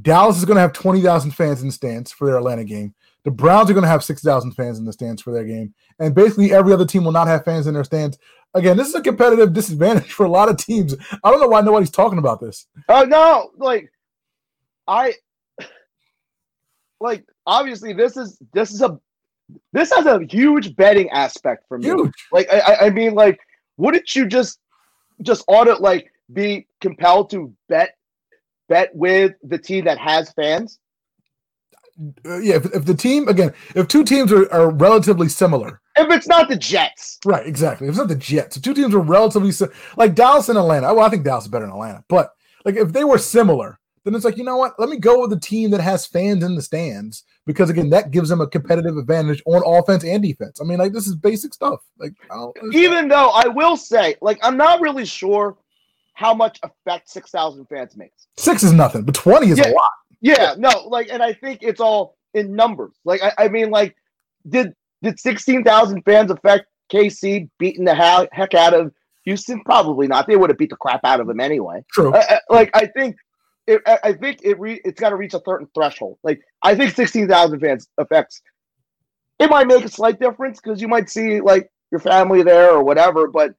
Dallas 0.00 0.38
is 0.38 0.46
going 0.46 0.56
to 0.56 0.62
have 0.62 0.72
20,000 0.72 1.32
fans 1.32 1.60
in 1.60 1.68
the 1.68 1.72
stands 1.72 2.10
for 2.10 2.26
their 2.26 2.38
Atlanta 2.38 2.64
game. 2.64 2.94
The 3.24 3.30
Browns 3.30 3.68
are 3.68 3.74
going 3.74 3.84
to 3.84 3.90
have 3.90 4.02
6,000 4.02 4.52
fans 4.52 4.78
in 4.78 4.86
the 4.86 4.92
stands 4.92 5.20
for 5.20 5.34
their 5.34 5.44
game. 5.44 5.74
And 5.98 6.14
basically, 6.14 6.52
every 6.52 6.72
other 6.72 6.86
team 6.86 7.04
will 7.04 7.12
not 7.12 7.28
have 7.28 7.44
fans 7.44 7.66
in 7.66 7.74
their 7.74 7.84
stands. 7.84 8.18
Again, 8.54 8.78
this 8.78 8.88
is 8.88 8.94
a 8.94 9.02
competitive 9.02 9.52
disadvantage 9.52 10.12
for 10.14 10.24
a 10.24 10.30
lot 10.30 10.48
of 10.48 10.56
teams. 10.56 10.96
I 11.22 11.30
don't 11.30 11.40
know 11.40 11.48
why 11.48 11.60
nobody's 11.60 11.90
talking 11.90 12.18
about 12.18 12.40
this. 12.40 12.66
Oh, 12.88 13.02
uh, 13.02 13.04
no. 13.04 13.50
Like, 13.58 13.92
I, 14.88 15.12
like, 17.00 17.26
obviously, 17.46 17.92
this 17.92 18.16
is, 18.16 18.38
this 18.54 18.72
is 18.72 18.80
a 18.80 18.98
this 19.72 19.92
has 19.92 20.06
a 20.06 20.20
huge 20.28 20.76
betting 20.76 21.10
aspect 21.10 21.64
for 21.68 21.78
me. 21.78 21.86
Huge. 21.86 22.12
Like 22.32 22.48
I, 22.52 22.86
I 22.86 22.90
mean, 22.90 23.14
like, 23.14 23.38
wouldn't 23.76 24.14
you 24.14 24.26
just 24.26 24.58
just 25.22 25.44
audit 25.48 25.80
like 25.80 26.10
be 26.32 26.66
compelled 26.80 27.30
to 27.30 27.52
bet 27.68 27.96
bet 28.68 28.94
with 28.94 29.32
the 29.42 29.58
team 29.58 29.84
that 29.84 29.98
has 29.98 30.32
fans? 30.32 30.78
Uh, 32.24 32.38
yeah, 32.38 32.54
if, 32.54 32.64
if, 32.74 32.84
the 32.86 32.94
team 32.94 33.28
again, 33.28 33.52
if 33.74 33.86
two 33.86 34.02
teams 34.02 34.32
are, 34.32 34.50
are 34.50 34.70
relatively 34.70 35.28
similar, 35.28 35.80
if 35.96 36.10
it's 36.10 36.26
not 36.26 36.48
the 36.48 36.56
Jets, 36.56 37.18
right? 37.24 37.46
Exactly. 37.46 37.86
If 37.86 37.92
it's 37.92 37.98
not 37.98 38.08
the 38.08 38.16
Jets, 38.16 38.56
if 38.56 38.62
two 38.62 38.72
teams 38.72 38.94
are 38.94 39.00
relatively 39.00 39.52
like 39.96 40.14
Dallas 40.14 40.48
and 40.48 40.58
Atlanta. 40.58 40.92
Well, 40.94 41.04
I 41.04 41.10
think 41.10 41.24
Dallas 41.24 41.44
is 41.44 41.50
better 41.50 41.66
than 41.66 41.74
Atlanta, 41.74 42.02
but 42.08 42.32
like 42.64 42.76
if 42.76 42.92
they 42.92 43.04
were 43.04 43.18
similar, 43.18 43.78
then 44.04 44.14
it's 44.14 44.24
like 44.24 44.36
you 44.36 44.44
know 44.44 44.56
what? 44.56 44.78
Let 44.78 44.88
me 44.88 44.96
go 44.96 45.20
with 45.20 45.30
the 45.30 45.38
team 45.38 45.70
that 45.70 45.80
has 45.80 46.06
fans 46.06 46.42
in 46.44 46.54
the 46.54 46.62
stands 46.62 47.24
because 47.46 47.70
again, 47.70 47.90
that 47.90 48.10
gives 48.10 48.28
them 48.28 48.40
a 48.40 48.46
competitive 48.46 48.96
advantage 48.96 49.42
on 49.46 49.62
offense 49.64 50.04
and 50.04 50.22
defense. 50.22 50.60
I 50.60 50.64
mean, 50.64 50.78
like 50.78 50.92
this 50.92 51.06
is 51.06 51.14
basic 51.14 51.54
stuff. 51.54 51.80
Like, 51.98 52.14
even 52.72 53.08
though 53.08 53.30
I 53.30 53.48
will 53.48 53.76
say, 53.76 54.16
like, 54.20 54.38
I'm 54.42 54.56
not 54.56 54.80
really 54.80 55.04
sure 55.04 55.56
how 56.14 56.34
much 56.34 56.58
effect 56.62 57.08
six 57.10 57.30
thousand 57.30 57.66
fans 57.66 57.96
makes. 57.96 58.26
Six 58.36 58.62
is 58.62 58.72
nothing, 58.72 59.02
but 59.02 59.14
twenty 59.14 59.50
is 59.50 59.58
yeah, 59.58 59.70
a 59.70 59.72
lot. 59.72 59.90
Yeah, 60.20 60.54
no, 60.56 60.70
like, 60.88 61.08
and 61.10 61.22
I 61.22 61.32
think 61.32 61.60
it's 61.62 61.80
all 61.80 62.16
in 62.34 62.54
numbers. 62.54 62.94
Like, 63.04 63.22
I, 63.22 63.32
I 63.44 63.48
mean, 63.48 63.70
like, 63.70 63.96
did 64.48 64.72
did 65.02 65.18
sixteen 65.18 65.64
thousand 65.64 66.02
fans 66.02 66.30
affect 66.30 66.66
KC 66.92 67.48
beating 67.58 67.84
the 67.84 67.94
heck 68.32 68.54
out 68.54 68.74
of 68.74 68.92
Houston? 69.24 69.62
Probably 69.64 70.06
not. 70.06 70.26
They 70.26 70.36
would 70.36 70.50
have 70.50 70.58
beat 70.58 70.70
the 70.70 70.76
crap 70.76 71.04
out 71.04 71.20
of 71.20 71.26
them 71.26 71.40
anyway. 71.40 71.84
True. 71.92 72.14
Uh, 72.14 72.38
like, 72.50 72.70
I 72.74 72.86
think 72.86 73.16
it, 73.72 74.00
I 74.02 74.12
think 74.12 74.40
it 74.42 74.58
re, 74.58 74.80
it's 74.84 75.00
got 75.00 75.10
to 75.10 75.16
reach 75.16 75.34
a 75.34 75.40
certain 75.44 75.68
threshold. 75.74 76.18
Like 76.22 76.40
I 76.62 76.74
think 76.74 76.94
sixteen 76.94 77.28
thousand 77.28 77.60
fans 77.60 77.88
affects. 77.98 78.42
It 79.38 79.50
might 79.50 79.66
make 79.66 79.84
a 79.84 79.88
slight 79.88 80.20
difference 80.20 80.60
because 80.60 80.80
you 80.80 80.88
might 80.88 81.10
see 81.10 81.40
like 81.40 81.70
your 81.90 82.00
family 82.00 82.42
there 82.42 82.70
or 82.70 82.82
whatever, 82.82 83.28
but 83.28 83.54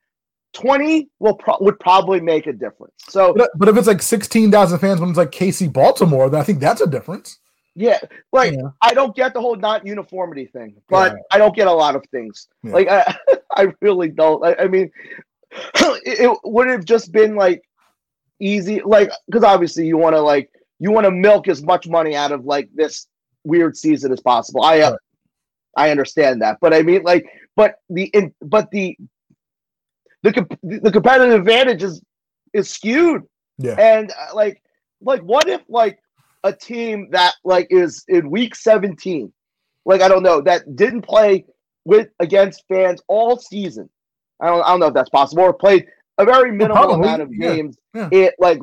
twenty 0.53 1.09
will 1.19 1.35
pro- 1.35 1.57
would 1.61 1.79
probably 1.79 2.21
make 2.21 2.47
a 2.47 2.53
difference. 2.53 2.93
So, 3.09 3.33
but, 3.33 3.51
but 3.55 3.69
if 3.69 3.77
it's 3.77 3.87
like 3.87 4.01
sixteen 4.01 4.51
thousand 4.51 4.79
fans 4.79 4.99
when 4.99 5.09
it's 5.09 5.17
like 5.17 5.31
KC 5.31 5.71
Baltimore, 5.71 6.29
then 6.29 6.39
I 6.39 6.43
think 6.43 6.59
that's 6.59 6.81
a 6.81 6.87
difference. 6.87 7.39
Yeah, 7.75 7.99
like 8.31 8.53
yeah. 8.53 8.69
I 8.81 8.93
don't 8.93 9.15
get 9.15 9.33
the 9.33 9.41
whole 9.41 9.55
not 9.55 9.85
uniformity 9.85 10.45
thing, 10.45 10.75
but 10.89 11.13
yeah. 11.13 11.19
I 11.31 11.37
don't 11.39 11.55
get 11.55 11.67
a 11.67 11.73
lot 11.73 11.95
of 11.95 12.05
things. 12.11 12.47
Yeah. 12.61 12.73
Like 12.73 12.87
I, 12.87 13.17
I 13.55 13.73
really 13.81 14.09
don't. 14.09 14.45
I, 14.45 14.55
I 14.63 14.67
mean, 14.67 14.91
it, 15.51 16.19
it 16.19 16.37
would 16.43 16.67
have 16.67 16.85
just 16.85 17.11
been 17.11 17.35
like 17.35 17.63
easy, 18.39 18.81
like 18.83 19.11
because 19.27 19.43
obviously 19.43 19.85
you 19.85 19.97
want 19.97 20.15
to 20.15 20.21
like 20.21 20.49
you 20.79 20.91
want 20.91 21.05
to 21.05 21.11
milk 21.11 21.47
as 21.47 21.63
much 21.63 21.87
money 21.87 22.15
out 22.15 22.31
of 22.31 22.45
like 22.45 22.69
this 22.73 23.07
weird 23.43 23.75
season 23.77 24.11
as 24.11 24.21
possible. 24.21 24.63
I 24.63 24.81
uh, 24.81 24.97
I 25.75 25.91
understand 25.91 26.41
that, 26.41 26.57
but 26.61 26.73
I 26.73 26.81
mean 26.81 27.03
like, 27.03 27.25
but 27.55 27.75
the 27.89 28.05
in, 28.13 28.33
but 28.41 28.69
the 28.71 28.97
the 30.23 30.31
the 30.61 30.91
competitive 30.91 31.39
advantage 31.39 31.83
is 31.83 32.01
is 32.53 32.69
skewed. 32.69 33.23
Yeah, 33.57 33.75
and 33.79 34.11
uh, 34.11 34.35
like 34.35 34.61
like 35.01 35.21
what 35.21 35.47
if 35.47 35.61
like 35.67 35.99
a 36.43 36.53
team 36.53 37.09
that 37.11 37.33
like 37.43 37.67
is 37.69 38.03
in 38.07 38.29
week 38.29 38.55
17 38.55 39.31
like 39.85 40.01
i 40.01 40.07
don't 40.07 40.23
know 40.23 40.41
that 40.41 40.75
didn't 40.75 41.01
play 41.01 41.45
with 41.85 42.09
against 42.19 42.63
fans 42.67 43.01
all 43.07 43.37
season 43.37 43.89
i 44.41 44.47
don't, 44.47 44.61
I 44.63 44.69
don't 44.69 44.79
know 44.79 44.87
if 44.87 44.93
that's 44.93 45.09
possible 45.09 45.43
or 45.43 45.53
played 45.53 45.87
a 46.17 46.25
very 46.25 46.51
minimal 46.51 46.91
amount 46.91 47.21
of 47.21 47.31
games 47.39 47.77
yeah. 47.93 48.09
Yeah. 48.11 48.19
It, 48.19 48.35
like 48.39 48.59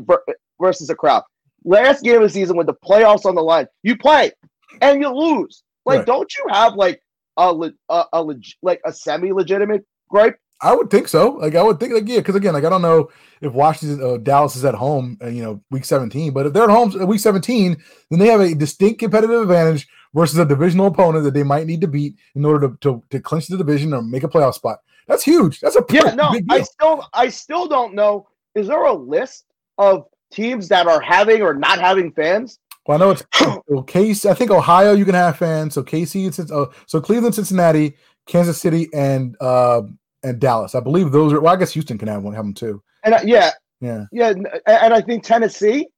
versus 0.60 0.90
a 0.90 0.94
crowd 0.94 1.22
last 1.64 2.02
game 2.02 2.16
of 2.16 2.22
the 2.22 2.30
season 2.30 2.56
with 2.56 2.66
the 2.66 2.74
playoffs 2.74 3.24
on 3.24 3.34
the 3.34 3.42
line 3.42 3.66
you 3.82 3.96
play 3.96 4.32
and 4.80 5.00
you 5.00 5.08
lose 5.08 5.62
like 5.84 5.98
right. 5.98 6.06
don't 6.06 6.32
you 6.36 6.44
have 6.50 6.74
like 6.74 7.00
a, 7.36 7.70
a, 7.88 8.04
a 8.12 8.24
like 8.62 8.80
a 8.84 8.92
semi 8.92 9.32
legitimate 9.32 9.84
gripe 10.08 10.38
I 10.62 10.74
would 10.74 10.90
think 10.90 11.08
so. 11.08 11.30
Like 11.30 11.54
I 11.54 11.62
would 11.62 11.80
think, 11.80 11.94
like 11.94 12.06
yeah, 12.06 12.18
because 12.18 12.34
again, 12.34 12.52
like 12.52 12.64
I 12.64 12.68
don't 12.68 12.82
know 12.82 13.08
if 13.40 13.52
Washington, 13.52 14.04
uh, 14.06 14.16
Dallas 14.18 14.56
is 14.56 14.64
at 14.64 14.74
home, 14.74 15.16
uh, 15.22 15.28
you 15.28 15.42
know, 15.42 15.62
week 15.70 15.86
seventeen. 15.86 16.32
But 16.32 16.46
if 16.46 16.52
they're 16.52 16.64
at 16.64 16.70
home 16.70 16.92
uh, 17.00 17.06
week 17.06 17.20
seventeen, 17.20 17.82
then 18.10 18.18
they 18.18 18.26
have 18.26 18.40
a 18.40 18.54
distinct 18.54 19.00
competitive 19.00 19.40
advantage 19.40 19.88
versus 20.14 20.38
a 20.38 20.44
divisional 20.44 20.88
opponent 20.88 21.24
that 21.24 21.32
they 21.32 21.42
might 21.42 21.66
need 21.66 21.80
to 21.80 21.88
beat 21.88 22.16
in 22.34 22.44
order 22.44 22.68
to 22.68 22.76
to, 22.82 23.02
to 23.08 23.20
clinch 23.20 23.46
the 23.46 23.56
division 23.56 23.94
or 23.94 24.02
make 24.02 24.22
a 24.22 24.28
playoff 24.28 24.54
spot. 24.54 24.80
That's 25.10 25.24
huge. 25.24 25.58
That's 25.58 25.74
a 25.74 25.84
yeah. 25.90 26.14
No, 26.14 26.32
I 26.48 26.62
still 26.62 27.08
I 27.12 27.28
still 27.28 27.66
don't 27.66 27.94
know. 27.94 28.28
Is 28.54 28.68
there 28.68 28.84
a 28.84 28.92
list 28.92 29.44
of 29.76 30.06
teams 30.30 30.68
that 30.68 30.86
are 30.86 31.00
having 31.00 31.42
or 31.42 31.52
not 31.52 31.80
having 31.80 32.12
fans? 32.12 32.60
Well, 32.86 32.96
I 32.96 33.04
know 33.04 33.10
it's 33.10 33.24
well, 33.66 33.82
Case. 33.86 34.24
I 34.24 34.34
think 34.34 34.52
Ohio 34.52 34.92
you 34.92 35.04
can 35.04 35.16
have 35.16 35.36
fans. 35.36 35.74
So 35.74 35.82
KC, 35.82 36.50
uh, 36.50 36.72
so 36.86 37.00
Cleveland, 37.00 37.34
Cincinnati, 37.34 37.96
Kansas 38.26 38.60
City, 38.60 38.88
and 38.94 39.36
uh, 39.40 39.82
and 40.22 40.38
Dallas. 40.38 40.76
I 40.76 40.80
believe 40.80 41.10
those 41.10 41.32
are. 41.32 41.40
Well, 41.40 41.52
I 41.52 41.56
guess 41.56 41.72
Houston 41.72 41.98
can 41.98 42.06
have 42.06 42.22
one, 42.22 42.32
have 42.32 42.44
them 42.44 42.54
too. 42.54 42.80
And 43.02 43.14
uh, 43.14 43.20
yeah, 43.24 43.50
yeah, 43.80 44.04
yeah, 44.12 44.32
and 44.66 44.94
I 44.94 45.00
think 45.00 45.24
Tennessee. 45.24 45.88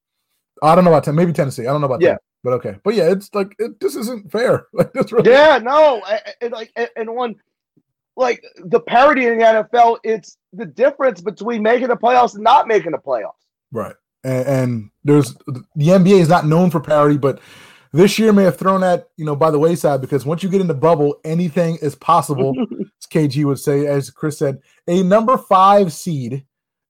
I 0.62 0.74
don't 0.74 0.84
know 0.84 0.90
about 0.90 1.04
ten, 1.04 1.14
maybe 1.14 1.34
Tennessee. 1.34 1.66
I 1.66 1.72
don't 1.72 1.82
know 1.82 1.86
about 1.86 2.00
yeah. 2.00 2.12
that, 2.12 2.22
but 2.42 2.54
okay. 2.54 2.76
But 2.82 2.94
yeah, 2.94 3.10
it's 3.10 3.28
like 3.34 3.54
it, 3.58 3.78
this 3.78 3.94
isn't 3.94 4.32
fair. 4.32 4.68
Like 4.72 4.92
this 4.94 5.12
really. 5.12 5.30
Yeah, 5.30 5.58
no, 5.58 6.02
and 6.40 6.52
like 6.52 6.72
and 6.96 7.14
one, 7.14 7.36
like 8.16 8.42
the 8.64 8.80
parity 8.80 9.26
in 9.26 9.38
the 9.38 9.44
NFL, 9.44 9.98
it's 10.04 10.36
the 10.52 10.66
difference 10.66 11.20
between 11.20 11.62
making 11.62 11.88
the 11.88 11.96
playoffs 11.96 12.34
and 12.34 12.44
not 12.44 12.68
making 12.68 12.92
the 12.92 12.98
playoffs. 12.98 13.32
Right, 13.70 13.94
and, 14.24 14.46
and 14.46 14.90
there's 15.04 15.34
the 15.34 15.88
NBA 15.88 16.20
is 16.20 16.28
not 16.28 16.46
known 16.46 16.70
for 16.70 16.80
parity, 16.80 17.16
but 17.16 17.40
this 17.92 18.18
year 18.18 18.32
may 18.32 18.44
have 18.44 18.58
thrown 18.58 18.80
that 18.82 19.08
you 19.16 19.24
know 19.24 19.36
by 19.36 19.50
the 19.50 19.58
wayside 19.58 20.00
because 20.00 20.26
once 20.26 20.42
you 20.42 20.48
get 20.48 20.60
in 20.60 20.66
the 20.66 20.74
bubble, 20.74 21.20
anything 21.24 21.78
is 21.80 21.94
possible. 21.94 22.54
as 22.80 23.06
KG 23.06 23.44
would 23.44 23.58
say, 23.58 23.86
as 23.86 24.10
Chris 24.10 24.38
said, 24.38 24.60
a 24.86 25.02
number 25.02 25.36
five 25.36 25.92
seed 25.92 26.44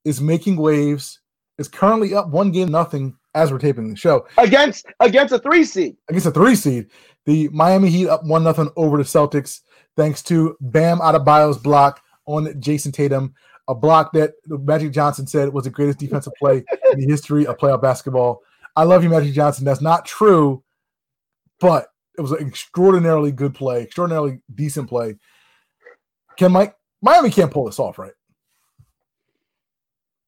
is 0.05 0.21
making 0.21 0.57
waves. 0.57 1.21
Is 1.59 1.69
currently 1.69 2.15
up 2.15 2.29
one 2.29 2.51
game 2.51 2.71
nothing 2.71 3.17
as 3.35 3.51
we're 3.51 3.59
taping 3.59 3.89
the 3.89 3.97
show 3.97 4.27
against 4.39 4.87
against 5.01 5.33
a 5.33 5.39
three 5.39 5.65
seed. 5.65 5.97
Against 6.09 6.27
a 6.27 6.31
three 6.31 6.55
seed, 6.55 6.91
the 7.27 7.49
Miami 7.49 7.89
Heat 7.89 8.09
up 8.09 8.25
one 8.25 8.45
nothing 8.45 8.71
over 8.77 8.97
the 8.97 9.05
Celtics 9.05 9.61
thanks 9.97 10.23
to 10.25 10.57
Bam 10.61 10.99
Adebayo's 10.99 11.59
block 11.59 12.03
on 12.27 12.47
Jayson 12.61 12.93
Tatum, 12.93 13.35
a 13.69 13.75
block 13.75 14.13
that 14.13 14.33
Magic 14.47 14.93
Johnson 14.93 15.27
said 15.27 15.53
was 15.53 15.65
the 15.65 15.71
greatest 15.71 15.99
defensive 15.99 16.33
play 16.39 16.65
in 16.93 17.01
the 17.01 17.07
history 17.07 17.47
of 17.47 17.57
playoff 17.59 17.83
basketball. 17.83 18.43
I 18.77 18.85
love 18.85 19.03
you, 19.03 19.11
Magic 19.11 19.35
Johnson. 19.35 19.65
That's 19.65 19.83
not 19.83 20.07
true 20.07 20.63
but 21.63 21.87
it 22.19 22.21
was 22.21 22.33
an 22.33 22.47
extraordinarily 22.47 23.31
good 23.31 23.55
play, 23.55 23.83
extraordinarily 23.83 24.41
decent 24.53 24.89
play. 24.89 25.17
Can 26.37 26.53
Mike 26.53 26.75
Miami 27.01 27.31
can't 27.31 27.53
pull 27.53 27.65
this 27.65 27.79
off, 27.79 27.99
right? 27.99 28.13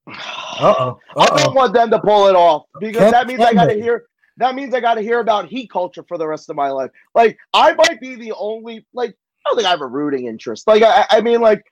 Uh-oh. 0.07 0.99
Uh-oh. 1.17 1.21
I 1.21 1.43
don't 1.43 1.55
want 1.55 1.73
them 1.73 1.91
to 1.91 1.99
pull 1.99 2.29
it 2.29 2.35
off 2.35 2.67
because 2.81 3.11
that 3.11 3.27
means 3.27 3.41
I 3.41 3.55
got 3.55 3.67
to 3.67 3.75
hear. 3.75 4.07
That 4.37 4.55
means 4.55 4.75
I 4.75 4.81
got 4.81 4.95
to 4.95 5.01
hear 5.01 5.21
about 5.21 5.49
heat 5.49 5.71
culture 5.71 6.05
for 6.07 6.19
the 6.19 6.27
rest 6.27 6.51
of 6.51 6.57
my 6.57 6.69
life. 6.69 6.91
Like 7.15 7.39
I 7.53 7.73
might 7.75 8.01
be 8.01 8.15
the 8.17 8.33
only. 8.33 8.87
Like 8.93 9.11
I 9.11 9.51
don't 9.51 9.57
think 9.57 9.67
I 9.67 9.71
have 9.71 9.81
a 9.81 9.87
rooting 9.87 10.27
interest. 10.27 10.67
Like 10.67 10.83
I, 10.83 11.07
I 11.11 11.21
mean, 11.21 11.41
like 11.41 11.65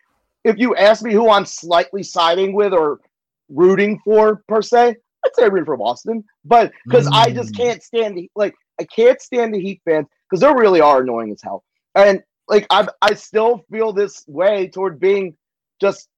if 0.44 0.58
you 0.58 0.74
ask 0.76 1.02
me 1.02 1.12
who 1.12 1.30
I'm 1.30 1.44
slightly 1.44 2.02
siding 2.02 2.52
with 2.54 2.72
or 2.72 3.00
rooting 3.48 4.00
for 4.04 4.42
per 4.48 4.62
se, 4.62 4.96
I'd 5.24 5.34
say 5.34 5.44
I 5.44 5.46
root 5.46 5.66
for 5.66 5.76
Boston. 5.76 6.24
But 6.44 6.72
because 6.84 7.06
mm. 7.06 7.12
I 7.12 7.30
just 7.32 7.52
mm. 7.52 7.58
can't 7.58 7.82
stand 7.82 8.16
the 8.16 8.30
like 8.34 8.54
I 8.80 8.84
can't 8.84 9.20
stand 9.20 9.54
the 9.54 9.60
Heat 9.60 9.80
fans 9.84 10.06
because 10.28 10.40
they 10.40 10.52
really 10.52 10.80
are 10.80 11.02
annoying 11.02 11.32
as 11.32 11.42
hell. 11.42 11.64
And 11.94 12.22
like 12.48 12.66
I 12.70 12.88
I 13.00 13.14
still 13.14 13.64
feel 13.70 13.92
this 13.92 14.24
way 14.26 14.68
toward 14.68 14.98
being 14.98 15.36
just 15.80 16.08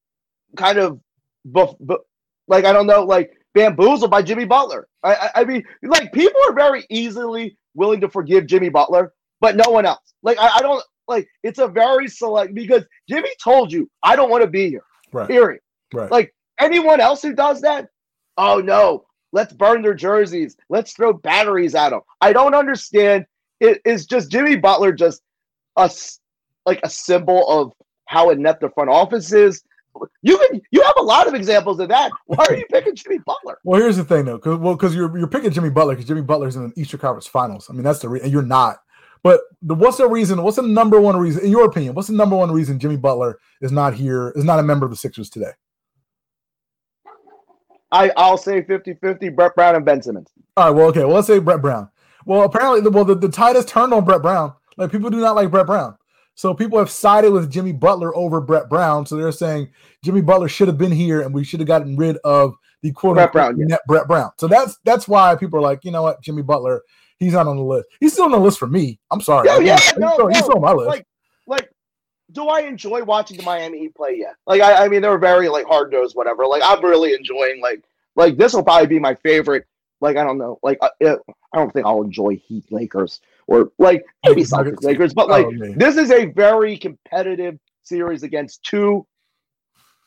kind 0.56 0.78
of 0.78 1.00
buff, 1.44 1.74
buff, 1.80 2.00
like 2.48 2.64
I 2.64 2.72
don't 2.72 2.86
know, 2.86 3.04
like 3.04 3.32
bamboozled 3.54 4.10
by 4.10 4.22
Jimmy 4.22 4.44
Butler. 4.44 4.88
I, 5.02 5.14
I, 5.14 5.30
I 5.36 5.44
mean, 5.44 5.64
like 5.82 6.12
people 6.12 6.40
are 6.48 6.54
very 6.54 6.84
easily 6.90 7.56
willing 7.74 8.00
to 8.00 8.08
forgive 8.08 8.46
Jimmy 8.46 8.68
Butler, 8.68 9.12
but 9.40 9.56
no 9.56 9.70
one 9.70 9.86
else. 9.86 10.14
Like 10.22 10.38
I, 10.38 10.50
I 10.56 10.60
don't 10.60 10.82
like 11.08 11.28
it's 11.42 11.58
a 11.58 11.68
very 11.68 12.08
select 12.08 12.54
because 12.54 12.84
Jimmy 13.08 13.30
told 13.42 13.72
you 13.72 13.90
I 14.02 14.16
don't 14.16 14.30
want 14.30 14.42
to 14.42 14.50
be 14.50 14.68
here. 14.68 14.84
Right. 15.12 15.28
Period. 15.28 15.60
Right. 15.92 16.10
Like 16.10 16.34
anyone 16.58 17.00
else 17.00 17.22
who 17.22 17.34
does 17.34 17.60
that, 17.60 17.88
oh 18.36 18.60
no, 18.60 19.04
Let's 19.34 19.52
burn 19.52 19.82
their 19.82 19.94
jerseys. 19.94 20.56
Let's 20.68 20.92
throw 20.92 21.12
batteries 21.12 21.74
at 21.74 21.90
them. 21.90 22.02
I 22.20 22.32
don't 22.32 22.54
understand. 22.54 23.26
It 23.58 23.80
is 23.84 24.06
just 24.06 24.30
Jimmy 24.30 24.54
Butler 24.54 24.92
just 24.92 25.22
a 25.76 25.90
like 26.64 26.78
a 26.84 26.88
symbol 26.88 27.44
of 27.48 27.72
how 28.06 28.30
inept 28.30 28.60
the 28.60 28.70
front 28.70 28.90
office 28.90 29.32
is. 29.32 29.64
You 30.22 30.38
can 30.38 30.60
you 30.70 30.82
have 30.82 30.94
a 30.98 31.02
lot 31.02 31.26
of 31.26 31.34
examples 31.34 31.80
of 31.80 31.88
that. 31.88 32.10
Why 32.26 32.44
are 32.48 32.56
you 32.56 32.66
picking 32.70 32.94
Jimmy 32.94 33.18
Butler? 33.18 33.58
Well, 33.64 33.80
here's 33.80 33.96
the 33.96 34.04
thing 34.04 34.24
though, 34.24 34.36
because 34.36 34.58
well, 34.58 34.74
because 34.74 34.94
you're 34.94 35.16
you're 35.16 35.28
picking 35.28 35.50
Jimmy 35.50 35.70
Butler 35.70 35.94
because 35.94 36.08
Jimmy 36.08 36.22
Butler's 36.22 36.56
in 36.56 36.68
the 36.70 36.80
Eastern 36.80 37.00
Conference 37.00 37.26
Finals. 37.26 37.68
I 37.70 37.72
mean, 37.72 37.82
that's 37.82 38.00
the 38.00 38.08
reason 38.08 38.30
you're 38.30 38.42
not. 38.42 38.78
But 39.22 39.40
the, 39.62 39.74
what's 39.74 39.96
the 39.96 40.08
reason? 40.08 40.42
What's 40.42 40.56
the 40.56 40.62
number 40.62 41.00
one 41.00 41.16
reason, 41.16 41.44
in 41.44 41.50
your 41.50 41.64
opinion? 41.64 41.94
What's 41.94 42.08
the 42.08 42.14
number 42.14 42.36
one 42.36 42.50
reason 42.52 42.78
Jimmy 42.78 42.98
Butler 42.98 43.38
is 43.62 43.72
not 43.72 43.94
here? 43.94 44.32
Is 44.36 44.44
not 44.44 44.58
a 44.58 44.62
member 44.62 44.84
of 44.84 44.90
the 44.90 44.96
Sixers 44.96 45.30
today? 45.30 45.52
I, 47.90 48.10
I'll 48.16 48.36
say 48.36 48.62
50 48.62 48.94
50 48.94 49.28
Brett 49.30 49.54
Brown 49.54 49.76
and 49.76 49.84
Ben 49.84 50.02
Simmons. 50.02 50.28
All 50.56 50.66
right. 50.66 50.76
Well, 50.76 50.88
okay. 50.88 51.04
Well, 51.04 51.14
let's 51.14 51.26
say 51.26 51.38
Brett 51.38 51.62
Brown. 51.62 51.88
Well, 52.26 52.42
apparently, 52.42 52.80
the, 52.80 52.90
well, 52.90 53.04
the, 53.04 53.14
the 53.14 53.28
tide 53.28 53.56
has 53.56 53.64
turned 53.64 53.94
on 53.94 54.04
Brett 54.04 54.20
Brown. 54.20 54.52
Like, 54.76 54.90
people 54.90 55.10
do 55.10 55.20
not 55.20 55.36
like 55.36 55.50
Brett 55.50 55.66
Brown. 55.66 55.96
So 56.34 56.52
people 56.52 56.78
have 56.78 56.90
sided 56.90 57.32
with 57.32 57.50
Jimmy 57.50 57.72
Butler 57.72 58.14
over 58.16 58.40
Brett 58.40 58.68
Brown. 58.68 59.06
So 59.06 59.16
they're 59.16 59.32
saying 59.32 59.70
Jimmy 60.02 60.20
Butler 60.20 60.48
should 60.48 60.68
have 60.68 60.78
been 60.78 60.92
here 60.92 61.20
and 61.20 61.32
we 61.32 61.44
should 61.44 61.60
have 61.60 61.68
gotten 61.68 61.96
rid 61.96 62.16
of 62.24 62.56
the 62.82 62.92
quote 62.92 63.14
Brett 63.14 63.32
Brown, 63.32 63.58
yeah. 63.58 63.76
Brett 63.86 64.08
Brown. 64.08 64.30
So 64.36 64.48
that's 64.48 64.78
that's 64.84 65.08
why 65.08 65.36
people 65.36 65.58
are 65.58 65.62
like, 65.62 65.84
you 65.84 65.90
know 65.90 66.02
what, 66.02 66.20
Jimmy 66.22 66.42
Butler, 66.42 66.82
he's 67.18 67.32
not 67.32 67.46
on 67.46 67.56
the 67.56 67.62
list. 67.62 67.88
He's 68.00 68.12
still 68.12 68.26
on 68.26 68.32
the 68.32 68.38
list 68.38 68.58
for 68.58 68.66
me. 68.66 68.98
I'm 69.10 69.20
sorry. 69.20 69.48
Yeah, 69.48 69.58
yeah, 69.58 69.78
he's, 69.78 69.96
no, 69.96 70.12
still, 70.12 70.28
no. 70.28 70.28
he's 70.28 70.38
still 70.38 70.56
on 70.56 70.62
my 70.62 70.72
list. 70.72 70.88
Like, 70.88 71.06
like 71.46 71.70
do 72.32 72.48
I 72.48 72.60
enjoy 72.60 73.04
watching 73.04 73.36
the 73.36 73.42
Miami 73.44 73.78
Heat 73.78 73.94
play? 73.94 74.16
Yeah. 74.18 74.32
Like 74.46 74.60
I, 74.60 74.84
I 74.84 74.88
mean, 74.88 75.02
they're 75.02 75.18
very 75.18 75.48
like 75.48 75.66
hard 75.66 75.92
nosed, 75.92 76.16
whatever. 76.16 76.46
Like 76.46 76.62
I'm 76.64 76.84
really 76.84 77.14
enjoying 77.14 77.60
like 77.60 77.84
like 78.16 78.36
this 78.36 78.52
will 78.52 78.64
probably 78.64 78.88
be 78.88 78.98
my 78.98 79.14
favorite. 79.14 79.66
Like 80.00 80.16
I 80.16 80.24
don't 80.24 80.38
know. 80.38 80.58
Like 80.62 80.78
uh, 80.82 80.90
I 81.00 81.16
don't 81.54 81.72
think 81.72 81.86
I'll 81.86 82.02
enjoy 82.02 82.36
Heat 82.46 82.64
Lakers 82.70 83.20
or 83.46 83.70
like 83.78 84.04
maybe 84.24 84.42
Celtics 84.42 84.82
Lakers, 84.82 85.14
but 85.14 85.28
like 85.28 85.46
oh, 85.46 85.74
this 85.76 85.96
is 85.96 86.10
a 86.10 86.26
very 86.26 86.76
competitive 86.76 87.58
series 87.82 88.22
against 88.22 88.62
two 88.62 89.06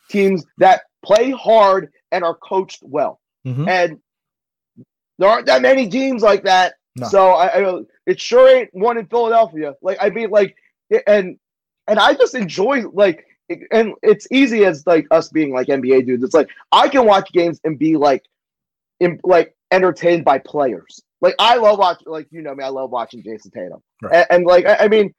teams 0.10 0.46
that 0.58 0.84
play 1.04 1.32
hard 1.32 1.92
and 2.12 2.24
are 2.24 2.36
coached 2.36 2.80
well. 2.82 3.20
Mm-hmm. 3.46 3.68
And 3.68 4.00
there 5.18 5.30
aren't 5.30 5.46
that 5.48 5.62
many 5.62 5.90
teams 5.90 6.22
like 6.22 6.44
that. 6.44 6.76
No. 6.96 7.08
So 7.08 7.30
I, 7.32 7.48
I, 7.48 7.82
it 8.06 8.20
sure 8.20 8.50
ain't 8.50 8.70
one 8.74 8.98
in 8.98 9.06
Philadelphia. 9.08 9.76
Like 9.82 9.98
I 10.02 10.10
mean, 10.10 10.30
like 10.30 10.56
and 11.06 11.38
and 11.88 12.00
I 12.00 12.14
just 12.14 12.36
enjoy 12.36 12.84
like 12.92 13.26
and 13.72 13.94
it's 14.04 14.28
easy 14.32 14.66
as 14.66 14.86
like 14.86 15.08
us 15.12 15.30
being 15.30 15.54
like 15.54 15.68
NBA 15.68 16.06
dudes. 16.06 16.24
It's 16.24 16.34
like 16.34 16.50
I 16.72 16.90
can 16.90 17.06
watch 17.06 17.32
games 17.32 17.60
and 17.64 17.78
be 17.78 17.96
like, 17.96 18.24
in, 19.00 19.20
like 19.24 19.56
entertained 19.72 20.26
by 20.26 20.40
players. 20.40 21.02
Like 21.22 21.36
I 21.40 21.58
love 21.58 21.80
watching, 21.80 22.08
like 22.08 22.28
you 22.32 22.42
know 22.42 22.54
me, 22.54 22.64
I 22.64 22.70
love 22.70 22.92
watching 22.92 23.24
Jayson 23.24 23.52
Tatum, 23.52 23.82
right. 24.02 24.14
and, 24.14 24.26
and, 24.30 24.46
like 24.46 24.66
I, 24.66 24.86
I, 24.86 24.88
mean, 24.88 25.14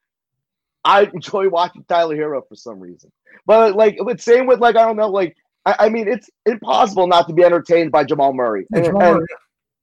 I 0.84 1.10
enjoy 1.12 1.48
watching 1.48 1.84
Tyler 1.88 2.16
Herro 2.16 2.42
for 2.48 2.54
some 2.54 2.78
reason. 2.78 3.10
But 3.46 3.74
like, 3.74 3.98
but 4.04 4.20
same 4.20 4.46
with 4.46 4.60
like 4.60 4.76
I 4.76 4.84
don't 4.84 4.96
know, 4.96 5.08
like 5.08 5.36
I, 5.66 5.74
I 5.80 5.88
mean, 5.88 6.06
it's 6.06 6.30
impossible 6.46 7.08
not 7.08 7.26
to 7.28 7.34
be 7.34 7.42
entertained 7.42 7.90
by 7.90 8.04
Jamal 8.04 8.32
Murray 8.32 8.66
and 8.72 8.86
and, 8.86 8.94
Murray. 8.94 9.26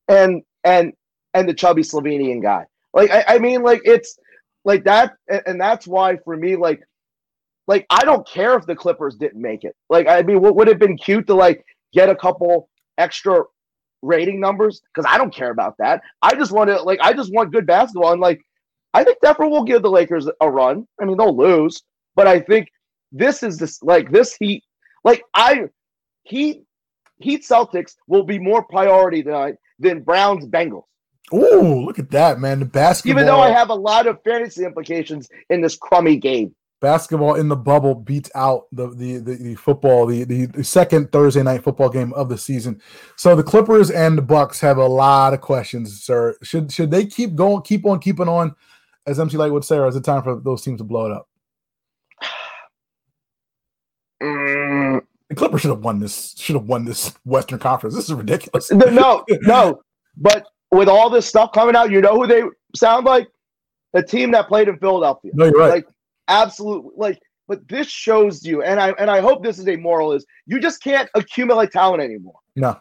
and, 0.07 0.41
and 0.63 0.93
and 1.33 1.49
the 1.49 1.53
chubby 1.53 1.81
Slovenian 1.81 2.41
guy. 2.41 2.65
Like 2.93 3.11
I, 3.11 3.35
I 3.35 3.39
mean, 3.39 3.61
like 3.61 3.81
it's 3.83 4.17
like 4.63 4.85
that, 4.85 5.15
and, 5.27 5.41
and 5.45 5.61
that's 5.61 5.85
why 5.85 6.17
for 6.23 6.37
me, 6.37 6.55
like 6.55 6.81
like 7.67 7.85
I 7.89 8.05
don't 8.05 8.27
care 8.27 8.55
if 8.55 8.65
the 8.65 8.75
Clippers 8.75 9.15
didn't 9.15 9.41
make 9.41 9.63
it. 9.63 9.75
Like 9.89 10.07
I 10.07 10.21
mean, 10.21 10.41
what 10.41 10.55
would 10.55 10.67
have 10.67 10.79
been 10.79 10.97
cute 10.97 11.27
to 11.27 11.35
like 11.35 11.65
get 11.93 12.09
a 12.09 12.15
couple 12.15 12.69
extra 12.97 13.43
rating 14.05 14.39
numbers 14.39 14.81
because 14.93 15.09
I 15.09 15.17
don't 15.17 15.33
care 15.33 15.51
about 15.51 15.75
that. 15.79 16.01
I 16.21 16.35
just 16.35 16.51
want 16.51 16.69
to 16.69 16.81
like 16.81 16.99
I 17.01 17.13
just 17.13 17.33
want 17.33 17.51
good 17.51 17.65
basketball 17.65 18.11
and 18.11 18.21
like 18.21 18.41
I 18.93 19.03
think 19.03 19.17
Denver 19.21 19.47
will 19.47 19.63
give 19.63 19.81
the 19.81 19.91
Lakers 19.91 20.29
a 20.39 20.49
run. 20.49 20.87
I 21.01 21.05
mean, 21.05 21.17
they'll 21.17 21.35
lose, 21.35 21.83
but 22.15 22.27
I 22.27 22.39
think 22.39 22.69
this 23.11 23.43
is 23.43 23.57
this 23.57 23.81
like 23.83 24.11
this 24.11 24.35
Heat. 24.39 24.63
Like 25.03 25.23
I 25.33 25.65
Heat 26.23 26.63
Heat 27.17 27.43
Celtics 27.43 27.95
will 28.07 28.23
be 28.23 28.39
more 28.39 28.63
priority 28.63 29.21
than 29.21 29.57
than 29.79 30.01
Browns 30.01 30.45
Bengals. 30.45 30.83
Oh, 31.31 31.83
look 31.85 31.97
at 31.97 32.11
that, 32.11 32.39
man! 32.39 32.59
The 32.59 32.65
basketball. 32.65 33.19
Even 33.19 33.25
though 33.25 33.41
I 33.41 33.49
have 33.49 33.69
a 33.69 33.75
lot 33.75 34.05
of 34.05 34.21
fantasy 34.23 34.63
implications 34.63 35.27
in 35.49 35.59
this 35.59 35.75
crummy 35.75 36.17
game 36.17 36.55
basketball 36.81 37.35
in 37.35 37.47
the 37.47 37.55
bubble 37.55 37.95
beats 37.95 38.29
out 38.35 38.65
the 38.71 38.89
the 38.89 39.17
the, 39.17 39.35
the 39.35 39.55
football 39.55 40.05
the, 40.05 40.23
the, 40.23 40.45
the 40.47 40.63
second 40.63 41.11
Thursday 41.11 41.43
night 41.43 41.63
football 41.63 41.89
game 41.89 42.13
of 42.13 42.29
the 42.29 42.37
season. 42.37 42.81
So 43.15 43.35
the 43.35 43.43
Clippers 43.43 43.89
and 43.91 44.17
the 44.17 44.21
Bucks 44.21 44.59
have 44.59 44.77
a 44.77 44.85
lot 44.85 45.33
of 45.33 45.41
questions, 45.41 46.03
sir. 46.03 46.35
Should 46.43 46.71
should 46.71 46.91
they 46.91 47.05
keep 47.05 47.35
going, 47.35 47.61
keep 47.63 47.85
on 47.85 47.99
keeping 47.99 48.27
on, 48.27 48.55
as 49.05 49.19
MC 49.19 49.37
Lyte 49.37 49.51
would 49.51 49.65
say, 49.65 49.77
or 49.77 49.87
is 49.87 49.95
it 49.95 50.03
time 50.03 50.23
for 50.23 50.39
those 50.39 50.61
teams 50.61 50.79
to 50.79 50.83
blow 50.83 51.05
it 51.07 51.11
up? 51.11 51.27
Mm. 54.21 55.01
The 55.29 55.35
Clippers 55.35 55.61
should 55.61 55.71
have 55.71 55.83
won 55.83 55.99
this. 55.99 56.35
Should 56.37 56.55
have 56.55 56.65
won 56.65 56.85
this 56.85 57.13
Western 57.25 57.59
Conference. 57.59 57.95
This 57.95 58.05
is 58.05 58.13
ridiculous. 58.13 58.71
No, 58.71 59.23
no. 59.41 59.81
But 60.17 60.47
with 60.71 60.87
all 60.87 61.09
this 61.09 61.25
stuff 61.25 61.51
coming 61.51 61.75
out, 61.75 61.91
you 61.91 61.99
know 61.99 62.15
who 62.15 62.25
they 62.25 62.43
sound 62.73 63.05
like? 63.05 63.27
The 63.91 64.01
team 64.01 64.31
that 64.31 64.47
played 64.47 64.69
in 64.69 64.77
Philadelphia. 64.77 65.31
No, 65.33 65.43
you're 65.43 65.59
right. 65.59 65.69
Like 65.69 65.87
absolute 66.27 66.85
like 66.97 67.19
but 67.47 67.67
this 67.67 67.87
shows 67.87 68.43
you 68.45 68.63
and 68.63 68.79
i 68.79 68.89
and 68.99 69.09
i 69.09 69.19
hope 69.19 69.43
this 69.43 69.59
is 69.59 69.67
a 69.67 69.75
moral 69.75 70.11
is 70.11 70.25
you 70.45 70.59
just 70.59 70.81
can't 70.81 71.09
accumulate 71.13 71.71
talent 71.71 72.01
anymore 72.01 72.39
no 72.55 72.79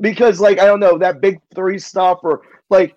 because 0.00 0.40
like 0.40 0.58
i 0.60 0.64
don't 0.64 0.80
know 0.80 0.96
that 0.98 1.20
big 1.20 1.40
three 1.54 1.78
stuff 1.78 2.20
or 2.22 2.42
like 2.70 2.94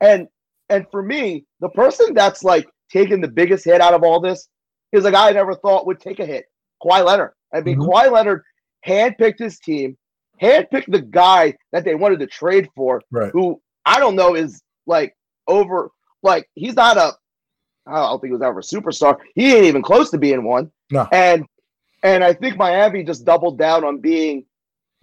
and 0.00 0.26
and 0.68 0.86
for 0.90 1.02
me 1.02 1.44
the 1.60 1.68
person 1.70 2.12
that's 2.14 2.42
like 2.42 2.68
taking 2.90 3.20
the 3.20 3.28
biggest 3.28 3.64
hit 3.64 3.80
out 3.80 3.94
of 3.94 4.02
all 4.02 4.20
this 4.20 4.48
is 4.92 5.04
a 5.04 5.10
guy 5.10 5.28
i 5.28 5.32
never 5.32 5.54
thought 5.54 5.86
would 5.86 6.00
take 6.00 6.18
a 6.18 6.26
hit 6.26 6.46
Kawhi 6.82 7.04
Leonard. 7.04 7.32
I 7.52 7.60
mean, 7.60 7.78
mm-hmm. 7.78 7.88
Kawhi 7.88 8.10
Leonard 8.10 8.42
handpicked 8.86 9.38
his 9.38 9.58
team, 9.58 9.96
handpicked 10.40 10.90
the 10.90 11.02
guy 11.02 11.54
that 11.72 11.84
they 11.84 11.94
wanted 11.94 12.20
to 12.20 12.26
trade 12.26 12.68
for, 12.74 13.02
right. 13.10 13.30
who 13.32 13.60
I 13.84 13.98
don't 13.98 14.16
know 14.16 14.34
is 14.34 14.62
like 14.86 15.14
over, 15.46 15.90
like 16.22 16.48
he's 16.54 16.74
not 16.74 16.96
a 16.96 17.12
I 17.90 17.96
don't 17.96 18.20
think 18.20 18.30
he 18.30 18.32
was 18.32 18.42
ever 18.42 18.60
a 18.60 18.62
superstar. 18.62 19.18
He 19.34 19.54
ain't 19.54 19.66
even 19.66 19.82
close 19.82 20.10
to 20.10 20.18
being 20.18 20.44
one. 20.44 20.70
No. 20.90 21.08
And 21.12 21.46
and 22.02 22.24
I 22.24 22.32
think 22.32 22.56
Miami 22.56 23.04
just 23.04 23.24
doubled 23.24 23.58
down 23.58 23.84
on 23.84 23.98
being 23.98 24.44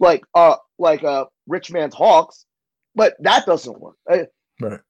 like 0.00 0.24
uh 0.34 0.56
like 0.78 1.02
a 1.02 1.26
rich 1.46 1.70
man's 1.70 1.94
Hawks, 1.94 2.46
but 2.94 3.14
that 3.20 3.46
doesn't 3.46 3.80
work. 3.80 3.96
Right. 4.60 4.80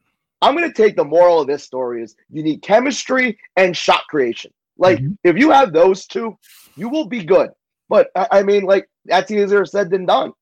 I'm 0.41 0.55
gonna 0.55 0.73
take 0.73 0.97
the 0.97 1.05
moral 1.05 1.41
of 1.41 1.47
this 1.47 1.65
story 1.65 2.03
is 2.03 2.15
you 2.31 2.43
need 2.43 2.63
chemistry 2.63 3.39
and 3.57 3.77
shot 3.77 4.03
creation. 4.09 4.53
Like 4.77 4.99
mm-hmm. 4.99 5.15
if 5.25 5.37
you 5.37 5.51
have 5.51 5.73
those 5.73 6.07
two, 6.07 6.39
you 6.77 6.89
will 6.89 7.07
be 7.07 7.25
good. 7.25 7.51
But 7.89 8.11
I, 8.15 8.29
I 8.31 8.43
mean, 8.43 8.65
like 8.65 8.89
that's 9.05 9.31
easier 9.31 9.65
said 9.65 9.91
than 9.91 10.07
done. 10.07 10.33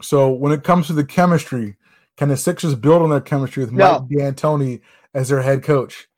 So 0.00 0.30
when 0.30 0.52
it 0.52 0.64
comes 0.64 0.88
to 0.88 0.92
the 0.94 1.04
chemistry, 1.04 1.76
can 2.16 2.28
the 2.28 2.36
Sixers 2.36 2.74
build 2.74 3.02
on 3.02 3.10
that 3.10 3.24
chemistry 3.24 3.64
with 3.64 3.72
Mike 3.72 4.02
no. 4.10 4.18
D'Antoni 4.18 4.80
as 5.14 5.28
their 5.28 5.42
head 5.42 5.62
coach? 5.62 6.08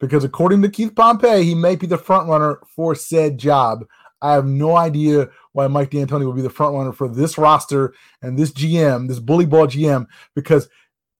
Because 0.00 0.24
according 0.24 0.62
to 0.62 0.68
Keith 0.68 0.94
Pompey, 0.94 1.42
he 1.42 1.54
may 1.54 1.76
be 1.76 1.86
the 1.86 1.98
front 1.98 2.28
runner 2.28 2.60
for 2.66 2.94
said 2.94 3.38
job. 3.38 3.84
I 4.22 4.32
have 4.32 4.46
no 4.46 4.76
idea 4.76 5.28
why 5.52 5.66
Mike 5.66 5.90
D'Antoni 5.90 6.24
will 6.24 6.32
be 6.32 6.42
the 6.42 6.50
front 6.50 6.74
runner 6.74 6.92
for 6.92 7.08
this 7.08 7.36
roster 7.36 7.94
and 8.22 8.38
this 8.38 8.52
GM, 8.52 9.06
this 9.06 9.18
bully 9.18 9.46
ball 9.46 9.66
GM, 9.66 10.06
because 10.34 10.68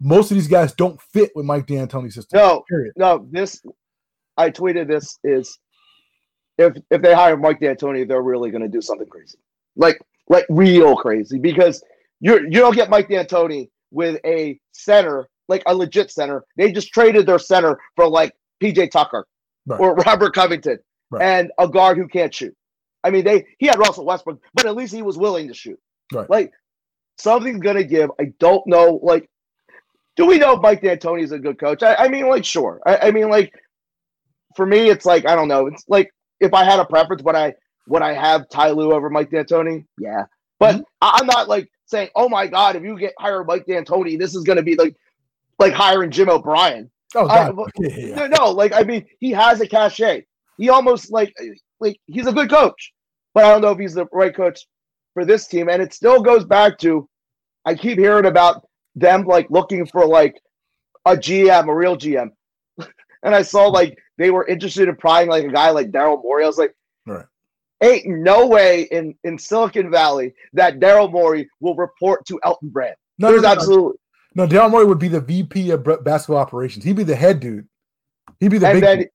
most 0.01 0.31
of 0.31 0.37
these 0.37 0.49
guys 0.49 0.73
don't 0.73 1.01
fit 1.01 1.31
with 1.35 1.45
Mike 1.45 1.67
D'Antoni's 1.67 2.15
system. 2.15 2.39
No, 2.39 2.65
period. 2.69 2.95
no. 2.97 3.27
This 3.31 3.63
I 4.37 4.51
tweeted. 4.51 4.89
This 4.89 5.19
is 5.23 5.59
if 6.59 6.77
if 6.91 7.03
they 7.03 7.15
hire 7.15 7.37
Mike 7.37 7.61
D'Antoni, 7.61 8.09
they're 8.09 8.23
really 8.23 8.51
going 8.51 8.63
to 8.63 8.69
do 8.69 8.81
something 8.81 9.09
crazy, 9.09 9.39
like 9.77 9.99
like 10.29 10.47
real 10.49 10.97
crazy, 10.97 11.39
because 11.39 11.83
you 12.21 12.41
you 12.41 12.61
don't 12.61 12.75
get 12.75 12.91
Mike 12.91 13.09
D'Antoni 13.09 13.69
with 13.91 14.19
a 14.25 14.59
center 14.73 15.29
like 15.49 15.63
a 15.67 15.75
legit 15.75 16.11
center. 16.11 16.45
They 16.57 16.73
just 16.73 16.93
traded 16.93 17.27
their 17.27 17.39
center 17.39 17.79
for 17.97 18.09
like 18.09 18.33
PJ 18.63 18.91
Tucker 18.91 19.27
right. 19.67 19.81
or 19.81 19.95
Robert 19.95 20.35
Covington 20.35 20.79
right. 21.11 21.23
and 21.23 21.53
a 21.59 21.69
guard 21.69 21.99
who 21.99 22.09
can't 22.09 22.35
shoot. 22.35 22.55
I 23.03 23.11
mean, 23.11 23.25
they 23.25 23.45
he 23.59 23.67
had 23.67 23.79
Russell 23.79 24.07
Westbrook, 24.07 24.41
but 24.55 24.67
at 24.67 24.75
least 24.75 24.95
he 24.95 25.03
was 25.03 25.19
willing 25.19 25.49
to 25.49 25.55
shoot. 25.55 25.79
Right. 26.13 26.29
Like 26.29 26.53
something's 27.19 27.61
gonna 27.61 27.85
give. 27.85 28.11
I 28.21 28.33
don't 28.39 28.67
know. 28.67 28.99
Like, 29.03 29.29
do 30.17 30.27
we 30.27 30.39
know 30.39 30.55
if 30.55 30.63
Mike 30.63 30.83
D'Antoni 30.83 31.23
is 31.23 31.33
a 31.33 31.39
good 31.39 31.59
coach? 31.59 31.83
I, 31.83 31.95
I 31.97 32.09
mean, 32.09 32.29
like, 32.29 32.45
sure. 32.45 32.81
I, 32.87 32.97
I, 33.09 33.11
mean, 33.11 33.29
like, 33.29 33.53
for 34.57 34.65
me, 34.65 34.89
it's 34.89 35.05
like 35.05 35.27
I 35.27 35.35
don't 35.35 35.49
know. 35.49 35.67
It's 35.67 35.85
like 35.89 36.11
if 36.41 36.55
I 36.55 36.65
had 36.65 36.81
a 36.81 36.85
preference, 36.85 37.23
would 37.23 37.37
I 37.37 37.55
would 37.89 38.03
I 38.03 38.15
have 38.15 38.49
Ty 38.49 38.71
Lue 38.71 38.93
over 38.93 39.11
Mike 39.11 39.31
D'Antoni? 39.31 39.85
Yeah, 39.99 40.25
but 40.59 40.77
mm-hmm. 40.77 40.83
I'm 41.03 41.27
not 41.27 41.49
like 41.49 41.69
saying, 41.87 42.09
oh 42.17 42.29
my 42.29 42.47
god, 42.47 42.77
if 42.77 42.83
you 42.83 42.99
get 42.99 43.13
hired 43.19 43.47
Mike 43.47 43.67
D'Antoni, 43.67 44.19
this 44.19 44.35
is 44.35 44.45
gonna 44.45 44.63
be 44.63 44.77
like 44.77 44.97
like 45.59 45.73
hiring 45.73 46.11
Jim 46.11 46.31
O'Brien. 46.31 46.91
Oh, 47.15 47.29
I, 47.29 47.51
yeah. 47.79 48.15
no, 48.15 48.27
no, 48.27 48.51
like 48.51 48.73
I 48.75 48.83
mean, 48.83 49.07
he 49.21 49.31
has 49.31 49.61
a 49.61 49.69
cachet. 49.69 50.25
He 50.59 50.69
almost 50.69 51.11
like 51.11 51.35
like 51.81 51.99
he's 52.07 52.27
a 52.27 52.33
good 52.33 52.51
coach, 52.51 52.93
but 53.35 53.45
I 53.45 53.51
don't 53.51 53.63
know 53.63 53.71
if 53.71 53.79
he's 53.79 53.95
the 53.95 54.07
right 54.13 54.35
coach 54.35 54.67
for 55.13 55.25
this 55.25 55.47
team. 55.47 55.69
And 55.69 55.83
it 55.83 55.95
still 55.95 56.23
goes 56.23 56.45
back 56.45 56.79
to 56.79 57.09
I 57.65 57.75
keep 57.75 57.99
hearing 57.99 58.27
about 58.27 58.67
them 58.95 59.25
like 59.25 59.49
looking 59.51 59.87
for 59.87 60.07
like 60.07 60.37
a 61.07 61.17
GM, 61.17 61.69
a 61.69 61.75
real 61.75 61.97
GM. 61.97 62.31
and 63.23 63.35
I 63.35 63.43
saw 63.43 63.67
like 63.67 63.99
they 64.19 64.31
were 64.31 64.47
interested 64.47 64.89
in 64.89 64.97
prying 64.97 65.29
like 65.29 65.45
a 65.45 65.53
guy 65.53 65.71
like 65.71 65.91
Daryl 65.91 66.23
Morey. 66.23 66.45
I 66.45 66.47
was 66.47 66.59
like, 66.59 66.75
right. 67.07 67.27
ain't 67.83 68.07
no 68.07 68.47
way 68.47 68.83
in 68.91 69.15
in 69.25 69.39
Silicon 69.39 69.91
Valley 69.91 70.35
that 70.53 70.81
Daryl 70.81 71.11
Morey 71.11 71.49
will 71.61 71.77
report 71.77 72.27
to 72.27 72.41
Elton 72.45 72.69
Brand. 72.69 72.97
No, 73.19 73.31
There's 73.31 73.43
no, 73.43 73.49
absolutely 73.49 73.99
no, 74.35 74.47
Daryl 74.47 74.71
Morey 74.71 74.85
would 74.85 74.99
be 74.99 75.09
the 75.09 75.21
VP 75.21 75.71
of 75.71 75.85
basketball 76.03 76.39
operations. 76.39 76.85
He'd 76.85 76.97
be 76.97 77.05
the 77.05 77.15
head 77.15 77.41
dude. 77.41 77.69
He'd 78.41 78.51
be 78.51 78.59
the 78.59 78.69
and 78.69 78.81
big 78.81 79.11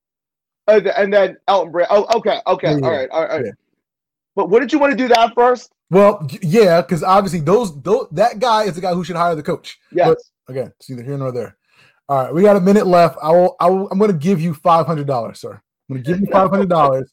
then, 0.68 0.86
uh, 0.88 0.92
and 0.98 1.14
then 1.14 1.38
Elton 1.48 1.72
Brand. 1.72 1.88
Oh, 1.92 2.06
okay, 2.18 2.40
okay, 2.48 2.78
yeah, 2.80 2.86
all 2.86 2.92
right, 2.92 3.10
all 3.10 3.28
right. 3.28 3.46
Yeah. 3.46 3.52
But 4.36 4.50
what 4.50 4.62
did 4.62 4.72
you 4.72 4.80
want 4.80 4.92
to 4.92 4.98
do 4.98 5.08
that 5.10 5.34
first? 5.36 5.72
Well, 5.90 6.26
yeah, 6.42 6.82
because 6.82 7.04
obviously 7.04 7.40
those, 7.40 7.80
those 7.82 8.08
that 8.12 8.40
guy 8.40 8.64
is 8.64 8.76
the 8.76 8.82
guy 8.82 8.94
who 8.94 9.04
should 9.04 9.16
hire 9.16 9.36
the 9.36 9.44
coach. 9.44 9.80
Yes. 9.92 10.08
But 10.46 10.54
again, 10.54 10.74
it's 10.80 10.90
neither 10.90 11.04
here 11.04 11.18
nor 11.18 11.32
there. 11.32 11.58
All 12.08 12.24
right, 12.24 12.34
we 12.34 12.42
got 12.42 12.56
a 12.56 12.62
minute 12.62 12.88
left. 12.88 13.18
I 13.22 13.32
will. 13.32 13.56
I 13.60 13.70
will 13.70 13.88
I'm 13.90 14.00
going 14.00 14.12
to 14.12 14.18
give 14.18 14.40
you 14.40 14.54
five 14.54 14.86
hundred 14.86 15.08
dollars, 15.08 15.40
sir. 15.40 15.62
I'm 15.90 15.96
going 15.96 16.04
to 16.04 16.12
give 16.12 16.22
you 16.22 16.28
five 16.32 16.50
hundred 16.50 16.70
dollars, 16.70 17.12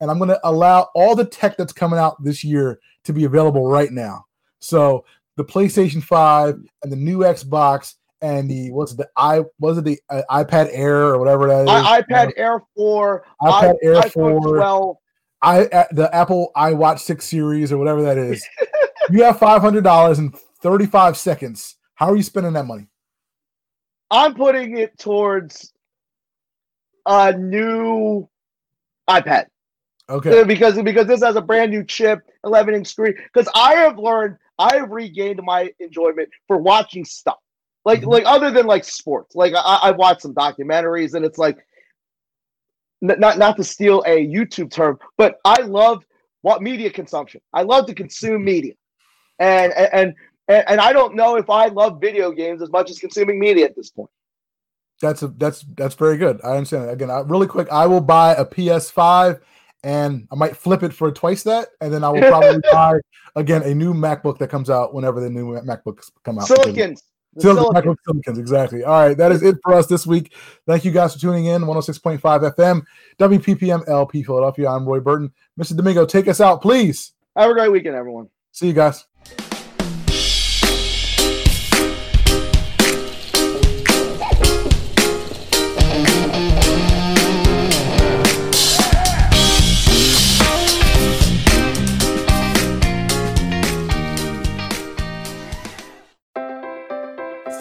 and 0.00 0.10
I'm 0.10 0.18
going 0.18 0.30
to 0.30 0.40
allow 0.44 0.88
all 0.94 1.14
the 1.14 1.24
tech 1.24 1.56
that's 1.56 1.72
coming 1.72 1.98
out 1.98 2.22
this 2.22 2.42
year 2.42 2.80
to 3.04 3.12
be 3.12 3.24
available 3.24 3.68
right 3.68 3.90
now. 3.90 4.24
So 4.60 5.04
the 5.36 5.44
PlayStation 5.44 6.02
5 6.02 6.60
and 6.82 6.92
the 6.92 6.96
new 6.96 7.18
Xbox 7.18 7.94
and 8.20 8.48
the 8.48 8.70
what's 8.70 8.94
the 8.94 9.08
i 9.16 9.42
was 9.58 9.78
it 9.78 9.84
the 9.84 9.98
uh, 10.08 10.22
iPad 10.30 10.68
Air 10.70 11.06
or 11.06 11.18
whatever 11.18 11.48
that 11.48 11.62
is? 11.62 11.68
I, 11.68 12.02
iPad 12.02 12.32
Air 12.36 12.62
4 12.76 13.24
iPad 13.42 13.74
I, 13.82 13.86
Air 13.86 14.02
4 14.02 14.40
12 14.40 14.96
I 15.42 15.64
uh, 15.64 15.84
the 15.90 16.14
Apple 16.14 16.52
iWatch 16.56 17.00
6 17.00 17.24
series 17.24 17.72
or 17.72 17.78
whatever 17.78 18.02
that 18.02 18.16
is. 18.16 18.46
You 19.10 19.24
have 19.24 19.38
$500 19.38 20.18
in 20.18 20.32
35 20.62 21.16
seconds. 21.16 21.76
How 21.96 22.10
are 22.10 22.16
you 22.16 22.22
spending 22.22 22.52
that 22.52 22.66
money? 22.66 22.86
I'm 24.10 24.34
putting 24.34 24.78
it 24.78 24.96
towards 24.98 25.72
a 27.06 27.32
new 27.32 28.28
iPad. 29.08 29.46
Okay. 30.08 30.44
Because 30.44 30.80
because 30.82 31.06
this 31.06 31.22
has 31.22 31.36
a 31.36 31.40
brand 31.40 31.72
new 31.72 31.84
chip, 31.84 32.20
11 32.44 32.74
inch 32.74 32.86
screen. 32.86 33.14
Because 33.32 33.50
I 33.54 33.74
have 33.74 33.98
learned 33.98 34.36
I 34.58 34.76
have 34.76 34.90
regained 34.90 35.40
my 35.42 35.70
enjoyment 35.80 36.28
for 36.46 36.58
watching 36.58 37.04
stuff. 37.04 37.38
Like 37.84 38.00
mm-hmm. 38.00 38.10
like 38.10 38.24
other 38.26 38.50
than 38.50 38.66
like 38.66 38.84
sports. 38.84 39.34
Like 39.34 39.54
I, 39.54 39.78
I 39.82 39.90
watched 39.90 40.22
some 40.22 40.34
documentaries 40.34 41.14
and 41.14 41.24
it's 41.24 41.38
like 41.38 41.58
not 43.00 43.38
not 43.38 43.56
to 43.56 43.64
steal 43.64 44.02
a 44.06 44.26
YouTube 44.26 44.70
term, 44.70 44.98
but 45.18 45.36
I 45.44 45.62
love 45.62 46.04
what 46.42 46.62
media 46.62 46.90
consumption. 46.90 47.40
I 47.52 47.62
love 47.62 47.86
to 47.86 47.94
consume 47.94 48.44
media. 48.44 48.74
And 49.38 49.72
and 49.72 50.14
and, 50.48 50.64
and 50.68 50.80
I 50.80 50.92
don't 50.92 51.14
know 51.14 51.36
if 51.36 51.50
I 51.50 51.66
love 51.66 52.00
video 52.00 52.30
games 52.30 52.62
as 52.62 52.70
much 52.70 52.90
as 52.90 52.98
consuming 52.98 53.38
media 53.38 53.64
at 53.64 53.76
this 53.76 53.90
point. 53.90 54.10
That's 55.00 55.22
a 55.22 55.28
that's 55.28 55.64
that's 55.76 55.96
very 55.96 56.16
good. 56.16 56.40
I 56.44 56.56
understand. 56.56 56.90
Again, 56.90 57.10
I, 57.10 57.20
really 57.20 57.48
quick, 57.48 57.68
I 57.72 57.86
will 57.86 58.00
buy 58.00 58.34
a 58.34 58.44
PS5 58.44 59.40
and 59.82 60.26
I 60.30 60.34
might 60.34 60.56
flip 60.56 60.82
it 60.82 60.92
for 60.92 61.10
twice 61.10 61.42
that, 61.44 61.68
and 61.80 61.92
then 61.92 62.04
I 62.04 62.08
will 62.08 62.20
probably 62.28 62.60
buy 62.70 62.98
again 63.36 63.62
a 63.62 63.74
new 63.74 63.94
MacBook 63.94 64.38
that 64.38 64.48
comes 64.48 64.70
out 64.70 64.94
whenever 64.94 65.20
the 65.20 65.30
new 65.30 65.52
MacBooks 65.60 66.10
come 66.24 66.38
out. 66.38 66.46
Silicons, 66.46 67.04
Silicon. 67.38 67.96
Silicons, 68.04 68.38
exactly. 68.38 68.84
All 68.84 69.06
right, 69.06 69.16
that 69.16 69.32
is 69.32 69.42
it 69.42 69.56
for 69.62 69.74
us 69.74 69.86
this 69.86 70.06
week. 70.06 70.34
Thank 70.66 70.84
you 70.84 70.90
guys 70.90 71.14
for 71.14 71.20
tuning 71.20 71.46
in. 71.46 71.62
106.5 71.62 72.20
FM, 72.20 72.82
WPPM 73.18 73.88
LP 73.88 74.22
Philadelphia. 74.22 74.68
I'm 74.68 74.86
Roy 74.86 75.00
Burton. 75.00 75.32
Mr. 75.58 75.76
Domingo, 75.76 76.04
take 76.04 76.28
us 76.28 76.40
out, 76.40 76.60
please. 76.60 77.12
Have 77.36 77.50
a 77.50 77.54
great 77.54 77.72
weekend, 77.72 77.96
everyone. 77.96 78.28
See 78.52 78.66
you 78.66 78.74
guys. 78.74 79.06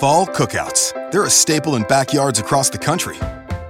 Fall 0.01 0.25
cookouts. 0.25 1.11
They're 1.11 1.25
a 1.25 1.29
staple 1.29 1.75
in 1.75 1.83
backyards 1.83 2.39
across 2.39 2.71
the 2.71 2.77
country. 2.79 3.17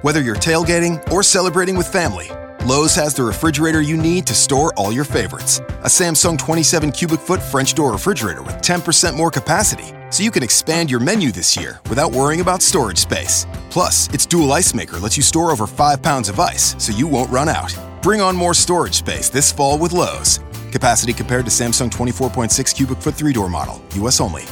Whether 0.01 0.21
you're 0.21 0.37
tailgating 0.37 1.11
or 1.11 1.23
celebrating 1.23 1.75
with 1.75 1.91
family, 1.91 2.29
Lowe's 2.65 2.95
has 2.95 3.13
the 3.13 3.23
refrigerator 3.23 3.81
you 3.81 3.97
need 3.97 4.25
to 4.27 4.33
store 4.33 4.73
all 4.77 4.93
your 4.93 5.03
favorites. 5.03 5.59
A 5.83 5.89
Samsung 5.89 6.39
27 6.39 6.93
cubic 6.93 7.19
foot 7.19 7.41
French 7.41 7.73
door 7.73 7.91
refrigerator 7.91 8.43
with 8.43 8.55
10% 8.61 9.13
more 9.13 9.29
capacity, 9.29 9.93
so 10.09 10.23
you 10.23 10.31
can 10.31 10.41
expand 10.41 10.89
your 10.89 11.01
menu 11.01 11.33
this 11.33 11.57
year 11.57 11.81
without 11.89 12.13
worrying 12.13 12.39
about 12.39 12.61
storage 12.61 12.99
space. 12.99 13.45
Plus, 13.69 14.07
its 14.13 14.25
dual 14.25 14.53
ice 14.53 14.73
maker 14.73 14.99
lets 14.99 15.17
you 15.17 15.23
store 15.23 15.51
over 15.51 15.67
5 15.67 16.01
pounds 16.01 16.29
of 16.29 16.39
ice, 16.39 16.81
so 16.81 16.93
you 16.93 17.07
won't 17.07 17.29
run 17.29 17.49
out. 17.49 17.77
Bring 18.01 18.21
on 18.21 18.37
more 18.37 18.53
storage 18.53 18.95
space 18.95 19.29
this 19.29 19.51
fall 19.51 19.77
with 19.77 19.91
Lowe's. 19.91 20.39
Capacity 20.71 21.11
compared 21.11 21.43
to 21.43 21.51
Samsung 21.51 21.91
24.6 21.91 22.73
cubic 22.73 23.01
foot 23.01 23.15
3 23.15 23.33
door 23.33 23.49
model, 23.49 23.81
US 23.95 24.21
only. 24.21 24.45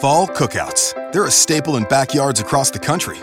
Fall 0.00 0.26
cookouts. 0.26 1.12
They're 1.12 1.26
a 1.26 1.30
staple 1.30 1.76
in 1.76 1.84
backyards 1.84 2.40
across 2.40 2.70
the 2.70 2.78
country. 2.78 3.18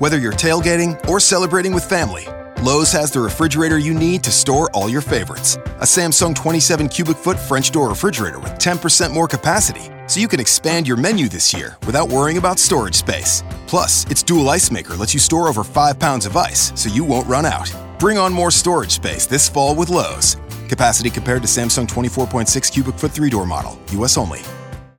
Whether 0.00 0.18
you're 0.18 0.32
tailgating 0.32 1.08
or 1.08 1.20
celebrating 1.20 1.72
with 1.72 1.84
family, 1.84 2.26
Lowe's 2.62 2.90
has 2.90 3.12
the 3.12 3.20
refrigerator 3.20 3.78
you 3.78 3.94
need 3.94 4.24
to 4.24 4.32
store 4.32 4.68
all 4.72 4.88
your 4.88 5.02
favorites. 5.02 5.54
A 5.54 5.84
Samsung 5.84 6.34
27 6.34 6.88
cubic 6.88 7.16
foot 7.16 7.38
French 7.38 7.70
door 7.70 7.90
refrigerator 7.90 8.40
with 8.40 8.54
10% 8.54 9.12
more 9.12 9.28
capacity, 9.28 9.92
so 10.08 10.18
you 10.18 10.26
can 10.26 10.40
expand 10.40 10.88
your 10.88 10.96
menu 10.96 11.28
this 11.28 11.54
year 11.54 11.76
without 11.86 12.08
worrying 12.08 12.38
about 12.38 12.58
storage 12.58 12.96
space. 12.96 13.44
Plus, 13.68 14.04
its 14.10 14.24
dual 14.24 14.50
ice 14.50 14.72
maker 14.72 14.96
lets 14.96 15.14
you 15.14 15.20
store 15.20 15.46
over 15.46 15.62
5 15.62 15.96
pounds 15.96 16.26
of 16.26 16.36
ice, 16.36 16.72
so 16.74 16.92
you 16.92 17.04
won't 17.04 17.28
run 17.28 17.46
out. 17.46 17.72
Bring 18.00 18.18
on 18.18 18.32
more 18.32 18.50
storage 18.50 18.90
space 18.90 19.26
this 19.26 19.48
fall 19.48 19.76
with 19.76 19.90
Lowe's. 19.90 20.36
Capacity 20.68 21.08
compared 21.08 21.42
to 21.42 21.48
Samsung 21.48 21.86
24.6 21.86 22.72
cubic 22.72 22.96
foot 22.96 23.12
3 23.12 23.30
door 23.30 23.46
model, 23.46 23.78
US 23.92 24.16
only. 24.16 24.40